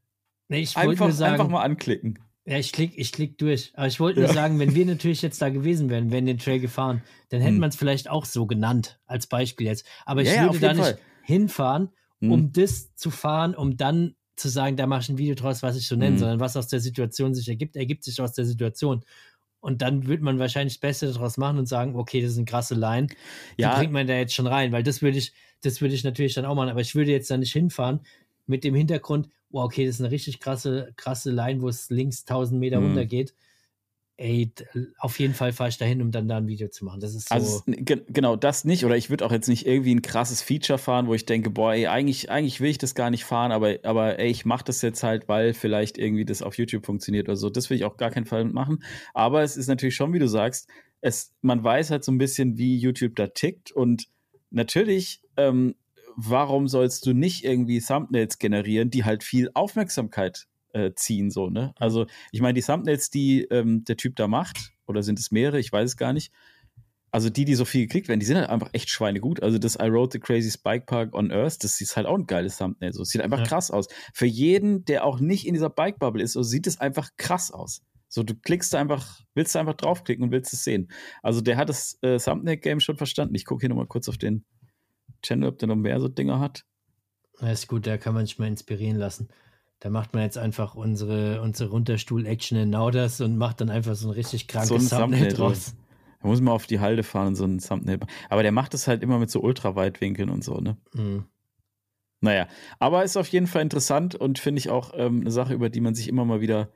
[0.50, 2.20] Nee, ich einfach, sagen, einfach mal anklicken.
[2.50, 3.72] Ja, ich klick, ich klick durch.
[3.76, 6.60] Aber ich wollte nur sagen, wenn wir natürlich jetzt da gewesen wären, wären den Trail
[6.60, 7.60] gefahren, dann hätten hm.
[7.60, 9.86] man es vielleicht auch so genannt, als Beispiel jetzt.
[10.04, 11.00] Aber ich ja, würde da nicht Fall.
[11.22, 11.90] hinfahren,
[12.22, 12.32] hm.
[12.32, 12.52] um hm.
[12.54, 15.88] das zu fahren, um dann zu sagen, da mache ich ein Video draus, was ich
[15.88, 16.18] so nenne, hm.
[16.18, 19.06] sondern was aus der Situation sich ergibt, ergibt sich aus der Situation.
[19.60, 22.46] Und dann wird man wahrscheinlich das Beste daraus machen und sagen, okay, das ist eine
[22.46, 23.10] krasse Line.
[23.58, 23.74] Ja.
[23.74, 26.34] Die bringt man da jetzt schon rein, weil das würde ich, das würde ich natürlich
[26.34, 26.70] dann auch machen.
[26.70, 28.00] Aber ich würde jetzt da nicht hinfahren
[28.48, 32.22] mit dem Hintergrund, wow, okay, das ist eine richtig krasse, krasse Line, wo es links
[32.22, 32.88] 1000 Meter mhm.
[32.88, 33.34] runter geht.
[34.18, 34.52] Ey,
[34.98, 37.00] auf jeden Fall fahre ich dahin, um dann da ein Video zu machen.
[37.00, 37.36] Das ist so.
[37.36, 38.84] Also, genau, das nicht.
[38.84, 41.74] Oder ich würde auch jetzt nicht irgendwie ein krasses Feature fahren, wo ich denke, boah,
[41.74, 44.82] ey, eigentlich, eigentlich will ich das gar nicht fahren, aber, aber ey, ich mache das
[44.82, 47.50] jetzt halt, weil vielleicht irgendwie das auf YouTube funktioniert oder so.
[47.50, 48.84] Das will ich auch gar keinen Fall machen.
[49.14, 50.68] Aber es ist natürlich schon, wie du sagst,
[51.00, 54.10] es, man weiß halt so ein bisschen, wie YouTube da tickt und
[54.52, 55.76] natürlich ähm,
[56.28, 61.74] warum sollst du nicht irgendwie Thumbnails generieren, die halt viel Aufmerksamkeit äh, ziehen, so, ne?
[61.78, 65.60] Also, ich meine, die Thumbnails, die ähm, der Typ da macht, oder sind es mehrere,
[65.60, 66.32] ich weiß es gar nicht.
[67.12, 69.42] Also die, die so viel geklickt werden, die sind halt einfach echt schweinegut.
[69.42, 72.28] Also das I Rode the Crazy Spike Park on Earth, das ist halt auch ein
[72.28, 72.94] geiles Thumbnail.
[72.94, 73.46] So, es sieht einfach ja.
[73.46, 73.88] krass aus.
[74.14, 77.50] Für jeden, der auch nicht in dieser Bike Bubble ist, so sieht es einfach krass
[77.50, 77.82] aus.
[78.10, 80.92] So, du klickst einfach, willst du einfach draufklicken und willst es sehen.
[81.24, 83.34] Also der hat das äh, Thumbnail-Game schon verstanden.
[83.34, 84.46] Ich gucke hier nochmal kurz auf den
[85.22, 86.66] Channel, ob der noch mehr so Dinger hat.
[87.42, 89.30] Ja, ist gut, da kann man sich mal inspirieren lassen.
[89.80, 94.10] Da macht man jetzt einfach unsere, unsere Runterstuhl-Action in Nauders und macht dann einfach so
[94.10, 95.76] ein richtig krankes so ein Thumbnail, Thumbnail draus.
[96.22, 98.00] Da muss man auf die Halde fahren und so ein Thumbnail.
[98.30, 100.76] Aber der macht es halt immer mit so Ultraweitwinkeln und so, ne?
[100.94, 101.26] Mhm.
[102.22, 102.48] Naja,
[102.80, 105.80] aber ist auf jeden Fall interessant und finde ich auch ähm, eine Sache, über die
[105.80, 106.70] man sich immer mal wieder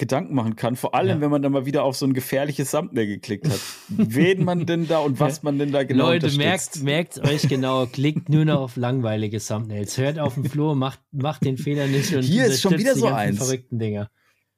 [0.00, 1.20] Gedanken machen kann, vor allem ja.
[1.20, 3.60] wenn man dann mal wieder auf so ein gefährliches Thumbnail geklickt hat.
[3.88, 7.84] Wen man denn da und was man denn da genau Leute, merkt, merkt euch genau,
[7.86, 9.98] klickt nur noch auf langweilige Thumbnails.
[9.98, 13.08] Hört auf den Flur, macht, macht den Fehler nicht und hier ist schon wieder so
[13.08, 13.36] eins.
[13.36, 14.10] verrückten Dinger.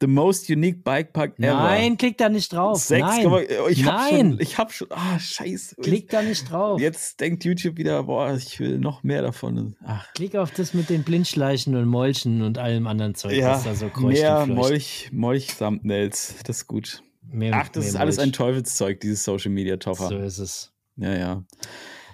[0.03, 1.55] The most unique bike park ever.
[1.55, 2.83] Nein, klick da nicht drauf.
[2.83, 3.31] Sechs, Nein.
[3.31, 4.31] Man, ich hab Nein.
[4.31, 5.77] Schon, ich hab schon, ah, scheiße.
[5.77, 6.81] Klick da nicht drauf.
[6.81, 9.77] Jetzt denkt YouTube wieder, boah, ich will noch mehr davon.
[9.87, 10.13] Ach.
[10.15, 13.77] Klick auf das mit den Blindschleichen und Molchen und allem anderen Zeug, ja, was da
[13.77, 17.05] so kreucht Mehr Molch, Molch-Thumbnails, das ist gut.
[17.31, 20.09] Mehr, Ach, das ist alles ein Teufelszeug, dieses Social Media Toffer.
[20.09, 20.73] So ist es.
[20.97, 21.45] Ja, ja.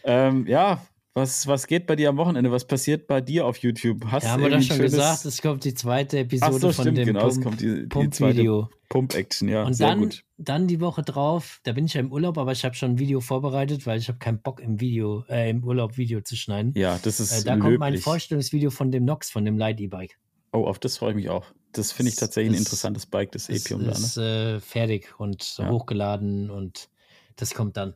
[0.04, 0.82] Ähm, ja,
[1.18, 2.50] was, was geht bei dir am Wochenende?
[2.50, 4.04] Was passiert bei dir auf YouTube?
[4.06, 6.98] Hast ja, haben wir doch schon gesagt, es kommt die zweite Episode so, von stimmt,
[6.98, 8.70] dem genau, Pump, es kommt die, die Video.
[8.88, 9.64] Pump-Action, ja.
[9.64, 10.24] Und dann, gut.
[10.38, 12.98] dann die Woche drauf, da bin ich ja im Urlaub, aber ich habe schon ein
[12.98, 16.72] Video vorbereitet, weil ich habe keinen Bock im Video, äh, im Urlaub Video zu schneiden.
[16.74, 17.64] Ja, das ist äh, Da löblich.
[17.64, 20.18] kommt mein Vorstellungsvideo von dem Nox, von dem Light E-Bike.
[20.52, 21.44] Oh, auf das freue ich mich auch.
[21.72, 23.90] Das finde ich tatsächlich das, ein interessantes Bike, das Epium da.
[23.90, 25.68] Das ist äh, fertig und ja.
[25.68, 26.88] hochgeladen und
[27.36, 27.94] das kommt dann.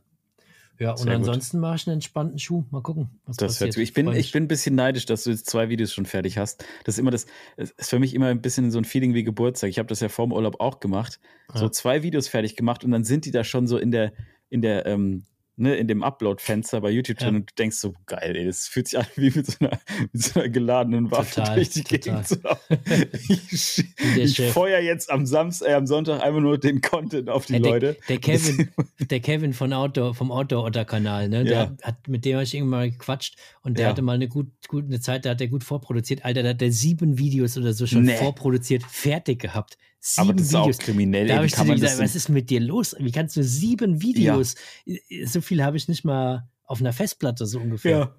[0.83, 2.65] Ja, und Sehr ansonsten mache ich einen entspannten Schuh.
[2.69, 3.77] Mal gucken, was das passiert.
[3.77, 6.65] Ich bin, ich bin ein bisschen neidisch, dass du jetzt zwei Videos schon fertig hast.
[6.83, 7.25] Das ist immer das,
[7.55, 9.69] ist für mich immer ein bisschen so ein Feeling wie Geburtstag.
[9.69, 11.21] Ich habe das ja vorm Urlaub auch gemacht.
[11.53, 11.61] Ja.
[11.61, 14.11] So zwei Videos fertig gemacht und dann sind die da schon so in der,
[14.49, 15.23] in der, ähm,
[15.55, 17.39] ne, in dem Upload-Fenster bei YouTube drin ja.
[17.39, 19.79] und du denkst so, geil, ey, das fühlt sich an wie mit so einer,
[20.11, 21.99] mit so einer geladenen Waffe total, durch die total.
[21.99, 22.39] Gegend zu
[23.53, 23.85] Ich,
[24.17, 27.59] ich feuer jetzt am Samstag, äh, am Sonntag einfach nur den Content auf die ja,
[27.59, 27.97] der, Leute.
[28.09, 31.87] Der Kevin, der Kevin von Outdoor, vom Outdoor-Otter-Kanal, ne, der ja.
[31.87, 34.85] hat, mit dem habe ich irgendwann mal gequatscht und der hatte mal eine gut, gut,
[34.85, 36.25] eine Zeit, da hat er gut vorproduziert.
[36.25, 38.15] Alter, da hat er sieben Videos oder so schon nee.
[38.15, 39.77] vorproduziert, fertig gehabt.
[40.05, 40.79] Sieben aber das ist Videos.
[40.79, 41.27] auch kriminell.
[41.27, 42.93] Da habe ich dir gesagt, was ist mit dir los?
[42.99, 44.55] Wie kannst du sieben Videos?
[44.85, 44.97] Ja.
[45.25, 47.97] So viel habe ich nicht mal auf einer Festplatte so ungefähr.
[47.97, 48.15] Ja.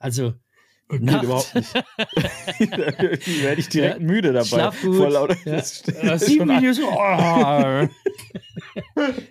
[0.00, 0.34] Also
[0.88, 1.22] Geht Nacht.
[1.22, 1.74] überhaupt nicht.
[1.74, 1.82] da
[2.66, 4.46] werde ich direkt ja, müde dabei.
[4.46, 4.96] Schlaf gut.
[4.96, 6.18] Vor lauter ja.
[6.18, 6.80] Sieben Videos.
[6.80, 7.88] Oh.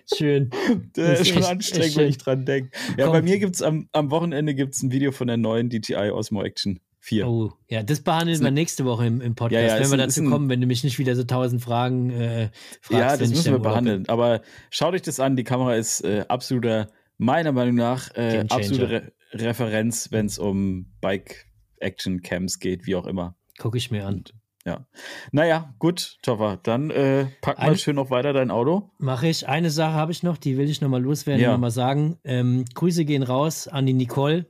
[0.16, 0.50] Schön.
[0.94, 2.70] Das, ist schon echt, anstrengend, wenn ich dran denke.
[2.96, 3.12] Ja, Komm.
[3.12, 6.42] bei mir gibt es am, am Wochenende gibt's ein Video von der neuen DJI Osmo
[6.42, 6.80] Action.
[7.00, 7.28] 4.
[7.28, 10.22] Oh, ja, das behandeln wir nächste Woche im, im Podcast, ja, ja, wenn wir dazu
[10.22, 12.90] ein, kommen, wenn du mich nicht wieder so tausend Fragen äh, fragst.
[12.90, 14.02] Ja, das müssen wir behandeln.
[14.04, 14.08] Bin.
[14.08, 18.90] Aber schaut euch das an, die Kamera ist äh, absoluter, meiner Meinung nach, äh, absolute
[18.90, 23.36] Re Referenz, wenn es um Bike-Action-Cams geht, wie auch immer.
[23.58, 24.24] Gucke ich mir an.
[24.64, 24.86] Ja.
[25.32, 26.58] Naja, gut, Toffer.
[26.62, 28.90] Dann äh, pack mal Eine, schön noch weiter dein Auto.
[28.98, 29.48] Mache ich.
[29.48, 31.52] Eine Sache habe ich noch, die will ich nochmal loswerden, ja.
[31.52, 32.18] nochmal sagen.
[32.24, 34.46] Ähm, Grüße gehen raus an die Nicole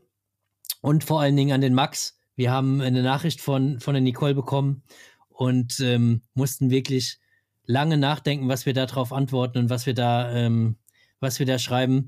[0.80, 4.32] und vor allen Dingen an den Max wir haben eine Nachricht von, von der Nicole
[4.32, 4.84] bekommen
[5.28, 7.18] und ähm, mussten wirklich
[7.64, 10.76] lange nachdenken, was wir darauf antworten und was wir da, ähm,
[11.18, 12.06] was wir da schreiben.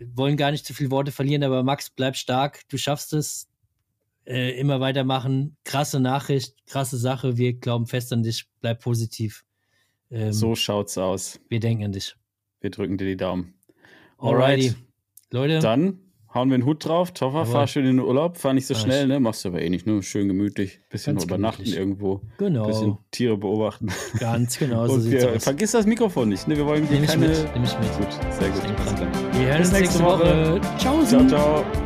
[0.00, 3.48] Wollen gar nicht zu viele Worte verlieren, aber Max, bleib stark, du schaffst es.
[4.24, 5.56] Äh, immer weitermachen.
[5.64, 7.36] Krasse Nachricht, krasse Sache.
[7.36, 8.46] Wir glauben fest an dich.
[8.60, 9.44] Bleib positiv.
[10.10, 11.40] Ähm, so schaut's aus.
[11.48, 12.16] Wir denken an dich.
[12.60, 13.54] Wir drücken dir die Daumen.
[14.18, 14.70] Alrighty.
[14.70, 14.76] Alright.
[15.30, 15.58] Leute.
[15.60, 16.00] Dann
[16.34, 17.12] hauen wir einen Hut drauf.
[17.12, 18.36] Toffer, fahr schön in den Urlaub.
[18.36, 19.20] Fahr nicht so schnell, ne?
[19.20, 19.86] Machst du aber eh nicht.
[19.86, 20.80] Nur schön gemütlich.
[20.88, 21.78] Bisschen Ganz übernachten gemütlich.
[21.78, 22.20] irgendwo.
[22.38, 22.66] Genau.
[22.66, 23.88] Bisschen Tiere beobachten.
[24.18, 24.86] Ganz genau.
[24.92, 26.48] So Und wir, vergiss das Mikrofon nicht.
[26.48, 26.56] Ne?
[26.56, 27.28] Wir wollen hier keine.
[27.28, 27.54] Nimm ich mit.
[27.54, 27.98] Nimm ich mit.
[27.98, 29.38] Gut, sehr gut.
[29.38, 30.12] Wir hören uns nächste Woche.
[30.12, 30.60] Woche.
[30.78, 31.26] Ciao, ciao.
[31.26, 31.81] ciao.